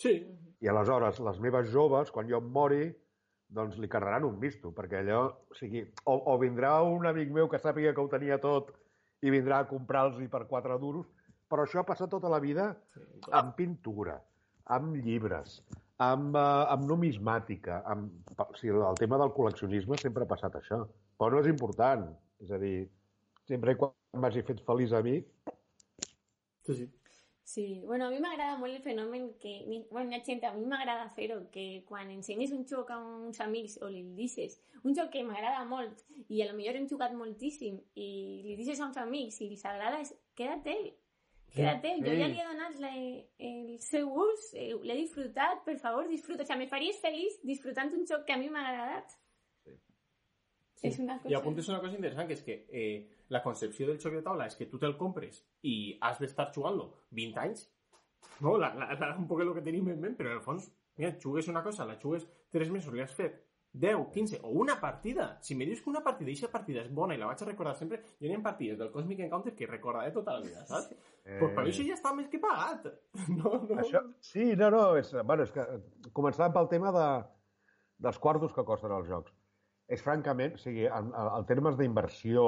Sí, 0.01 0.17
I 0.63 0.69
aleshores, 0.71 1.19
les 1.19 1.39
meves 1.43 1.67
joves, 1.73 2.11
quan 2.15 2.29
jo 2.29 2.39
em 2.39 2.45
mori, 2.55 2.85
doncs 3.53 3.77
li 3.77 3.89
carregaran 3.89 4.25
un 4.27 4.39
misto, 4.41 4.71
perquè 4.73 5.01
allò, 5.03 5.25
o 5.51 5.57
sigui, 5.57 5.83
o, 6.09 6.15
o 6.33 6.37
vindrà 6.41 6.75
un 6.87 7.05
amic 7.09 7.31
meu 7.33 7.49
que 7.51 7.61
sàpiga 7.61 7.93
que 7.93 8.01
ho 8.01 8.09
tenia 8.11 8.39
tot 8.41 8.71
i 9.23 9.31
vindrà 9.33 9.61
a 9.61 9.67
comprar-los 9.69 10.19
per 10.31 10.45
quatre 10.49 10.77
duros, 10.81 11.07
però 11.49 11.65
això 11.67 11.83
ha 11.83 11.87
passat 11.87 12.09
tota 12.11 12.31
la 12.33 12.41
vida 12.43 12.71
amb 13.31 13.53
pintura, 13.59 14.17
amb 14.73 14.97
llibres, 15.05 15.59
amb, 16.01 16.33
uh, 16.33 16.65
amb 16.73 16.87
numismàtica, 16.89 17.83
amb, 17.89 18.33
o 18.41 18.49
sigui, 18.57 18.73
el 18.79 18.99
tema 19.01 19.19
del 19.21 19.33
col·leccionisme 19.37 19.99
sempre 20.01 20.25
ha 20.25 20.31
passat 20.33 20.57
això, 20.59 20.81
però 21.19 21.35
no 21.35 21.43
és 21.43 21.51
important, 21.51 22.09
és 22.43 22.51
a 22.51 22.59
dir, 22.59 22.87
sempre 23.47 23.77
quan 23.77 23.93
m'hagi 24.17 24.43
fet 24.47 24.63
feliç 24.65 24.95
a 24.97 25.03
mi, 25.05 25.19
sí, 26.65 26.73
sí. 26.73 26.89
Sí, 27.43 27.81
bueno, 27.85 28.05
a 28.07 28.09
mi 28.09 28.21
m'agrada 28.23 28.55
molt 28.57 28.73
el 28.73 28.81
fenomen 28.81 29.33
que... 29.37 29.57
Bueno, 29.91 30.09
hi 30.11 30.15
ha 30.15 30.23
gent, 30.23 30.43
a 30.47 30.53
mi 30.55 30.63
m'agrada 30.65 31.09
fer-ho, 31.11 31.41
que 31.51 31.83
quan 31.89 32.09
ensenyes 32.09 32.53
un 32.55 32.63
joc 32.65 32.93
a 32.95 32.97
uns 33.03 33.41
amics 33.43 33.75
o 33.83 33.89
li 33.91 34.03
dices 34.15 34.61
un 34.83 34.95
joc 34.95 35.11
que 35.11 35.23
m'agrada 35.27 35.63
molt 35.67 36.03
i 36.29 36.41
a 36.43 36.47
lo 36.49 36.55
millor 36.57 36.79
hem 36.79 36.87
jugat 36.91 37.15
moltíssim 37.15 37.79
i 37.99 38.09
li 38.47 38.55
dices 38.59 38.79
a 38.79 38.87
uns 38.87 38.99
amics 38.99 39.41
i 39.41 39.49
els 39.51 39.63
agrada, 39.67 39.99
és 40.03 40.13
quédate, 40.39 40.75
quédate. 41.55 41.95
Jo 42.03 42.15
ja 42.19 42.29
li 42.31 42.39
he 42.39 42.47
donat 42.47 42.79
la, 42.83 42.93
el 43.49 43.75
seu 43.83 44.07
ús, 44.07 44.49
eh, 44.55 44.71
l'he 44.83 44.99
disfrutat, 45.03 45.63
per 45.67 45.77
favor, 45.83 46.07
disfruta. 46.09 46.43
O 46.43 46.47
sea, 46.47 46.59
me 46.59 46.67
faries 46.71 46.99
feliç 47.03 47.39
disfrutant 47.43 47.91
un 47.95 48.07
joc 48.09 48.25
que 48.27 48.35
a 48.35 48.39
mi 48.39 48.51
m'ha 48.51 48.65
agradat. 48.71 49.15
Sí. 49.67 50.89
És 50.89 50.99
una 50.99 51.19
cosa... 51.19 51.31
I 51.31 51.39
apuntes 51.39 51.69
una 51.71 51.79
cosa 51.83 51.95
interessant, 51.95 52.27
que 52.27 52.39
és 52.39 52.43
que 52.43 52.57
eh, 52.71 53.22
la 53.33 53.41
concepció 53.43 53.87
del 53.89 53.99
joc 54.01 54.13
de 54.17 54.23
taula 54.25 54.47
és 54.49 54.57
que 54.59 54.69
tu 54.69 54.79
te'l 54.81 54.97
compres 54.99 55.41
i 55.69 55.75
has 56.01 56.19
d'estar 56.21 56.51
jugant-lo 56.55 56.91
20 57.21 57.41
anys. 57.45 57.65
No? 58.45 58.57
La, 58.61 58.73
la, 58.77 58.91
la, 58.93 59.15
un 59.17 59.25
poc 59.29 59.41
el 59.43 59.53
que 59.57 59.65
tenim 59.65 59.89
en 59.93 59.99
ment, 60.03 60.17
però 60.19 60.31
en 60.31 60.37
el 60.39 60.45
fons, 60.45 60.69
mira, 60.99 61.15
jugues 61.23 61.49
una 61.51 61.63
cosa, 61.65 61.87
la 61.89 61.97
jugues 62.01 62.27
3 62.53 62.71
mesos, 62.73 62.93
li 62.93 63.03
has 63.03 63.15
fet 63.17 63.41
10, 63.73 64.11
15 64.13 64.39
o 64.43 64.49
una 64.49 64.79
partida. 64.79 65.39
Si 65.41 65.55
me 65.55 65.65
dius 65.65 65.81
que 65.81 65.89
una 65.89 66.03
partida, 66.05 66.29
aquesta 66.29 66.51
partida 66.53 66.83
és 66.83 66.91
bona 66.93 67.15
i 67.15 67.21
la 67.21 67.25
vaig 67.31 67.41
a 67.41 67.47
recordar 67.49 67.73
sempre, 67.75 68.03
jo 68.19 68.29
n'hi 68.29 68.37
ha 68.37 68.43
partides 68.45 68.77
del 68.77 68.91
Cosmic 68.93 69.23
Encounter 69.25 69.55
que 69.57 69.69
recordaré 69.69 70.11
tota 70.13 70.37
la 70.37 70.43
vida, 70.45 70.65
saps? 70.69 70.93
Eh... 71.25 71.39
Pues 71.39 71.55
per 71.57 71.63
això 71.65 71.85
ja 71.87 71.97
està 71.97 72.13
més 72.13 72.29
que 72.29 72.41
pagat. 72.43 72.91
No, 73.33 73.55
no. 73.55 73.79
Això, 73.81 74.03
sí, 74.21 74.51
no, 74.59 74.69
no, 74.69 74.83
és, 74.99 75.09
bueno, 75.25 75.47
és 75.47 75.53
que 75.55 75.65
començàvem 76.13 76.53
pel 76.53 76.69
tema 76.69 76.93
de, 76.93 77.07
dels 78.05 78.21
quartos 78.21 78.53
que 78.53 78.65
costen 78.67 78.93
els 78.93 79.09
jocs. 79.09 79.33
És 79.89 80.05
francament, 80.05 80.53
o 80.53 80.61
sigui, 80.61 80.85
en, 80.85 81.09
en, 81.09 81.29
en 81.39 81.49
termes 81.49 81.79
d'inversió 81.79 82.45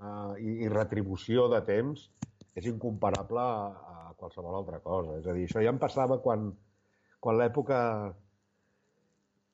eh, 0.00 0.34
i, 0.42 0.56
i 0.64 0.68
retribució 0.72 1.48
de 1.52 1.60
temps, 1.66 2.08
és 2.54 2.66
incomparable 2.70 3.40
a, 3.42 4.10
a 4.10 4.14
qualsevol 4.18 4.54
altra 4.60 4.78
cosa. 4.84 5.18
És 5.20 5.26
a 5.26 5.34
dir, 5.36 5.46
això 5.48 5.62
ja 5.64 5.72
em 5.74 5.80
passava 5.82 6.20
quan, 6.22 6.52
quan 7.20 7.38
l'època 7.40 7.78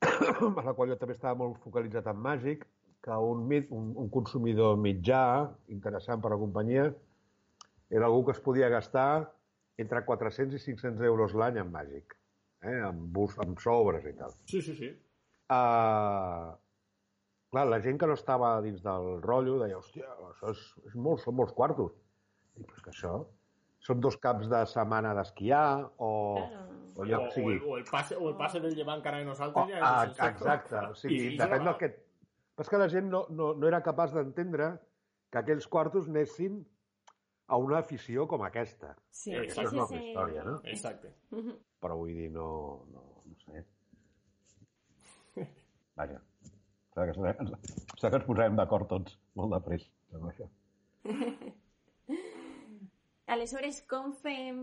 en 0.47 0.61
la 0.65 0.75
qual 0.77 0.93
jo 0.93 0.99
també 1.01 1.17
estava 1.17 1.39
molt 1.43 1.61
focalitzat 1.65 2.07
en 2.13 2.21
màgic, 2.25 2.65
que 3.01 3.17
un, 3.25 3.47
mit- 3.49 3.71
un, 3.73 3.93
un 3.97 4.09
consumidor 4.13 4.77
mitjà, 4.77 5.23
interessant 5.73 6.21
per 6.21 6.31
a 6.31 6.35
la 6.35 6.41
companyia, 6.43 6.91
era 7.91 8.07
algú 8.07 8.27
que 8.29 8.35
es 8.37 8.43
podia 8.45 8.69
gastar 8.73 9.31
entre 9.81 10.03
400 10.05 10.61
i 10.61 10.75
500 10.77 11.07
euros 11.09 11.33
l'any 11.35 11.57
en 11.63 11.71
màgic, 11.73 12.13
eh? 12.69 12.77
amb, 12.85 13.07
bus, 13.17 13.39
amb 13.41 13.57
sobres 13.65 14.05
i 14.05 14.13
tal. 14.19 14.35
Sí, 14.51 14.61
sí, 14.61 14.75
sí. 14.77 14.91
Uh, 15.51 16.53
clar, 17.51 17.67
la 17.69 17.81
gent 17.83 17.99
que 18.01 18.07
no 18.07 18.15
estava 18.19 18.55
dins 18.65 18.83
del 18.85 19.21
rotllo 19.23 19.59
deia, 19.63 19.79
hòstia, 19.79 20.09
això 20.31 20.51
és, 20.55 20.61
és 20.87 20.95
molt, 20.95 21.21
són 21.25 21.37
molts 21.39 21.53
quartos. 21.57 21.93
I 22.57 22.65
però 22.65 22.77
és 22.79 22.83
que 22.87 22.91
això 22.95 23.15
són 23.81 24.01
dos 24.05 24.17
caps 24.21 24.49
de 24.53 24.59
setmana 24.69 25.15
d'esquiar 25.17 25.87
o, 25.97 26.11
Claro. 26.37 26.79
o 27.01 27.07
ja 27.09 27.19
o, 27.19 27.27
o 27.27 27.31
sigui... 27.33 27.57
o, 27.65 27.77
el 27.79 27.85
passe, 27.89 28.17
o 28.17 28.29
el 28.29 28.37
passe 28.37 28.61
del 28.61 28.75
llevant 28.77 29.01
cara 29.03 29.19
de 29.23 29.25
o, 29.25 29.31
nosaltres 29.31 29.71
ja 29.71 29.79
ah, 29.81 30.05
és 30.05 30.19
això. 30.19 30.29
exacte, 30.35 30.77
o 30.91 30.95
sigui, 30.95 31.21
I- 31.35 31.39
depèn 31.41 31.65
del 31.65 31.79
que... 31.81 31.89
Però 32.55 32.67
és 32.67 32.69
que 32.75 32.79
la 32.83 32.89
gent 32.93 33.09
no, 33.09 33.23
no, 33.33 33.55
no 33.57 33.67
era 33.71 33.81
capaç 33.83 34.13
d'entendre 34.13 34.75
que 35.33 35.39
aquells 35.41 35.67
quartos 35.71 36.09
anessin 36.11 36.59
a 37.49 37.57
una 37.57 37.79
afició 37.81 38.27
com 38.29 38.43
aquesta. 38.45 38.93
Sí, 39.11 39.33
Eh, 39.33 39.41
Aquesta 39.47 39.63
és 39.65 39.73
una 39.73 39.83
altra 39.87 40.01
història, 40.03 40.45
no? 40.45 40.59
Exacte. 40.69 41.15
Però 41.81 41.97
vull 41.97 42.13
dir, 42.15 42.29
no... 42.35 42.85
No, 42.93 43.07
no 43.25 43.39
sé. 43.47 43.65
Vaja. 45.97 46.21
Sembla 46.95 47.07
que, 47.07 47.15
sembla 47.15 48.11
que 48.11 48.19
ens 48.19 48.27
posarem 48.27 48.57
d'acord 48.59 48.89
tots 48.91 49.17
molt 49.39 49.55
de 49.55 49.61
pressa 49.67 50.19
amb 50.19 50.31
això. 50.31 50.49
Aleshores, 53.35 53.83
com 53.91 54.13
fem... 54.25 54.59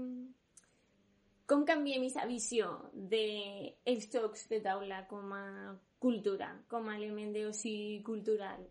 Com 1.47 1.61
canviem 1.63 2.03
aquesta 2.03 2.25
visió 2.27 2.73
dels 2.91 4.09
jocs 4.11 4.49
de 4.51 4.59
taula 4.65 5.05
com 5.07 5.31
a 5.31 5.43
cultura, 6.03 6.49
com 6.67 6.89
a 6.91 6.97
element 6.97 7.31
d'oci 7.31 8.01
cultural? 8.03 8.65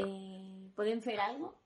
Eh, 0.00 0.70
podem 0.78 1.02
fer 1.04 1.18
alguna 1.20 1.50
cosa? 1.50 1.58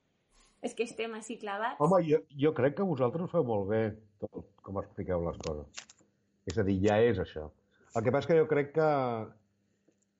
És 0.65 0.73
que 0.73 0.87
estem 0.89 1.13
així 1.13 1.37
clavats? 1.37 1.77
Home, 1.85 2.01
jo, 2.09 2.23
jo 2.41 2.51
crec 2.57 2.79
que 2.79 2.87
vosaltres 2.89 3.27
ho 3.27 3.31
feu 3.31 3.45
molt 3.47 3.69
bé, 3.69 3.83
tot, 4.23 4.47
com 4.65 4.81
expliqueu 4.81 5.23
les 5.27 5.39
coses. 5.45 5.83
És 6.49 6.59
a 6.59 6.65
dir, 6.65 6.79
ja 6.87 6.97
és 7.05 7.21
això. 7.21 7.51
El 7.93 8.03
que 8.03 8.15
passa 8.15 8.25
és 8.25 8.31
que 8.31 8.39
jo 8.41 8.47
crec 8.51 8.73
que... 8.79 8.89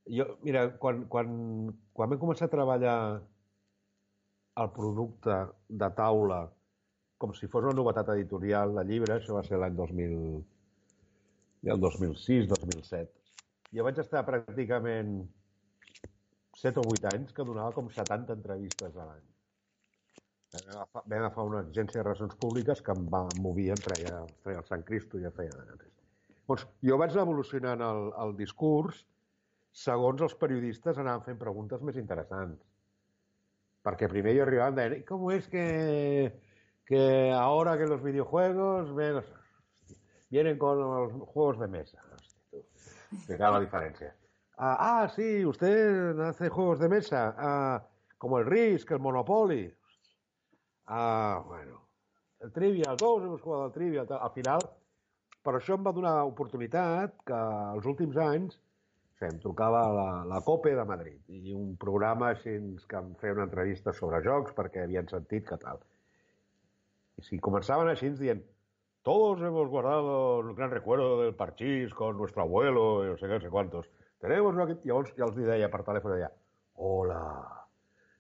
Jo, 0.05 0.27
mira, 0.45 0.67
quan, 0.81 1.05
quan, 1.09 1.29
quan 1.97 2.11
vam 2.13 2.21
començar 2.21 2.51
a 2.51 2.53
treballar 2.53 2.99
el 4.61 4.69
producte 4.77 5.39
de 5.69 5.89
taula 5.97 6.43
com 7.25 7.33
si 7.33 7.49
fos 7.49 7.65
una 7.65 7.77
novetat 7.79 8.11
editorial 8.15 8.75
de 8.77 8.85
llibre, 8.85 9.15
això 9.17 9.37
va 9.39 9.43
ser 9.47 9.57
l'any 9.61 9.77
2000, 9.79 10.17
ja 11.65 11.77
el 11.77 11.81
2006, 11.81 12.51
2007. 12.51 13.23
jo 13.75 13.87
vaig 13.87 14.01
estar 14.03 14.23
pràcticament 14.27 15.15
7 16.61 16.83
o 16.83 16.91
8 16.93 17.09
anys 17.15 17.33
que 17.33 17.47
donava 17.49 17.73
com 17.77 17.89
70 17.91 18.37
entrevistes 18.39 18.97
a 18.97 19.07
l'any. 19.09 19.25
Vam 20.55 20.85
vam 20.95 21.17
agafar 21.19 21.47
una 21.49 21.65
agència 21.65 21.99
de 21.99 22.05
relacions 22.05 22.37
públiques 22.45 22.83
que 22.85 22.93
em 22.95 23.09
va 23.11 23.25
mover, 23.43 23.71
em 23.75 23.81
treia, 23.89 24.21
treia 24.45 24.61
el 24.61 24.69
Sant 24.69 24.85
Cristo 24.87 25.19
i 25.19 25.25
ja 25.25 25.33
feia 25.35 25.57
de 25.57 25.81
Doncs 26.45 26.67
jo 26.85 26.99
vaig 27.01 27.17
evolucionant 27.17 27.81
el, 27.83 28.13
el 28.23 28.37
discurs 28.37 29.01
segons 29.75 30.23
els 30.23 30.35
periodistes 30.39 30.99
anaven 31.03 31.25
fent 31.27 31.39
preguntes 31.41 31.83
més 31.83 31.99
interessants. 31.99 32.61
Perquè 33.85 34.09
primer 34.09 34.37
jo 34.37 34.45
arribava 34.47 34.73
i 34.73 34.77
deia, 34.79 35.07
com 35.09 35.27
és 35.35 35.49
que, 35.51 35.65
que 36.89 37.05
ahora 37.37 37.77
que 37.77 37.89
los 37.91 38.03
videojuegos 38.03 38.95
ven, 38.95 39.19
vienen 40.31 40.59
con 40.59 40.81
los 40.81 41.13
juegos 41.35 41.59
de 41.59 41.69
mesa? 41.69 41.99
Hòstia, 43.15 43.51
la 43.51 43.61
diferència. 43.63 44.15
Ah, 44.57 44.77
ah, 44.79 45.09
sí, 45.09 45.45
usted 45.45 46.19
hace 46.21 46.49
juegos 46.49 46.79
de 46.79 46.89
mesa, 46.89 47.35
ah, 47.37 47.83
como 48.19 48.39
el 48.39 48.47
Risk, 48.47 48.93
el 48.93 49.01
Monopoly. 49.01 49.73
Ah, 50.87 51.43
bueno. 51.47 51.83
El 52.41 52.53
Trivial, 52.53 52.97
todos 52.97 53.25
hemos 53.25 53.41
jugado 53.41 53.65
al 53.65 53.73
Trivial. 53.73 54.07
Al 54.21 54.31
final, 54.31 54.61
per 55.43 55.55
això 55.59 55.79
em 55.79 55.85
va 55.87 55.93
donar 55.97 56.15
oportunitat 56.29 57.17
que 57.27 57.41
els 57.75 57.87
últims 57.89 58.19
anys 58.21 58.59
em 59.23 59.37
trucava 59.43 59.85
la, 59.95 60.09
la 60.27 60.41
COPE 60.45 60.75
de 60.75 60.85
Madrid 60.85 61.31
i 61.31 61.55
un 61.55 61.77
programa 61.81 62.33
així 62.33 62.57
que 62.91 62.99
em 62.99 63.13
feia 63.21 63.37
una 63.37 63.47
entrevista 63.47 63.93
sobre 63.95 64.21
jocs 64.25 64.57
perquè 64.57 64.83
havien 64.83 65.07
sentit 65.09 65.47
que 65.49 65.59
tal. 65.63 65.79
I 67.19 67.23
si 67.23 67.39
començaven 67.39 67.89
així 67.93 68.11
ens 68.11 68.19
dient 68.19 68.43
todos 69.05 69.41
hemos 69.43 69.69
guardado 69.69 70.41
el 70.41 70.55
gran 70.55 70.71
recuerdo 70.71 71.21
del 71.21 71.35
parchís 71.35 71.93
con 71.93 72.17
nuestro 72.17 72.43
abuelo 72.43 73.05
y 73.05 73.11
no 73.11 73.19
sé 73.19 73.27
qué, 73.27 73.35
no 73.35 73.41
sé 73.41 73.51
cuántos. 73.51 73.87
Tenemos 74.19 74.55
una... 74.55 74.65
Llavors 74.83 75.13
ja 75.13 75.27
els 75.27 75.37
deia 75.37 75.69
per 75.69 75.83
telèfon, 75.85 76.15
deia, 76.17 76.31
hola, 76.81 77.21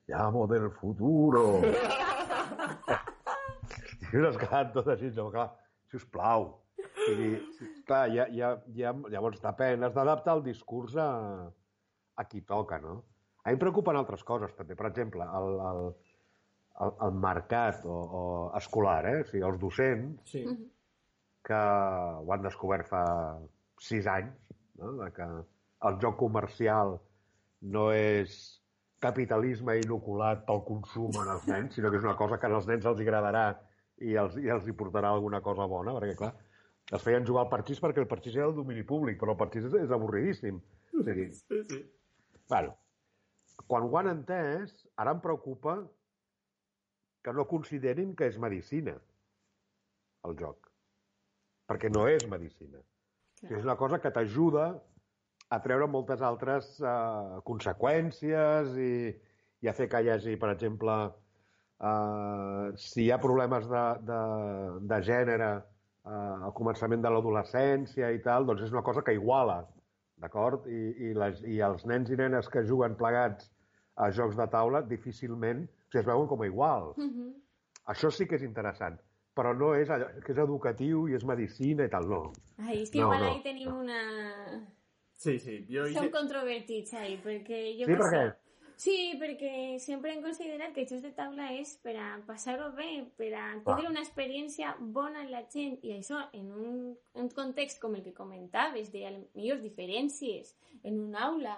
llamo 0.06 0.46
del 0.46 0.68
futuro. 0.76 1.62
I 4.12 4.20
unes 4.20 4.36
tot 4.74 4.90
així, 4.92 5.08
no, 5.16 5.30
clar, 5.32 5.54
sisplau. 5.88 6.50
O 7.04 7.10
sigui, 7.10 7.30
clar, 7.84 8.06
ja, 8.14 8.24
ja, 8.32 8.54
ja, 8.76 8.92
llavors 9.12 9.42
depèn, 9.42 9.84
has 9.84 9.92
d'adaptar 9.92 10.38
el 10.38 10.44
discurs 10.46 10.96
a, 10.96 11.08
a 12.16 12.24
qui 12.30 12.40
toca, 12.48 12.78
no? 12.80 13.02
A 13.44 13.50
mi 13.50 13.58
em 13.58 13.60
preocupen 13.60 13.96
altres 14.00 14.24
coses, 14.24 14.54
també. 14.56 14.76
Per 14.78 14.86
exemple, 14.88 15.24
el, 15.36 15.48
el, 15.70 15.82
el, 16.80 16.94
el 17.06 17.18
mercat 17.20 17.84
o, 17.84 17.92
o 17.92 18.22
escolar, 18.56 19.02
eh? 19.10 19.18
O 19.20 19.26
sigui, 19.28 19.44
els 19.44 19.60
docents 19.60 20.32
Sí. 20.32 20.44
que 21.44 21.60
ho 22.24 22.32
han 22.32 22.46
descobert 22.46 22.88
fa 22.88 23.04
sis 23.84 24.06
anys, 24.08 24.32
no? 24.80 24.94
de 25.02 25.10
que 25.12 25.26
el 25.84 25.98
joc 26.00 26.16
comercial 26.16 26.96
no 27.74 27.90
és 27.92 28.38
capitalisme 29.04 29.76
inoculat 29.82 30.46
pel 30.48 30.62
consum 30.64 31.12
en 31.20 31.28
els 31.34 31.44
nens, 31.50 31.76
sinó 31.76 31.90
que 31.92 32.00
és 32.00 32.06
una 32.06 32.16
cosa 32.16 32.38
que 32.40 32.48
als 32.48 32.66
nens 32.70 32.86
els 32.88 33.02
agradarà 33.04 33.44
i 34.00 34.16
els, 34.16 34.38
i 34.40 34.48
els 34.48 34.64
hi 34.64 34.72
portarà 34.72 35.10
alguna 35.12 35.42
cosa 35.44 35.66
bona, 35.68 35.92
perquè, 35.98 36.16
clar, 36.16 36.32
es 36.92 37.02
feien 37.02 37.24
jugar 37.26 37.46
al 37.46 37.50
parxís 37.52 37.80
perquè 37.80 38.02
el 38.02 38.08
parxís 38.10 38.36
era 38.36 38.48
el 38.50 38.56
domini 38.56 38.84
públic, 38.84 39.18
però 39.20 39.32
el 39.32 39.40
parxís 39.40 39.64
és, 39.70 39.76
és 39.86 39.92
avorridíssim. 39.94 40.60
O 40.92 41.02
sigui, 41.06 41.30
Sí, 41.32 41.62
sí. 41.70 41.78
bueno, 42.50 42.74
quan 43.66 43.86
ho 43.88 43.98
han 43.98 44.10
entès, 44.12 44.74
ara 45.00 45.14
em 45.16 45.20
preocupa 45.24 45.78
que 47.24 47.32
no 47.32 47.46
considerin 47.48 48.14
que 48.16 48.28
és 48.28 48.36
medicina 48.38 48.98
el 50.28 50.36
joc. 50.36 50.68
Perquè 51.68 51.88
no 51.92 52.04
és 52.08 52.26
medicina. 52.28 52.82
Clar. 53.40 53.56
És 53.58 53.64
una 53.64 53.76
cosa 53.80 53.98
que 54.00 54.12
t'ajuda 54.12 54.66
a 55.52 55.58
treure 55.64 55.86
moltes 55.88 56.20
altres 56.24 56.74
uh, 56.82 57.40
conseqüències 57.48 58.76
i, 58.76 58.94
i 59.64 59.68
a 59.68 59.72
fer 59.76 59.88
que 59.88 60.00
hi 60.04 60.10
hagi, 60.12 60.36
per 60.40 60.50
exemple, 60.52 60.94
uh, 61.80 62.72
si 62.76 63.06
hi 63.06 63.10
ha 63.12 63.20
problemes 63.22 63.68
de, 63.70 63.84
de, 64.08 64.20
de 64.92 65.00
gènere 65.08 65.50
uh, 66.04 66.44
al 66.48 66.52
començament 66.56 67.02
de 67.04 67.12
l'adolescència 67.12 68.10
i 68.14 68.20
tal, 68.24 68.46
doncs 68.48 68.66
és 68.66 68.74
una 68.74 68.84
cosa 68.86 69.02
que 69.04 69.14
iguala, 69.16 69.62
d'acord? 70.20 70.68
I, 70.70 70.82
i, 71.08 71.14
les, 71.18 71.40
I 71.48 71.60
els 71.66 71.86
nens 71.90 72.10
i 72.10 72.18
nenes 72.20 72.48
que 72.52 72.64
juguen 72.68 72.96
plegats 72.98 73.50
a 73.96 74.10
jocs 74.14 74.36
de 74.38 74.46
taula 74.50 74.82
difícilment 74.86 75.64
o 75.64 75.90
sigui, 75.94 76.00
es 76.02 76.06
veuen 76.06 76.28
com 76.30 76.42
a 76.42 76.46
iguals. 76.46 76.96
Mhm. 76.98 77.32
Això 77.92 78.10
sí 78.10 78.26
que 78.26 78.38
és 78.38 78.42
interessant, 78.42 78.96
però 79.36 79.52
no 79.56 79.74
és 79.74 79.90
allò, 79.90 80.08
que 80.24 80.32
és 80.32 80.38
educatiu 80.38 81.08
i 81.08 81.14
és 81.14 81.24
medicina 81.24 81.84
i 81.84 81.90
tal, 81.92 82.08
no. 82.08 82.22
Ai, 82.58 82.82
és 82.82 82.90
que 82.90 82.98
No, 82.98 83.10
igual 83.10 83.20
no, 83.20 83.32
ahí 83.32 83.42
tenim 83.42 83.68
no. 83.68 83.80
una... 83.80 84.00
Sí, 85.16 85.38
sí. 85.38 85.66
Jo 85.70 85.86
Som 85.92 86.10
controvertits 86.10 86.94
ahí, 86.94 87.18
perquè 87.22 87.60
jo... 87.78 87.86
Sí, 87.86 87.98
per 88.00 88.08
què? 88.10 88.24
Sí, 88.76 89.14
perquè 89.20 89.78
sempre 89.78 90.10
hem 90.12 90.22
considerat 90.24 90.72
que 90.74 90.84
jocs 90.88 91.04
de 91.04 91.12
taula 91.14 91.52
és 91.54 91.76
per 91.84 91.94
a 92.00 92.08
passar-ho 92.26 92.72
bé, 92.74 93.04
per 93.18 93.30
a 93.38 93.44
una 93.86 94.02
experiència 94.02 94.74
bona 94.80 95.22
en 95.22 95.30
la 95.30 95.44
gent, 95.52 95.78
i 95.86 95.94
això 95.94 96.18
en 96.34 96.50
un, 96.50 96.80
un 97.14 97.30
context 97.36 97.80
com 97.82 97.94
el 97.94 98.02
que 98.02 98.16
comentaves, 98.16 98.90
de 98.90 99.06
a 99.06 99.12
lo 99.14 99.22
millor 99.38 99.62
diferències 99.62 100.56
en 100.82 100.98
un 101.06 101.14
aula, 101.14 101.54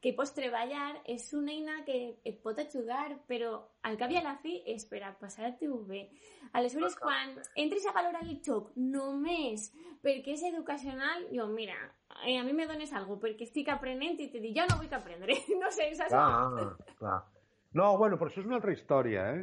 que 0.00 0.14
pots 0.16 0.32
treballar, 0.32 0.94
és 1.12 1.26
una 1.36 1.52
eina 1.52 1.82
que 1.84 1.98
et 2.24 2.38
pot 2.44 2.58
ajudar, 2.62 3.18
però 3.28 3.58
al 3.82 3.96
cap 4.00 4.12
i 4.12 4.18
a 4.18 4.22
la 4.24 4.34
fi 4.42 4.58
és 4.68 4.84
per 4.88 5.00
a 5.06 5.12
passar-t'ho 5.16 5.78
bé. 5.88 6.02
Aleshores, 6.58 6.96
quan 7.00 7.36
entres 7.62 7.86
a 7.86 7.94
valorar 7.96 8.22
el 8.26 8.40
joc 8.44 8.72
només 8.76 9.70
perquè 10.04 10.34
és 10.34 10.44
educacional, 10.50 11.26
jo, 11.32 11.46
mira, 11.52 11.78
eh, 12.24 12.36
a 12.40 12.44
mi 12.44 12.52
me 12.56 12.66
dones 12.68 12.92
alguna 12.92 13.22
perquè 13.22 13.46
estic 13.48 13.70
aprenent 13.72 14.20
i 14.20 14.28
te 14.32 14.42
dic, 14.42 14.56
jo 14.58 14.66
no 14.68 14.80
vull 14.80 14.98
aprendre. 15.00 15.38
No 15.60 15.70
sé, 15.72 15.90
saps? 15.96 16.12
Clar, 16.12 16.74
clar. 16.98 17.20
No, 17.76 17.94
bueno, 17.98 18.18
però 18.18 18.30
això 18.30 18.42
és 18.42 18.48
una 18.48 18.58
altra 18.58 18.74
història, 18.74 19.26
eh? 19.36 19.42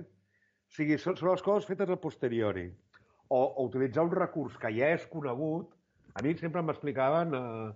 O 0.68 0.76
sigui, 0.76 0.98
són, 1.00 1.16
són 1.16 1.32
les 1.32 1.44
coses 1.46 1.68
fetes 1.70 1.90
a 1.90 1.98
posteriori. 2.02 2.68
O, 3.30 3.40
o 3.40 3.68
utilitzar 3.68 4.04
un 4.04 4.12
recurs 4.14 4.58
que 4.60 4.72
ja 4.76 4.92
és 4.96 5.06
conegut. 5.12 5.72
A 6.14 6.24
mi 6.26 6.36
sempre 6.40 6.64
m'explicaven... 6.66 7.36
Eh, 7.38 7.70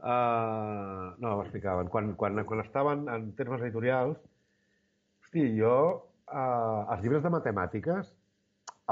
eh, 0.00 1.08
no, 1.20 1.34
m'explicaven. 1.40 1.90
Quan, 1.92 2.14
quan, 2.20 2.40
quan 2.48 2.64
estaven 2.64 3.04
en 3.12 3.28
termes 3.36 3.60
editorials, 3.66 4.22
hosti, 5.34 5.58
jo 5.58 6.06
eh, 6.30 6.92
els 6.94 7.02
llibres 7.02 7.22
de 7.24 7.30
matemàtiques 7.30 8.12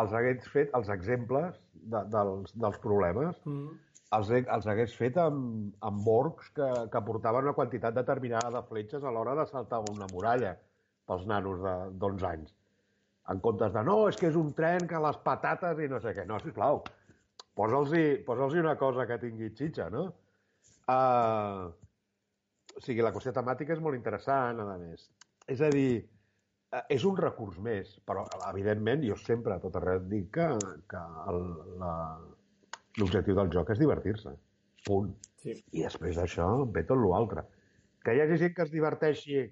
els 0.00 0.12
hagués 0.16 0.46
fet 0.50 0.72
els 0.74 0.88
exemples 0.90 1.58
de, 1.72 2.02
dels, 2.10 2.52
dels 2.56 2.78
problemes 2.82 3.36
Mm. 3.46 3.78
els, 4.12 4.30
els 4.30 4.66
hagués 4.66 4.94
fet 4.96 5.16
amb, 5.16 5.74
amb 5.80 6.02
morcs 6.04 6.50
que, 6.50 6.66
que 6.92 7.00
portaven 7.06 7.44
una 7.44 7.54
quantitat 7.54 7.94
determinada 7.94 8.50
de 8.50 8.62
fletxes 8.68 9.04
a 9.04 9.10
l'hora 9.10 9.34
de 9.34 9.46
saltar 9.46 9.80
una 9.88 10.06
muralla 10.06 10.56
pels 11.06 11.26
nanos 11.26 11.60
de- 11.62 11.90
d'11 11.98 12.26
anys. 12.28 12.54
En 13.28 13.40
comptes 13.40 13.72
de, 13.72 13.82
no, 13.84 14.08
és 14.08 14.16
que 14.16 14.28
és 14.28 14.36
un 14.36 14.52
tren 14.52 14.86
que 14.86 14.98
les 14.98 15.16
patates 15.16 15.78
i 15.78 15.88
no 15.88 16.00
sé 16.00 16.12
què. 16.14 16.26
No, 16.26 16.38
sisplau, 16.40 16.82
posa'ls-hi 17.54 18.22
posa 18.26 18.46
una 18.60 18.76
cosa 18.76 19.06
que 19.06 19.18
tingui 19.18 19.50
xitxa, 19.54 19.88
no? 19.90 20.12
Uh, 20.88 21.72
o 22.76 22.80
sigui, 22.80 23.00
la 23.02 23.12
qüestió 23.12 23.32
temàtica 23.32 23.72
és 23.72 23.80
molt 23.80 23.96
interessant, 23.96 24.58
a 24.60 24.76
més. 24.78 25.08
És 25.46 25.60
a 25.60 25.70
dir, 25.70 26.08
és 26.88 27.04
un 27.04 27.16
recurs 27.18 27.58
més, 27.60 27.96
però, 28.08 28.24
evidentment, 28.48 29.02
jo 29.04 29.16
sempre, 29.20 29.56
a 29.56 29.62
tot 29.62 29.76
arreu, 29.80 30.00
dic 30.08 30.30
que, 30.36 30.48
que 30.88 31.02
el, 31.32 31.42
la, 31.82 31.92
l'objectiu 33.00 33.36
del 33.38 33.52
joc 33.52 33.72
és 33.74 33.82
divertir-se. 33.82 34.34
Punt. 34.86 35.12
Sí. 35.42 35.56
I 35.76 35.84
després 35.84 36.18
d'això 36.18 36.48
ve 36.74 36.84
tot 36.88 37.00
l'altre. 37.02 37.44
Que 38.02 38.14
hi 38.16 38.22
hagi 38.22 38.38
gent 38.40 38.54
que 38.56 38.64
es 38.66 38.72
diverteixi 38.72 39.42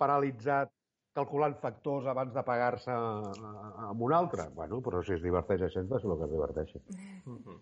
paralitzat 0.00 0.72
calculant 1.14 1.56
factors 1.60 2.06
abans 2.08 2.32
de 2.34 2.42
pagar-se 2.46 2.94
amb 2.94 4.02
un 4.06 4.14
altre. 4.16 4.46
Bueno, 4.54 4.80
però 4.84 5.02
si 5.04 5.16
es 5.16 5.22
diverteix 5.22 5.66
així, 5.66 5.82
és 5.82 6.06
el 6.06 6.16
que 6.16 6.26
es 6.28 6.32
diverteixi. 6.32 6.82
Mhm. 7.26 7.60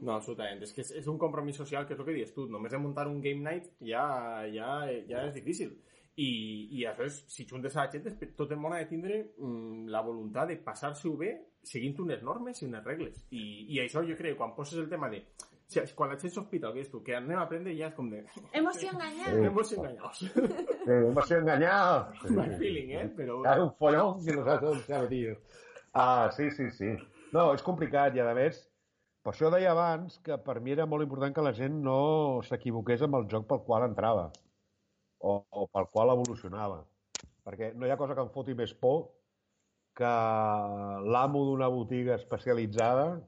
No, 0.00 0.14
absolutament. 0.14 0.62
És 0.64 0.72
que 0.72 0.80
és, 0.80 0.90
és 1.02 1.06
un 1.10 1.18
compromís 1.20 1.58
social, 1.60 1.84
que 1.86 1.92
és 1.92 2.00
el 2.00 2.06
que 2.06 2.16
dius 2.16 2.32
tu. 2.32 2.46
Només 2.48 2.72
de 2.72 2.78
muntar 2.78 3.06
un 3.10 3.20
game 3.20 3.42
night 3.44 3.68
ja, 3.84 4.04
ja, 4.48 4.86
ja 5.10 5.26
és 5.26 5.34
difícil. 5.34 5.74
I, 6.20 6.30
i 6.76 6.84
aleshores, 6.84 7.22
si 7.32 7.46
juntes 7.48 7.76
a 7.76 7.84
la 7.84 7.92
gent, 7.92 8.02
després 8.04 8.34
tot 8.36 8.50
el 8.52 8.58
món 8.60 8.74
ha 8.76 8.80
de 8.82 8.88
tindre 8.90 9.20
mm, 9.38 9.86
la 9.92 10.02
voluntat 10.04 10.50
de 10.50 10.58
passar-se-ho 10.64 11.14
bé 11.20 11.30
seguint 11.64 11.96
unes 12.04 12.24
normes 12.26 12.60
i 12.60 12.66
unes 12.66 12.84
regles. 12.84 13.22
I, 13.30 13.44
I 13.76 13.80
això 13.84 14.02
jo 14.06 14.16
crec, 14.18 14.36
quan 14.36 14.54
poses 14.56 14.80
el 14.82 14.90
tema 14.90 15.10
de... 15.12 15.22
Si, 15.70 15.78
quan 15.94 16.10
la 16.10 16.16
gent 16.18 16.32
sospita 16.34 16.66
el 16.66 16.74
que 16.74 16.82
és 16.82 16.88
tu, 16.90 16.98
que 17.06 17.14
anem 17.14 17.38
a 17.38 17.44
aprendre 17.46 17.72
ja 17.78 17.92
és 17.92 17.94
com 17.94 18.08
de... 18.10 18.24
Emoció 18.58 18.90
enganyada. 18.90 19.36
Sí. 19.36 19.44
Hemos 19.46 19.72
engañados. 19.76 20.22
Sí, 20.80 20.96
va 21.14 21.26
ser 21.28 21.38
enganyat. 21.44 22.24
Mal 22.34 22.56
feeling, 22.58 22.90
eh? 22.98 23.04
Però... 23.14 23.38
Era 23.44 23.68
un 23.68 23.70
follón 23.78 24.18
que 24.24 24.34
no 24.34 24.48
saps 24.48 24.66
on 24.72 24.82
s'ha 24.88 25.04
tio. 25.12 25.36
Ah, 25.94 26.26
sí, 26.34 26.50
sí, 26.56 26.66
sí. 26.74 26.90
No, 27.30 27.52
és 27.54 27.62
complicat 27.62 28.18
i, 28.18 28.24
a 28.24 28.34
més, 28.34 28.58
per 29.22 29.32
això 29.32 29.52
deia 29.54 29.70
abans 29.70 30.18
que 30.26 30.40
per 30.42 30.58
mi 30.64 30.74
era 30.74 30.88
molt 30.90 31.06
important 31.06 31.36
que 31.36 31.46
la 31.46 31.54
gent 31.54 31.78
no 31.86 32.00
s'equivoqués 32.48 33.06
amb 33.06 33.20
el 33.20 33.30
joc 33.30 33.46
pel 33.46 33.62
qual 33.68 33.86
entrava 33.86 34.30
o, 35.20 35.40
o 35.50 35.66
pel 35.68 35.88
qual 35.92 36.12
evolucionava. 36.14 36.82
Perquè 37.44 37.72
no 37.76 37.86
hi 37.86 37.92
ha 37.92 37.98
cosa 38.00 38.16
que 38.16 38.24
em 38.24 38.32
foti 38.34 38.54
més 38.56 38.72
por 38.76 39.08
que 39.96 40.10
l'amo 41.14 41.44
d'una 41.48 41.68
botiga 41.72 42.16
especialitzada 42.16 43.20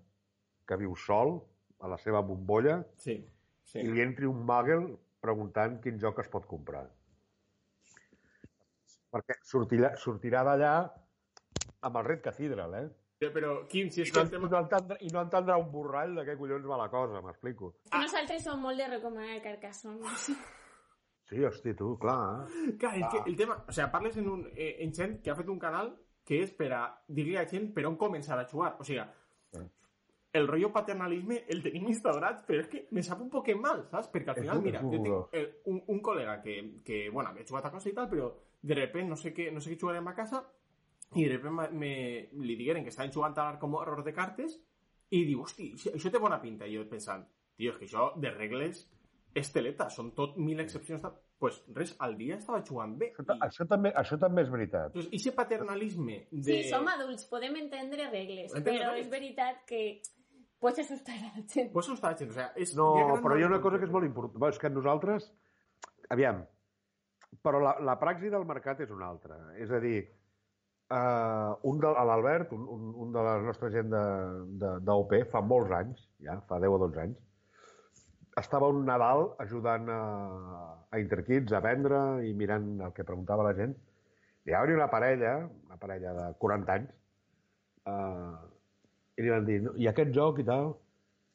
que 0.68 0.78
viu 0.80 0.94
sol 0.96 1.40
a 1.82 1.90
la 1.90 1.98
seva 1.98 2.22
bombolla 2.22 2.80
Sí. 3.02 3.18
Sí. 3.64 3.80
i 3.80 3.88
li 3.90 4.02
entri 4.04 4.28
un 4.28 4.44
muggle 4.46 4.96
preguntant 5.22 5.80
quin 5.82 5.98
joc 6.02 6.20
es 6.22 6.30
pot 6.30 6.46
comprar. 6.50 6.84
Perquè 9.12 9.36
sortirà, 9.44 9.92
sortirà 10.00 10.42
d'allà 10.46 10.72
amb 11.82 11.98
el 12.00 12.04
Red 12.06 12.22
Cathedral, 12.24 12.74
eh? 12.78 12.88
Però, 13.30 13.52
Quim, 13.70 13.90
si 13.94 14.02
és 14.02 14.08
I 14.10 14.14
que 14.16 14.24
no, 14.24 14.30
tema... 14.32 14.48
i 14.48 14.50
no, 14.50 14.60
entendrà, 14.64 14.96
I 14.98 15.10
no 15.14 15.20
entendrà 15.22 15.56
un 15.60 15.68
borrall 15.70 16.16
de 16.18 16.24
què 16.26 16.34
collons 16.40 16.66
va 16.66 16.78
la 16.80 16.88
cosa, 16.90 17.20
m'explico. 17.22 17.70
Que 17.90 18.00
nosaltres 18.02 18.42
som 18.48 18.58
molt 18.64 18.80
de 18.82 18.88
recomanar 18.96 19.36
el 19.36 19.44
Carcassonne. 19.44 20.16
Sí, 21.32 21.44
hosti, 21.48 21.72
tu, 21.72 21.94
clar. 21.96 22.46
Clar, 22.78 22.96
és 23.00 23.06
que 23.08 23.22
el 23.24 23.36
tema... 23.38 23.56
O 23.64 23.72
sigui, 23.72 23.88
parles 23.94 24.18
en, 24.20 24.26
un, 24.28 24.46
eh, 24.52 24.74
en 24.84 24.92
gent 24.92 25.20
que 25.24 25.32
ha 25.32 25.36
fet 25.38 25.48
un 25.48 25.60
canal 25.62 25.94
que 26.28 26.42
és 26.44 26.52
per 26.54 26.68
a 26.76 26.82
dir-li 27.08 27.38
a 27.40 27.46
gent 27.48 27.70
per 27.72 27.86
on 27.88 27.96
començar 28.00 28.36
a 28.36 28.44
jugar. 28.50 28.74
O 28.78 28.84
sigui, 28.84 29.00
el 30.32 30.48
rotllo 30.48 30.70
paternalisme 30.72 31.42
el 31.52 31.60
tenim 31.64 31.88
instaurat, 31.88 32.44
però 32.46 32.62
és 32.62 32.68
que 32.68 32.86
me 32.96 33.04
sap 33.04 33.20
un 33.24 33.30
poc 33.32 33.48
mal, 33.56 33.84
saps? 33.90 34.08
Perquè 34.12 34.32
al 34.32 34.40
final, 34.40 34.62
mira, 34.64 34.80
jo 34.84 35.00
tinc 35.02 35.36
eh, 35.36 35.46
un, 35.72 35.82
un 35.92 36.00
col·lega 36.04 36.38
que, 36.44 36.58
que, 36.84 37.04
bueno, 37.10 37.30
havia 37.30 37.48
jugat 37.48 37.68
a 37.68 37.72
cosa 37.72 37.90
i 37.90 37.94
tal, 37.96 38.08
però 38.08 38.30
de 38.62 38.78
repente 38.78 39.10
no 39.10 39.16
sé 39.16 39.32
què, 39.36 39.50
no 39.52 39.60
sé 39.60 39.72
què 39.72 39.80
jugarem 39.80 40.08
a 40.08 40.14
casa 40.16 40.44
i 41.14 41.24
de 41.24 41.34
repente 41.34 41.56
me, 41.56 41.68
me, 41.80 42.44
li 42.46 42.56
digueren 42.56 42.84
que 42.84 42.92
estaven 42.92 43.12
jugant 43.12 43.36
a 43.36 43.58
com 43.60 43.76
error 43.80 44.04
de 44.04 44.14
cartes 44.16 44.56
i 45.12 45.24
diu, 45.28 45.42
hosti, 45.44 45.72
això 45.92 46.10
té 46.12 46.20
bona 46.20 46.40
pinta. 46.40 46.64
I 46.64 46.78
jo 46.78 46.86
pensant, 46.88 47.26
tio, 47.56 47.74
és 47.74 47.80
que 47.80 47.88
això 47.88 48.12
de 48.16 48.32
regles 48.32 48.86
és 49.34 49.48
teleta, 49.52 49.88
són 49.90 50.10
tot 50.16 50.36
mil 50.36 50.60
excepcions. 50.60 51.00
Tal. 51.02 51.14
pues 51.42 51.56
res, 51.74 51.96
al 51.98 52.12
dia 52.16 52.36
estava 52.36 52.60
jugant 52.62 52.92
bé. 52.98 53.08
Això, 53.16 53.24
ta- 53.26 53.36
això, 53.42 53.64
també, 53.66 53.90
això 53.98 54.18
també 54.20 54.42
és 54.44 54.50
veritat. 54.52 54.92
Entonces, 54.92 55.10
ese 55.12 55.32
paternalisme 55.34 56.28
de... 56.30 56.42
Sí, 56.44 56.68
som 56.70 56.86
adults, 56.86 57.24
podem 57.26 57.56
entendre 57.58 58.06
regles, 58.12 58.52
Entendre 58.54 58.76
però 58.78 58.92
regles. 58.92 59.06
és 59.06 59.10
veritat 59.10 59.64
que 59.66 59.80
pots 60.62 60.78
assustar 60.84 61.16
la 61.18 61.32
gent. 61.50 61.72
Pues 61.72 61.88
eso 61.88 61.96
està 61.96 62.12
gent, 62.14 62.30
o 62.30 62.36
sea, 62.36 62.52
és... 62.54 62.76
No, 62.78 62.92
però 63.24 63.34
hi 63.38 63.42
ha 63.42 63.48
una 63.50 63.60
cosa 63.60 63.80
que 63.82 63.88
és 63.88 63.94
molt 63.94 64.06
important. 64.06 64.46
És 64.52 64.60
que 64.62 64.70
nosaltres... 64.70 65.26
Aviam, 66.14 66.44
però 67.42 67.58
la, 67.64 67.74
la 67.82 67.98
praxi 67.98 68.30
del 68.30 68.44
mercat 68.46 68.80
és 68.86 68.90
una 68.94 69.08
altra. 69.10 69.40
És 69.58 69.70
a 69.74 69.80
dir, 69.82 69.96
uh, 70.92 71.56
un 71.66 71.82
de, 71.82 71.90
l'Albert, 72.06 72.52
un, 72.54 72.68
un, 72.68 72.88
un 73.02 73.12
de 73.14 73.22
la 73.26 73.38
nostra 73.42 73.70
gent 73.74 73.90
d'OP, 74.86 75.14
fa 75.32 75.40
molts 75.42 75.72
anys, 75.74 76.06
ja, 76.22 76.38
fa 76.46 76.60
10 76.62 76.76
o 76.76 76.80
12 76.86 77.00
anys, 77.08 77.18
estava 78.40 78.68
un 78.72 78.84
Nadal 78.86 79.26
ajudant 79.44 79.88
a, 79.92 80.00
a 80.90 81.00
Interkids 81.00 81.52
a 81.52 81.60
vendre 81.64 81.98
i 82.26 82.32
mirant 82.36 82.68
el 82.86 82.94
que 82.96 83.06
preguntava 83.08 83.44
la 83.46 83.54
gent. 83.58 83.74
I 84.48 84.54
va 84.54 84.62
una 84.64 84.88
parella, 84.90 85.34
una 85.68 85.78
parella 85.78 86.14
de 86.16 86.24
40 86.38 86.72
anys, 86.74 86.94
uh, 87.86 88.40
i 89.16 89.22
li 89.22 89.30
van 89.30 89.44
dir, 89.46 89.60
"No, 89.62 89.74
i 89.76 89.86
aquest 89.86 90.10
joc 90.16 90.40
i 90.40 90.44
tal, 90.44 90.72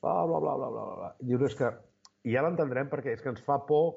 bla, 0.02 0.26
bla, 0.26 0.40
bla, 0.40 0.56
bla, 0.58 0.70
bla, 0.70 0.96
bla. 0.96 1.16
dius, 1.20 1.42
és 1.52 1.56
que, 1.56 1.72
i 2.24 2.34
ja 2.34 2.44
l'entendrem 2.44 2.90
perquè 2.90 3.14
és 3.14 3.22
que 3.22 3.30
ens 3.30 3.42
fa 3.46 3.60
por 3.66 3.96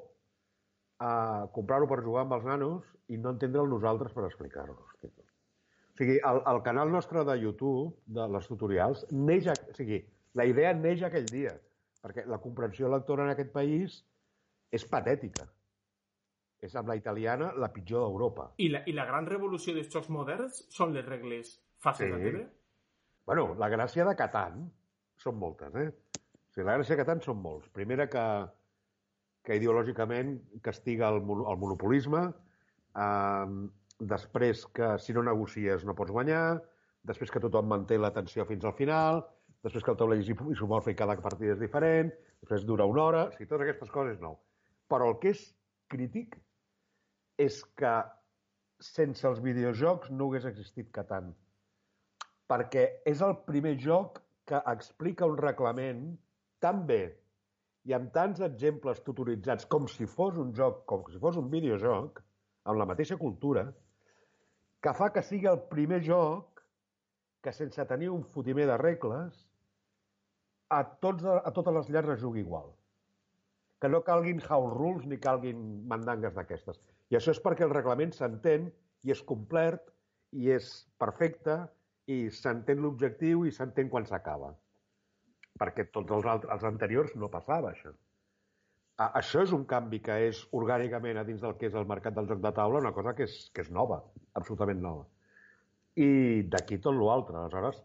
a 0.99 1.47
comprar-ho 1.51 1.87
per 1.89 2.03
jugar 2.05 2.23
amb 2.23 2.33
els 2.37 2.45
nanos 2.45 2.85
i 3.09 3.17
no 3.17 3.33
entendre'l 3.33 3.69
nosaltres 3.69 4.13
per 4.13 4.25
explicar-nos. 4.25 4.77
O 5.03 5.97
sigui, 5.97 6.19
el, 6.23 6.41
el 6.47 6.61
canal 6.63 6.91
nostre 6.91 7.25
de 7.25 7.35
YouTube, 7.41 7.95
de 8.05 8.27
les 8.31 8.47
tutorials, 8.47 9.03
neix, 9.11 9.47
a, 9.47 9.53
o 9.53 9.73
sigui, 9.75 9.99
la 10.39 10.45
idea 10.45 10.73
neix 10.73 11.03
aquell 11.03 11.25
dia, 11.25 11.57
perquè 12.01 12.25
la 12.29 12.39
comprensió 12.41 12.89
lectora 12.89 13.25
en 13.27 13.33
aquest 13.33 13.51
país 13.53 13.99
és 14.73 14.85
patètica. 14.89 15.47
És 16.61 16.75
amb 16.77 16.91
la 16.91 16.95
italiana 16.97 17.51
la 17.57 17.71
pitjor 17.73 18.03
d'Europa. 18.05 18.51
I 18.61 18.69
la, 18.69 18.83
I 18.85 18.93
la 18.93 19.05
gran 19.09 19.25
revolució 19.29 19.73
dels 19.73 19.89
jocs 19.93 20.09
moderns 20.13 20.63
són 20.69 20.93
les 20.93 21.05
regles 21.07 21.55
fàcils 21.81 22.09
Sí. 22.09 22.11
d'entendre? 22.13 22.47
Bueno, 23.25 23.53
la 23.57 23.69
gràcia 23.69 24.05
de 24.05 24.15
Catan 24.17 24.65
són 25.17 25.37
moltes, 25.41 25.73
eh? 25.75 25.87
O 25.89 26.53
sigui, 26.53 26.65
la 26.67 26.77
gràcia 26.77 26.95
de 26.95 27.01
Catan 27.03 27.21
són 27.21 27.41
molts. 27.41 27.69
Primera, 27.73 28.07
que, 28.09 28.23
que 29.45 29.57
ideològicament 29.57 30.35
castiga 30.61 31.09
el, 31.09 31.21
el 31.21 31.57
monopolisme, 31.61 32.23
eh, 32.97 33.67
després 33.99 34.65
que 34.73 34.95
si 34.99 35.13
no 35.13 35.23
negocies 35.25 35.85
no 35.85 35.95
pots 35.97 36.11
guanyar, 36.13 36.61
després 37.05 37.31
que 37.33 37.41
tothom 37.41 37.69
manté 37.69 37.97
l'atenció 37.97 38.45
fins 38.49 38.65
al 38.65 38.73
final, 38.77 39.23
després 39.63 39.83
que 39.83 39.91
el 39.93 39.97
taulell 39.97 40.23
és 40.23 40.29
iso- 40.33 40.51
isomorfe 40.51 40.91
i 40.91 40.97
cada 40.97 41.17
partida 41.21 41.53
és 41.53 41.61
diferent, 41.61 42.09
després 42.41 42.65
dura 42.65 42.87
una 42.89 43.03
hora, 43.03 43.25
o 43.27 43.31
sigui, 43.35 43.49
totes 43.49 43.67
aquestes 43.67 43.91
coses 43.93 44.19
no. 44.23 44.35
Però 44.89 45.11
el 45.11 45.19
que 45.21 45.35
és 45.35 45.43
crític 45.91 46.37
és 47.37 47.61
que 47.77 47.93
sense 48.81 49.27
els 49.27 49.39
videojocs 49.43 50.09
no 50.11 50.27
hagués 50.29 50.47
existit 50.49 50.89
Catan 50.91 51.35
perquè 52.51 52.83
és 53.07 53.21
el 53.23 53.37
primer 53.47 53.77
joc 53.79 54.19
que 54.49 54.59
explica 54.73 55.27
un 55.29 55.37
reglament 55.39 56.01
tan 56.59 56.81
bé 56.89 57.03
i 57.87 57.93
amb 57.95 58.11
tants 58.13 58.41
exemples 58.45 58.99
tutoritzats 59.05 59.65
com 59.71 59.87
si 59.87 60.05
fos 60.05 60.35
un 60.41 60.51
joc, 60.57 60.83
com 60.89 61.05
si 61.09 61.21
fos 61.21 61.37
un 61.39 61.47
videojoc, 61.49 62.19
amb 62.67 62.77
la 62.77 62.85
mateixa 62.89 63.17
cultura, 63.17 63.63
que 64.83 64.93
fa 64.97 65.09
que 65.13 65.23
sigui 65.25 65.47
el 65.49 65.61
primer 65.71 66.01
joc 66.05 66.61
que 67.41 67.53
sense 67.55 67.85
tenir 67.89 68.11
un 68.11 68.25
fotimer 68.35 68.67
de 68.69 68.77
regles 68.81 69.47
a, 70.71 70.83
tots, 71.03 71.25
a 71.25 71.51
totes 71.55 71.75
les 71.75 71.89
llars 71.91 72.15
es 72.15 72.21
jugui 72.23 72.41
igual. 72.45 72.71
Que 73.81 73.89
no 73.89 74.03
calguin 74.07 74.41
house 74.47 74.73
rules 74.73 75.07
ni 75.09 75.19
calguin 75.19 75.61
mandangues 75.89 76.35
d'aquestes. 76.37 76.79
I 77.11 77.17
això 77.19 77.33
és 77.35 77.41
perquè 77.43 77.65
el 77.67 77.73
reglament 77.75 78.13
s'entén 78.15 78.69
i 79.03 79.11
és 79.11 79.23
complet 79.27 79.81
i 80.31 80.51
és 80.55 80.69
perfecte 81.01 81.57
i 82.11 82.23
s'entén 82.31 82.81
l'objectiu 82.83 83.43
i 83.45 83.51
s'entén 83.51 83.89
quan 83.91 84.07
s'acaba. 84.07 84.53
Perquè 85.59 85.89
tots 85.91 86.13
els, 86.15 86.25
altres, 86.25 86.53
els 86.55 86.67
anteriors 86.69 87.15
no 87.19 87.29
passava 87.33 87.73
això. 87.73 87.91
A, 89.01 89.09
això 89.19 89.43
és 89.43 89.51
un 89.55 89.65
canvi 89.67 89.99
que 90.05 90.17
és 90.29 90.43
orgànicament 90.57 91.19
a 91.19 91.25
dins 91.27 91.41
del 91.43 91.57
que 91.59 91.67
és 91.67 91.77
el 91.77 91.89
mercat 91.89 92.15
del 92.15 92.29
joc 92.31 92.41
de 92.43 92.53
taula, 92.55 92.79
una 92.85 92.93
cosa 92.95 93.15
que 93.17 93.27
és, 93.27 93.37
que 93.53 93.65
és 93.65 93.71
nova, 93.73 93.99
absolutament 94.39 94.81
nova. 94.83 95.07
I 95.99 96.43
d'aquí 96.47 96.79
tot 96.79 96.95
l'altre. 96.95 97.41
Aleshores, 97.41 97.81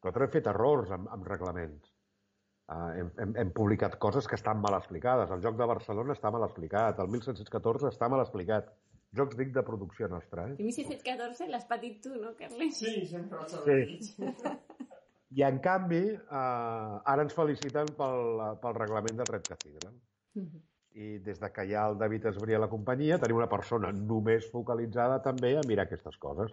nosaltres 0.00 0.28
hem 0.28 0.36
fet 0.38 0.48
errors 0.54 0.94
amb, 0.96 1.10
amb 1.12 1.28
reglaments. 1.28 1.91
Uh, 2.72 2.92
hem, 2.96 3.08
hem, 3.20 3.32
hem 3.42 3.50
publicat 3.52 3.98
coses 4.00 4.26
que 4.28 4.36
estan 4.38 4.60
mal 4.62 4.76
explicades. 4.78 5.30
El 5.34 5.42
joc 5.44 5.58
de 5.58 5.66
Barcelona 5.68 6.14
està 6.16 6.30
mal 6.32 6.44
explicat. 6.46 7.00
El 7.02 7.10
1714 7.12 7.90
està 7.90 8.08
mal 8.08 8.22
explicat. 8.22 8.70
Jocs 9.18 9.36
dic 9.36 9.50
de 9.52 9.64
producció 9.66 10.08
nostra, 10.08 10.46
eh? 10.48 10.54
I 10.56 10.64
1714 10.70 11.48
l'has 11.52 11.66
patit 11.68 11.98
tu, 12.04 12.14
no, 12.16 12.30
Carles? 12.38 12.78
Sí, 12.78 13.02
sempre 13.10 13.42
ho 13.42 13.48
Sí. 13.66 13.98
I, 15.36 15.42
en 15.48 15.58
canvi, 15.64 16.00
eh, 16.12 17.12
ara 17.12 17.24
ens 17.24 17.36
feliciten 17.36 17.92
pel, 17.98 18.40
pel 18.62 18.78
reglament 18.78 19.20
del 19.20 19.28
Red 19.28 19.44
Cathedral. 19.48 19.98
Mhm. 20.36 20.62
I 21.02 21.18
des 21.24 21.38
de 21.40 21.48
que 21.52 21.64
hi 21.64 21.74
ha 21.74 21.86
el 21.88 21.98
David 22.00 22.26
Esbrí 22.32 22.54
a 22.54 22.60
la 22.60 22.68
companyia, 22.68 23.18
tenim 23.20 23.38
una 23.40 23.48
persona 23.48 23.92
només 23.96 24.48
focalitzada 24.52 25.20
també 25.24 25.54
a 25.56 25.66
mirar 25.68 25.86
aquestes 25.88 26.16
coses. 26.20 26.52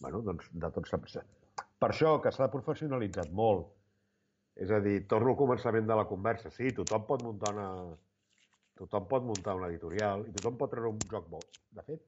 bueno, 0.00 0.20
doncs, 0.20 0.50
de 0.52 0.70
tot 0.70 0.88
s'ha... 0.88 0.98
Per 1.78 1.88
això 1.88 2.20
que 2.20 2.32
s'ha 2.32 2.50
professionalitzat 2.52 3.30
molt. 3.32 3.70
És 4.54 4.70
a 4.70 4.78
dir, 4.80 5.00
torno 5.10 5.32
al 5.32 5.36
començament 5.38 5.86
de 5.86 5.94
la 5.98 6.04
conversa. 6.06 6.50
Sí, 6.54 6.70
tothom 6.76 7.06
pot 7.08 7.22
muntar 7.26 7.54
una... 7.54 7.68
Tothom 8.74 9.04
pot 9.06 9.22
muntar 9.22 9.54
una 9.54 9.68
editorial 9.70 10.24
i 10.26 10.32
tothom 10.34 10.56
pot 10.58 10.70
treure 10.72 10.90
un 10.90 10.98
joc 11.10 11.28
bo. 11.30 11.38
De 11.74 11.82
fet, 11.86 12.00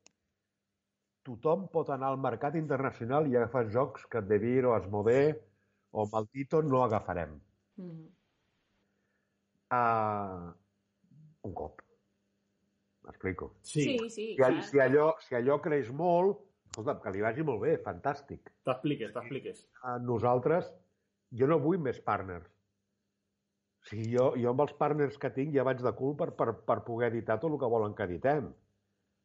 tothom 1.27 1.69
pot 1.71 1.91
anar 1.95 2.09
al 2.11 2.19
mercat 2.23 2.57
internacional 2.59 3.29
i 3.31 3.37
agafar 3.39 3.69
jocs 3.71 4.07
que 4.11 4.23
De 4.23 4.39
Vir 4.43 4.65
o 4.67 4.75
Asmodee 4.75 5.37
o 5.93 6.07
Maldito 6.13 6.63
no 6.67 6.83
agafarem. 6.85 7.37
Mhm. 7.79 8.07
Uh, 9.71 10.53
un 11.47 11.55
cop. 11.55 11.83
M'explico. 13.07 13.53
Sí, 13.63 13.83
Sí, 13.83 13.99
sí, 13.99 14.09
Si, 14.11 14.37
clar. 14.37 14.63
si, 14.63 14.79
allò, 14.83 15.15
si 15.23 15.35
allò 15.35 15.61
creix 15.63 15.91
molt, 15.91 16.39
escolta, 16.71 17.01
que 17.03 17.11
li 17.15 17.21
vagi 17.23 17.43
molt 17.47 17.61
bé, 17.63 17.77
fantàstic. 17.83 18.51
t'expliques, 18.65 19.13
t'expliques. 19.15 19.67
A 19.83 19.99
nosaltres, 19.99 20.73
jo 21.39 21.49
no 21.51 21.59
vull 21.62 21.80
més 21.82 21.99
partners. 22.05 22.47
O 23.87 23.89
sigui, 23.91 24.09
jo, 24.16 24.30
jo 24.43 24.51
amb 24.51 24.62
els 24.64 24.72
partners 24.80 25.18
que 25.22 25.30
tinc 25.34 25.55
ja 25.55 25.64
vaig 25.66 25.82
de 25.82 25.93
cul 25.99 26.16
per, 26.18 26.32
per, 26.39 26.49
per 26.68 26.80
poder 26.87 27.12
editar 27.12 27.39
tot 27.43 27.53
el 27.53 27.61
que 27.62 27.70
volen 27.70 27.95
que 27.95 28.07
editem. 28.09 28.49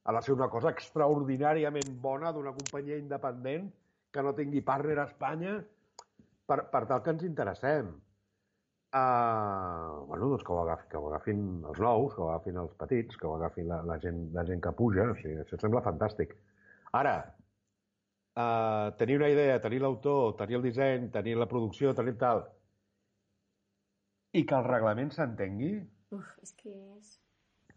Ha 0.06 0.14
de 0.18 0.22
ser 0.26 0.36
una 0.36 0.50
cosa 0.54 0.74
extraordinàriament 0.74 1.98
bona 2.04 2.32
d'una 2.34 2.54
companyia 2.58 3.00
independent 3.02 3.70
que 4.14 4.24
no 4.26 4.36
tingui 4.38 4.62
partner 4.66 5.00
a 5.00 5.08
Espanya 5.10 5.58
per, 6.46 6.64
per 6.72 6.86
tal 6.90 7.02
que 7.02 7.14
ens 7.16 7.26
interessem. 7.28 7.92
Uh, 8.92 10.04
bueno, 10.10 10.28
doncs 10.34 10.44
que 10.44 10.52
ho, 10.52 10.62
agafin, 10.66 10.90
que 10.92 11.00
ho 11.00 11.10
agafin 11.10 11.44
els 11.72 11.80
nous, 11.80 12.14
que 12.14 12.22
ho 12.22 12.30
agafin 12.30 12.58
els 12.60 12.74
petits, 12.82 13.18
que 13.18 13.30
ho 13.30 13.38
agafin 13.38 13.70
la, 13.72 13.78
la, 13.88 13.96
gent, 14.04 14.26
la 14.36 14.44
gent 14.50 14.62
que 14.66 14.74
puja. 14.76 15.08
O 15.14 15.20
sigui, 15.22 15.38
això 15.46 15.60
sembla 15.62 15.84
fantàstic. 15.86 16.36
Ara, 17.00 17.16
uh, 18.36 18.92
tenir 19.00 19.18
una 19.20 19.30
idea, 19.32 19.60
tenir 19.62 19.82
l'autor, 19.82 20.36
tenir 20.40 20.60
el 20.60 20.68
disseny, 20.68 21.10
tenir 21.12 21.38
la 21.40 21.48
producció, 21.52 21.94
tenir 21.98 22.18
tal, 22.22 22.46
i 24.32 24.46
que 24.48 24.56
el 24.56 24.68
reglament 24.68 25.12
s'entengui, 25.12 25.74
Uf, 26.16 26.28
és 26.44 26.54
que 26.60 26.72
és... 26.72 27.12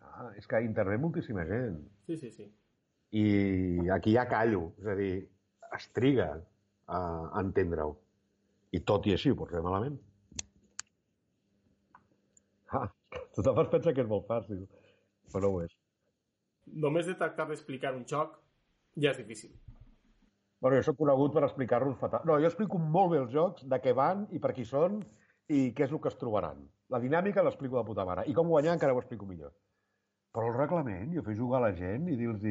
ah, 0.01 0.31
és 0.39 0.47
que 0.51 0.61
intervé 0.67 0.99
moltíssima 1.03 1.45
gent. 1.49 1.81
Sí, 2.07 2.17
sí, 2.19 2.31
sí. 2.35 2.49
I 3.15 3.91
aquí 3.95 4.15
ja 4.15 4.27
callo, 4.31 4.73
és 4.83 4.91
a 4.91 4.97
dir, 4.99 5.13
es 5.75 5.87
triga 5.95 6.29
a 6.91 7.01
entendre-ho. 7.41 7.95
I 8.75 8.81
tot 8.87 9.07
i 9.07 9.15
així 9.15 9.31
ho 9.31 9.39
pots 9.39 9.55
fer 9.55 9.63
malament. 9.63 9.99
Ah, 12.75 12.89
Tothom 13.35 13.61
es 13.63 13.71
pensa 13.71 13.95
que 13.95 14.03
és 14.03 14.11
molt 14.11 14.27
fàcil, 14.31 14.65
però 15.31 15.45
no 15.45 15.53
ho 15.55 15.61
és. 15.63 15.75
Només 16.87 17.07
de 17.07 17.15
tractar 17.19 17.47
d'explicar 17.51 17.95
un 17.95 18.07
xoc 18.11 18.35
ja 18.99 19.13
és 19.13 19.21
difícil. 19.21 19.53
Bueno, 20.65 20.79
jo 20.79 20.85
soc 20.87 20.97
conegut 20.97 21.35
per 21.37 21.43
explicar-los 21.45 21.99
fatal. 22.01 22.23
No, 22.25 22.39
jo 22.41 22.49
explico 22.49 22.79
molt 22.81 23.11
bé 23.13 23.19
els 23.21 23.33
jocs, 23.35 23.67
de 23.69 23.79
què 23.85 23.93
van 23.93 24.23
i 24.33 24.39
per 24.41 24.55
qui 24.57 24.65
són 24.65 24.95
i 25.53 25.59
què 25.77 25.85
és 25.85 25.91
el 25.93 26.01
que 26.01 26.09
es 26.09 26.17
trobaran. 26.17 26.63
La 26.89 27.01
dinàmica 27.03 27.45
l'explico 27.45 27.77
de 27.77 27.83
puta 27.85 28.07
mare. 28.09 28.25
I 28.33 28.33
com 28.39 28.49
guanyar 28.49 28.73
encara 28.79 28.95
ho 28.97 29.01
explico 29.03 29.29
millor. 29.29 29.53
Però 30.33 30.49
el 30.49 30.57
reglament, 30.57 31.13
jo 31.13 31.25
fer 31.27 31.37
jugar 31.37 31.61
a 31.61 31.67
la 31.67 31.75
gent 31.77 32.09
i 32.09 32.17
dir-los 32.17 32.47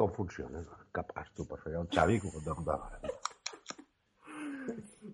com 0.00 0.14
funciona. 0.16 0.64
Capaç 0.96 1.28
tu 1.36 1.44
per 1.50 1.60
fer 1.66 1.74
el 1.76 1.92
Xavi 1.92 2.22
que 2.22 2.32
ho 2.32 2.40
de 2.46 2.56
puta 2.62 2.78
mare. 2.80 3.12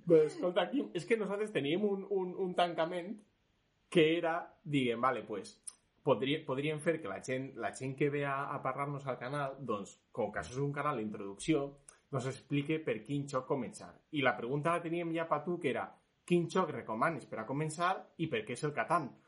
Pues, 0.07 0.31
escolta, 0.31 0.69
aquí, 0.69 0.87
és 0.95 1.11
que 1.11 1.19
nosaltres 1.19 1.51
teníem 1.51 1.83
un, 1.91 2.07
un, 2.07 2.37
un 2.39 2.55
tancament 2.55 3.17
que 3.91 4.13
era, 4.21 4.37
diguem, 4.63 5.03
vale, 5.03 5.27
pues, 5.27 5.57
podria, 6.05 6.43
podríem 6.47 6.81
fer 6.85 6.99
que 7.01 7.09
la 7.11 7.21
gent, 7.25 7.51
la 7.61 7.73
gent 7.75 7.97
que 7.99 8.11
ve 8.13 8.25
a, 8.29 8.37
a 8.55 8.61
parlar-nos 8.63 9.07
al 9.09 9.19
canal, 9.19 9.57
doncs, 9.61 9.97
com 10.13 10.31
que 10.33 10.43
això 10.43 10.55
és 10.55 10.63
un 10.63 10.73
canal 10.77 11.01
d'introducció, 11.01 11.67
nos 12.15 12.29
explique 12.31 12.79
per 12.85 13.01
quin 13.03 13.27
xoc 13.31 13.49
començar. 13.49 13.91
I 14.15 14.23
la 14.23 14.37
pregunta 14.37 14.77
la 14.77 14.85
teníem 14.85 15.13
ja 15.17 15.27
per 15.31 15.43
tu, 15.47 15.59
que 15.59 15.73
era 15.73 15.89
quin 16.29 16.47
xoc 16.51 16.71
recomanes 16.73 17.27
per 17.29 17.41
a 17.43 17.47
començar 17.49 17.95
i 18.23 18.29
per 18.31 18.45
què 18.47 18.55
és 18.57 18.65
el 18.69 18.75
Catan? 18.77 19.11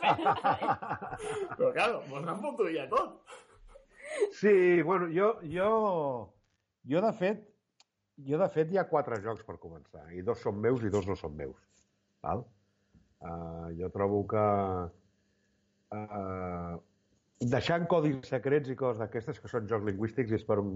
Però, 0.00 1.70
claro, 1.74 2.00
mos 2.08 2.24
han 2.26 2.40
fotut 2.40 2.70
ja 2.72 2.86
tot. 2.90 3.20
Sí, 4.34 4.82
bueno, 4.82 5.10
jo, 5.12 5.34
jo, 5.46 5.68
jo 6.88 7.02
de 7.04 7.12
fet, 7.18 7.44
jo 8.30 8.40
de 8.40 8.48
fet 8.54 8.72
hi 8.72 8.80
ha 8.80 8.88
quatre 8.88 9.20
jocs 9.22 9.44
per 9.46 9.58
començar, 9.60 10.06
i 10.16 10.24
dos 10.26 10.40
són 10.42 10.58
meus 10.62 10.82
i 10.86 10.90
dos 10.92 11.06
no 11.10 11.18
són 11.18 11.36
meus. 11.36 11.60
Val? 12.24 12.42
Uh, 13.20 13.68
jo 13.76 13.90
trobo 13.92 14.24
que 14.28 14.42
uh, 15.94 16.76
deixant 17.40 17.86
codis 17.88 18.28
secrets 18.28 18.68
i 18.70 18.76
coses 18.76 19.00
d'aquestes 19.00 19.40
que 19.40 19.48
són 19.48 19.68
jocs 19.70 19.86
lingüístics 19.88 20.32
i 20.32 20.38
és 20.40 20.44
per 20.48 20.58
un... 20.62 20.70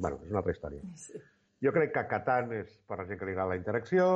Bueno, 0.00 0.20
és 0.24 0.30
una 0.32 0.42
altra 0.42 0.54
història. 0.56 0.82
Sí. 0.96 1.20
Jo 1.64 1.72
crec 1.72 1.94
que 1.94 2.06
Catan 2.10 2.52
és 2.52 2.74
per 2.88 2.98
la 3.00 3.06
gent 3.08 3.18
que 3.20 3.26
li 3.28 3.32
agrada 3.32 3.54
la 3.54 3.56
interacció, 3.60 4.06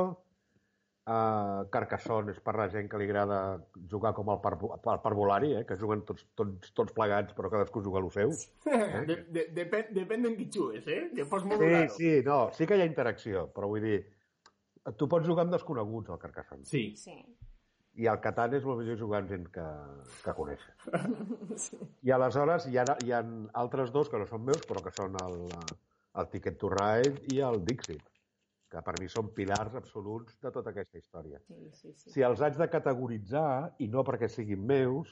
uh, 1.09 1.63
Carcassonne 1.73 2.35
és 2.35 2.39
per 2.45 2.53
la 2.59 2.67
gent 2.73 2.89
que 2.89 2.99
li 3.01 3.07
agrada 3.09 3.39
jugar 3.89 4.11
com 4.17 4.29
el, 4.33 4.39
parvo, 4.43 4.69
el 4.77 5.01
parvulari, 5.01 5.53
eh, 5.57 5.63
que 5.65 5.77
juguen 5.81 6.03
tots, 6.05 6.27
tots, 6.37 6.73
tots 6.77 6.93
plegats 6.97 7.33
però 7.37 7.49
cadascú 7.53 7.81
juga 7.85 8.01
el 8.03 8.11
seu. 8.13 8.33
De, 9.09 9.17
de, 9.33 9.47
depèn, 9.57 9.89
depèn 9.97 10.25
d'en 10.27 10.37
qui 10.37 10.49
jugues, 10.53 10.85
eh? 10.87 11.07
Que 11.15 11.25
pots 11.25 11.45
Sí, 11.45 11.49
modular-ho. 11.49 11.93
sí, 11.97 12.11
no, 12.25 12.39
sí 12.57 12.69
que 12.69 12.77
hi 12.77 12.85
ha 12.85 12.89
interacció, 12.89 13.47
però 13.55 13.69
vull 13.73 13.81
dir, 13.85 13.99
tu 14.97 15.09
pots 15.09 15.25
jugar 15.27 15.47
amb 15.47 15.53
desconeguts 15.57 16.13
al 16.13 16.21
Carcassonne. 16.21 16.65
Sí. 16.69 16.91
Sí. 16.97 17.17
I 17.99 18.07
el 18.07 18.19
Catan 18.23 18.53
és 18.55 18.63
el 18.63 18.77
millor 18.79 19.25
gent 19.27 19.47
que, 19.51 19.65
que 20.23 20.33
coneixes. 20.37 20.85
I 22.07 22.13
aleshores 22.15 22.67
hi 22.69 22.77
ha, 22.79 22.85
hi 23.03 23.11
ha 23.11 23.19
altres 23.63 23.91
dos 23.91 24.09
que 24.09 24.21
no 24.21 24.27
són 24.29 24.45
meus, 24.47 24.63
però 24.67 24.83
que 24.85 24.93
són 24.95 25.17
el, 25.25 25.49
el 26.21 26.29
Ticket 26.31 26.57
to 26.61 26.69
Ride 26.71 27.35
i 27.35 27.41
el 27.43 27.59
Dixit, 27.67 28.05
que 28.71 28.83
per 28.85 28.95
mi 28.99 29.09
són 29.11 29.33
pilars 29.35 29.75
absoluts 29.75 30.39
de 30.39 30.53
tota 30.55 30.71
aquesta 30.71 31.01
història. 31.01 31.41
Sí, 31.47 31.67
sí, 31.73 31.91
sí. 31.95 32.13
Si 32.15 32.23
els 32.23 32.41
haig 32.41 32.55
de 32.59 32.69
categoritzar, 32.71 33.75
i 33.83 33.89
no 33.91 34.05
perquè 34.07 34.31
siguin 34.31 34.63
meus, 34.63 35.11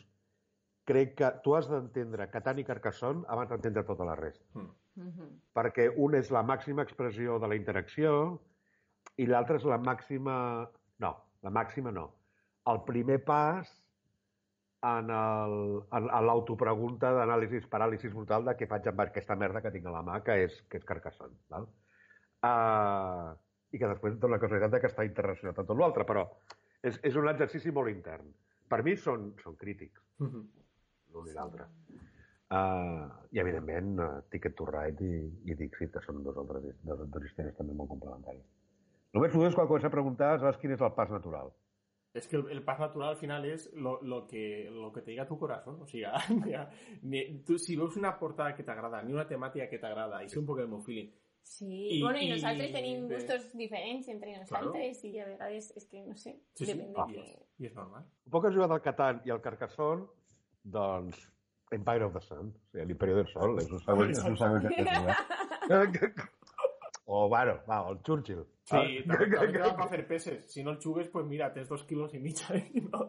crec 0.90 1.18
que 1.20 1.34
tu 1.44 1.54
has 1.58 1.68
d'entendre 1.70 2.30
Catan 2.32 2.64
i 2.64 2.66
Carcassonne 2.66 3.28
abans 3.28 3.52
d'entendre 3.52 3.84
tota 3.86 4.08
la 4.08 4.16
resta. 4.20 4.46
Mm. 4.56 4.70
Mhm. 5.00 5.28
perquè 5.56 5.86
un 5.96 6.16
és 6.16 6.30
la 6.32 6.44
màxima 6.44 6.84
expressió 6.84 7.40
de 7.40 7.48
la 7.48 7.56
interacció 7.56 8.40
i 9.18 9.26
l'altre 9.26 9.58
és 9.60 9.66
la 9.66 9.78
màxima... 9.78 10.36
No, 11.00 11.12
la 11.42 11.52
màxima 11.56 11.92
no. 11.92 12.10
El 12.70 12.82
primer 12.88 13.20
pas 13.26 13.70
en 14.88 15.10
el- 15.12 15.82
en 15.92 16.10
en 16.10 16.26
l'autopregunta 16.28 17.12
d'anàlisis 17.16 17.66
paràlisis 17.70 18.14
brutal 18.14 18.46
de 18.46 18.54
què 18.56 18.68
faig 18.68 18.88
amb 18.88 19.02
aquesta 19.04 19.36
merda 19.36 19.62
que 19.62 19.72
tinc 19.72 19.86
a 19.88 19.92
la 19.92 20.02
mà, 20.04 20.22
que 20.24 20.38
és, 20.46 20.62
que 20.70 20.78
és 20.78 20.86
Carcassonne. 20.86 21.36
Val? 21.50 21.68
Uh, 22.44 23.34
I 23.72 23.78
que 23.78 23.88
després 23.92 24.16
té 24.20 24.28
la 24.32 24.40
casualitat 24.40 24.82
que 24.82 24.88
està 24.90 25.04
internacional 25.06 25.54
tot 25.58 25.78
l'altre, 25.78 26.06
però 26.08 26.24
és, 26.82 27.00
és 27.04 27.16
un 27.20 27.28
exercici 27.30 27.72
molt 27.76 27.92
intern. 27.92 28.32
Per 28.70 28.80
mi 28.86 28.96
són, 28.96 29.34
són 29.44 29.56
crítics 29.58 30.02
Mhm. 30.20 30.46
l'un 31.14 31.28
i 31.28 31.34
l'altre. 31.34 31.66
Uh, 32.50 33.06
I, 33.32 33.40
evidentment, 33.44 34.00
uh, 34.00 34.22
Ticket 34.32 34.56
to 34.58 34.66
Ride 34.66 35.04
i, 35.06 35.52
i 35.52 35.56
Dixit, 35.56 35.92
que 35.94 36.02
són 36.02 36.24
dos 36.24 36.38
altres 36.38 36.64
dos, 36.82 37.04
dos 37.12 37.24
històries 37.28 37.56
també 37.58 37.74
molt 37.74 37.90
complementaris. 37.90 38.46
Només 39.14 39.32
tu 39.32 39.40
quan 39.54 39.68
comença 39.68 39.88
a 39.88 39.92
preguntar, 39.94 40.40
saps 40.40 40.58
quin 40.58 40.72
és 40.72 40.82
el 40.82 40.94
pas 40.94 41.10
natural. 41.12 41.52
Es 42.14 42.28
que 42.28 42.38
el, 42.38 42.50
el 42.50 42.64
paz 42.64 42.80
natural 42.80 43.10
al 43.10 43.18
final 43.18 43.46
es 43.46 43.72
lo, 43.74 44.02
lo, 44.02 44.26
que, 44.28 44.68
lo 44.72 44.92
que 44.92 45.02
te 45.02 45.12
diga 45.12 45.28
tu 45.28 45.38
corazón. 45.38 45.80
O 45.82 45.86
sea, 45.86 46.14
mira, 46.46 46.70
ni- 47.04 47.40
tú 47.44 47.58
si 47.60 47.76
ves 47.76 47.96
una 47.96 48.18
portada 48.18 48.56
que 48.56 48.64
t'agrada, 48.64 49.02
ni 49.04 49.14
una 49.14 49.28
temàtica 49.28 49.70
que 49.70 49.78
t'agrada, 49.78 50.24
i 50.24 50.30
sé 50.30 50.40
un 50.40 50.46
poc 50.48 50.60
el 50.60 50.68
meu 50.68 50.82
feeling, 50.82 51.12
Sí, 51.50 51.98
I- 51.98 52.02
bueno, 52.04 52.20
i 52.20 52.26
i- 52.28 52.30
nosaltres 52.34 52.72
tenim 52.74 53.08
de- 53.08 53.16
gustos 53.16 53.46
diferents 53.58 54.08
entre 54.10 54.36
nosaltres 54.38 55.04
i 55.06 55.14
a 55.20 55.26
vegades 55.26 55.72
és 55.78 55.86
que, 55.90 56.02
no 56.06 56.14
sé, 56.16 56.36
sí, 56.54 56.66
sí, 56.66 56.74
depèn 56.74 56.92
i, 56.92 56.94
de 57.14 57.22
és, 57.22 57.30
què... 57.30 57.46
i 57.64 57.66
és 57.70 57.76
normal. 57.76 58.04
Un 58.28 58.32
poc 58.36 58.46
has 58.46 58.54
jugat 58.54 58.72
al 58.76 58.82
Catan 58.86 59.22
i 59.26 59.32
al 59.34 59.42
Carcassonne, 59.42 60.06
doncs 60.64 61.24
Empire 61.72 62.06
of 62.06 62.14
the 62.14 62.22
Sun, 62.22 62.50
o 62.54 62.70
sigui, 62.74 62.86
l'Imperio 62.92 63.16
del 63.22 63.28
Sol, 63.32 63.58
és 63.64 63.72
un 63.72 63.80
següent, 63.86 64.12
és 64.12 64.24
un 64.26 64.38
següent 64.38 64.68
que. 64.68 66.30
O, 67.12 67.28
bueno, 67.28 67.56
va, 67.68 67.80
el 67.90 68.02
Churchill. 68.06 68.44
Sí, 68.70 69.00
també, 69.08 69.26
també 69.34 69.48
te 69.56 69.62
va 69.64 69.72
para 69.74 69.86
hacer 69.88 70.04
peses. 70.08 70.44
Si 70.54 70.62
no 70.64 70.76
el 70.76 70.78
jugues, 70.84 71.08
pues 71.10 71.26
mira, 71.26 71.48
tens 71.56 71.68
dos 71.72 71.84
kilos 71.90 72.14
i 72.14 72.20
mig 72.22 72.38
ahí, 72.50 72.70
¿no? 72.86 73.08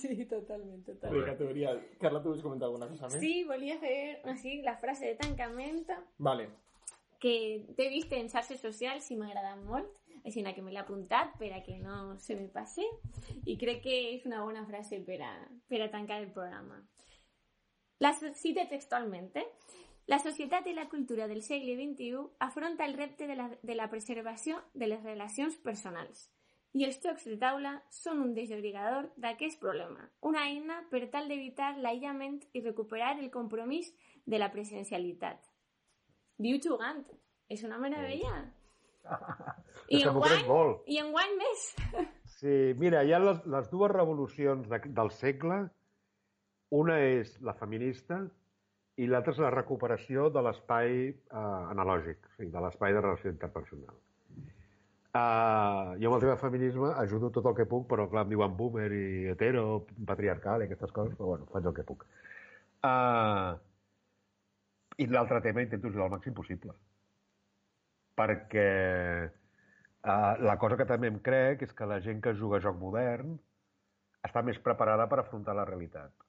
Sí, 0.00 0.26
totalment, 0.26 0.84
De 0.86 0.94
totalment. 0.94 1.24
categoria. 1.26 1.70
Carla, 2.00 2.22
tu 2.22 2.28
vols 2.30 2.42
comentar 2.42 2.66
alguna 2.66 2.88
cosa? 2.88 3.08
Sí, 3.10 3.44
volia 3.48 3.78
fer 3.80 4.20
així 4.28 4.58
la 4.62 4.76
frase 4.80 5.06
de 5.06 5.14
tancament 5.16 5.86
Vale. 6.18 6.48
que 7.22 7.34
t'he 7.76 7.88
vist 7.88 8.12
en 8.12 8.28
xarxes 8.28 8.60
socials 8.60 9.08
i 9.10 9.16
m'ha 9.16 9.28
agradat 9.30 9.60
molt, 9.64 9.88
així 10.24 10.42
que 10.54 10.62
me 10.62 10.70
l'he 10.72 10.78
apuntat 10.82 11.36
per 11.38 11.52
a 11.52 11.62
que 11.62 11.78
no 11.78 12.18
se 12.18 12.36
me 12.36 12.48
passe 12.48 12.82
i 13.46 13.56
crec 13.58 13.82
que 13.82 13.96
és 14.16 14.26
una 14.26 14.42
bona 14.44 14.64
frase 14.66 15.00
per 15.06 15.20
a, 15.22 15.32
per 15.68 15.80
a 15.82 15.90
tancar 15.90 16.20
el 16.20 16.30
programa. 16.32 16.80
La 18.00 18.12
so- 18.12 18.32
cita 18.34 18.68
textualment, 18.68 19.30
eh? 19.36 19.46
La 20.10 20.18
societat 20.18 20.66
i 20.66 20.74
la 20.74 20.88
cultura 20.90 21.28
del 21.30 21.42
segle 21.46 21.76
XXI 21.78 22.22
afronta 22.42 22.84
el 22.84 22.94
repte 22.98 23.26
de 23.26 23.36
la, 23.38 23.50
de 23.62 23.74
la 23.78 23.88
preservació 23.90 24.58
de 24.74 24.88
les 24.90 25.02
relacions 25.02 25.56
personals. 25.62 26.28
I 26.72 26.86
els 26.88 26.98
jocs 27.04 27.26
de 27.28 27.36
taula 27.36 27.74
són 27.92 28.22
un 28.24 28.32
desobrigador 28.34 29.10
d'aquest 29.20 29.60
problema, 29.60 30.08
una 30.24 30.46
eina 30.48 30.80
per 30.90 31.04
tal 31.12 31.28
d'evitar 31.28 31.74
l'aïllament 31.78 32.40
i 32.56 32.64
recuperar 32.64 33.12
el 33.20 33.30
compromís 33.30 33.92
de 34.24 34.40
la 34.40 34.48
presencialitat. 34.50 35.52
Viu 36.40 36.58
jugant. 36.64 37.04
És 37.52 37.62
una 37.66 37.76
meravella. 37.76 38.32
I 39.92 39.98
crec 40.00 40.08
enguany, 40.08 40.44
molt. 40.48 40.86
i 40.88 40.98
enguany 41.02 41.34
més. 41.36 41.64
Sí, 42.38 42.54
mira, 42.80 43.02
hi 43.04 43.12
ha 43.12 43.20
les, 43.20 43.42
les 43.44 43.68
dues 43.70 43.92
revolucions 43.92 44.70
de, 44.70 44.78
del 44.96 45.12
segle. 45.12 45.58
Una 46.72 46.96
és 47.04 47.34
la 47.44 47.52
feminista 47.58 48.22
i 49.00 49.08
l'altra 49.08 49.32
és 49.32 49.40
la 49.40 49.52
recuperació 49.54 50.28
de 50.32 50.42
l'espai 50.44 50.96
eh, 51.08 51.44
analògic, 51.74 52.26
o 52.28 52.34
sigui, 52.36 52.50
de 52.52 52.64
l'espai 52.64 52.96
de 52.96 53.04
relació 53.04 53.32
interpersonal. 53.32 54.00
Uh, 55.12 55.92
jo 56.00 56.08
amb 56.08 56.16
el 56.16 56.22
tema 56.22 56.38
feminisme 56.40 56.88
ajudo 56.96 57.28
tot 57.36 57.44
el 57.50 57.56
que 57.58 57.66
puc, 57.68 57.82
però 57.90 58.06
clar, 58.08 58.22
em 58.24 58.30
diuen 58.32 58.54
boomer 58.56 58.86
i 58.96 59.26
hetero, 59.28 59.82
patriarcal 60.08 60.62
i 60.62 60.66
aquestes 60.66 60.94
coses, 60.96 61.12
però 61.18 61.34
bueno, 61.34 61.48
faig 61.52 61.68
el 61.68 61.74
que 61.76 61.84
puc. 61.84 62.06
Uh, 62.80 63.52
I 64.96 65.08
l'altre 65.12 65.42
tema 65.44 65.64
intento 65.66 65.90
ajudar 65.90 66.08
el 66.08 66.14
màxim 66.14 66.36
possible. 66.38 66.72
Perquè 68.16 68.66
uh, 69.28 70.32
la 70.48 70.56
cosa 70.64 70.80
que 70.80 70.88
també 70.88 71.12
em 71.12 71.20
crec 71.28 71.68
és 71.68 71.76
que 71.76 71.88
la 71.88 72.00
gent 72.00 72.24
que 72.24 72.32
juga 72.40 72.56
a 72.56 72.64
joc 72.64 72.80
modern 72.80 73.36
està 74.24 74.40
més 74.40 74.64
preparada 74.64 75.10
per 75.12 75.20
afrontar 75.20 75.56
la 75.58 75.68
realitat. 75.68 76.21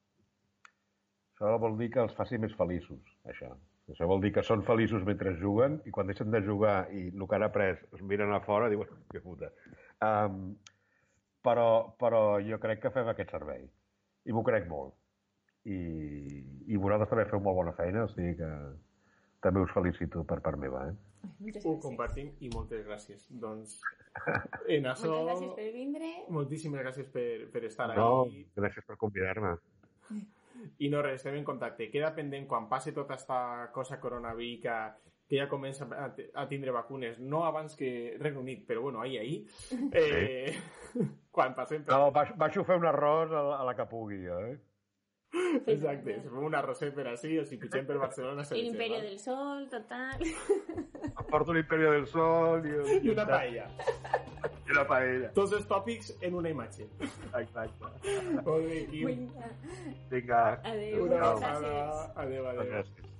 Això 1.33 1.55
vol 1.59 1.77
dir 1.79 1.89
que 1.93 2.01
els 2.03 2.13
faci 2.17 2.37
més 2.37 2.53
feliços, 2.57 2.99
això. 3.29 3.49
Això 3.91 4.07
vol 4.07 4.21
dir 4.23 4.31
que 4.31 4.43
són 4.47 4.61
feliços 4.63 5.03
mentre 5.03 5.33
juguen 5.39 5.81
i 5.85 5.91
quan 5.91 6.07
deixen 6.07 6.31
de 6.31 6.39
jugar 6.45 6.85
i 6.95 7.09
el 7.09 7.25
que 7.27 7.35
han 7.35 7.43
après 7.43 7.81
es 7.97 8.01
miren 8.01 8.31
a 8.31 8.39
fora 8.45 8.69
i 8.69 8.75
diuen, 8.75 8.91
que 9.11 9.19
puta. 9.19 9.49
Um, 10.07 10.53
però, 11.43 11.67
però 11.99 12.21
jo 12.45 12.59
crec 12.63 12.79
que 12.85 12.91
fem 12.95 13.09
aquest 13.11 13.33
servei. 13.35 13.65
I 14.23 14.31
m'ho 14.35 14.43
crec 14.47 14.69
molt. 14.69 14.95
I, 15.67 15.79
I 16.71 16.79
vosaltres 16.79 17.11
també 17.11 17.25
feu 17.31 17.43
molt 17.43 17.59
bona 17.59 17.73
feina, 17.75 18.05
o 18.05 18.11
sigui 18.13 18.37
que 18.39 18.51
també 19.43 19.63
us 19.65 19.73
felicito 19.75 20.23
per 20.27 20.39
part 20.45 20.59
meva. 20.59 20.85
Eh? 20.87 20.95
Moltes 21.43 21.65
Ho 21.67 21.75
compartim 21.83 22.31
i 22.43 22.51
moltes 22.53 22.85
gràcies. 22.87 23.27
Doncs, 23.43 23.81
en 24.77 24.87
això... 24.93 25.11
Moltes 25.11 25.27
gràcies 25.27 25.53
per 25.59 25.67
vindre. 25.75 26.13
Moltíssimes 26.31 26.83
gràcies 26.85 27.11
per, 27.11 27.27
per 27.51 27.65
estar 27.67 27.89
No, 27.95 28.23
aquí. 28.23 28.45
gràcies 28.55 28.87
per 28.87 28.99
convidar-me. 29.03 29.57
I 30.79 30.89
no 30.89 31.01
res, 31.05 31.21
estem 31.21 31.37
en 31.39 31.47
contacte. 31.47 31.89
Queda 31.91 32.13
pendent 32.15 32.47
quan 32.49 32.69
passe 32.71 32.93
tota 32.95 33.17
esta 33.19 33.69
cosa 33.73 33.99
coronavírica 33.99 34.97
que 35.27 35.39
ja 35.39 35.47
comença 35.49 35.87
a, 35.87 36.09
a 36.11 36.47
tindre 36.49 36.71
vacunes, 36.75 37.17
no 37.19 37.45
abans 37.47 37.77
que 37.79 38.17
Regne 38.19 38.39
Unit, 38.39 38.65
però 38.67 38.81
bueno, 38.81 39.01
ahir, 39.01 39.19
ahir, 39.19 39.47
eh, 39.93 40.53
quan 41.35 41.55
passem 41.55 41.83
per... 41.83 41.95
No, 41.95 42.11
baixo, 42.11 42.35
baixo 42.37 42.65
fer 42.67 42.77
un 42.77 42.85
arròs 42.89 43.31
a 43.31 43.41
la, 43.47 43.55
a 43.61 43.67
la 43.69 43.73
que 43.77 43.87
pugui, 43.89 44.19
eh? 44.27 44.51
Exacte, 45.65 46.19
si 46.21 46.29
fem 46.29 46.43
un 46.45 46.55
arrosset 46.55 46.93
per 46.93 47.07
així 47.09 47.39
o 47.41 47.45
si 47.45 47.57
pitgem 47.57 47.85
per 47.87 47.97
Barcelona... 47.97 48.43
se 48.45 48.55
El 48.59 48.67
Imperio 48.67 48.99
del 49.01 49.19
Sol, 49.19 49.67
total. 49.71 50.21
Em 50.23 51.25
porto 51.31 51.53
l'Imperio 51.53 51.91
del 51.91 52.05
Sol 52.07 52.65
i, 52.69 52.75
I 53.07 53.09
una 53.15 53.25
paella. 53.25 53.65
I 54.63 54.75
una 54.75 54.85
paella. 54.87 55.31
Tots 55.35 55.55
els 55.57 55.65
tòpics 55.69 56.13
en 56.21 56.37
una 56.39 56.51
imatge. 56.53 56.85
Exacte. 57.39 57.89
Molt 58.45 58.67
bé, 58.69 58.83
Quim. 58.91 59.09
Vinga. 59.09 59.49
Vinga. 60.11 60.43
Adéu. 60.63 61.07
Una 61.07 61.17
Adéu. 61.17 61.31
abraçada. 61.31 61.73
Gràcies. 61.73 62.13
Adéu, 62.25 62.47
adéu. 62.53 62.69
Gràcies. 62.71 63.12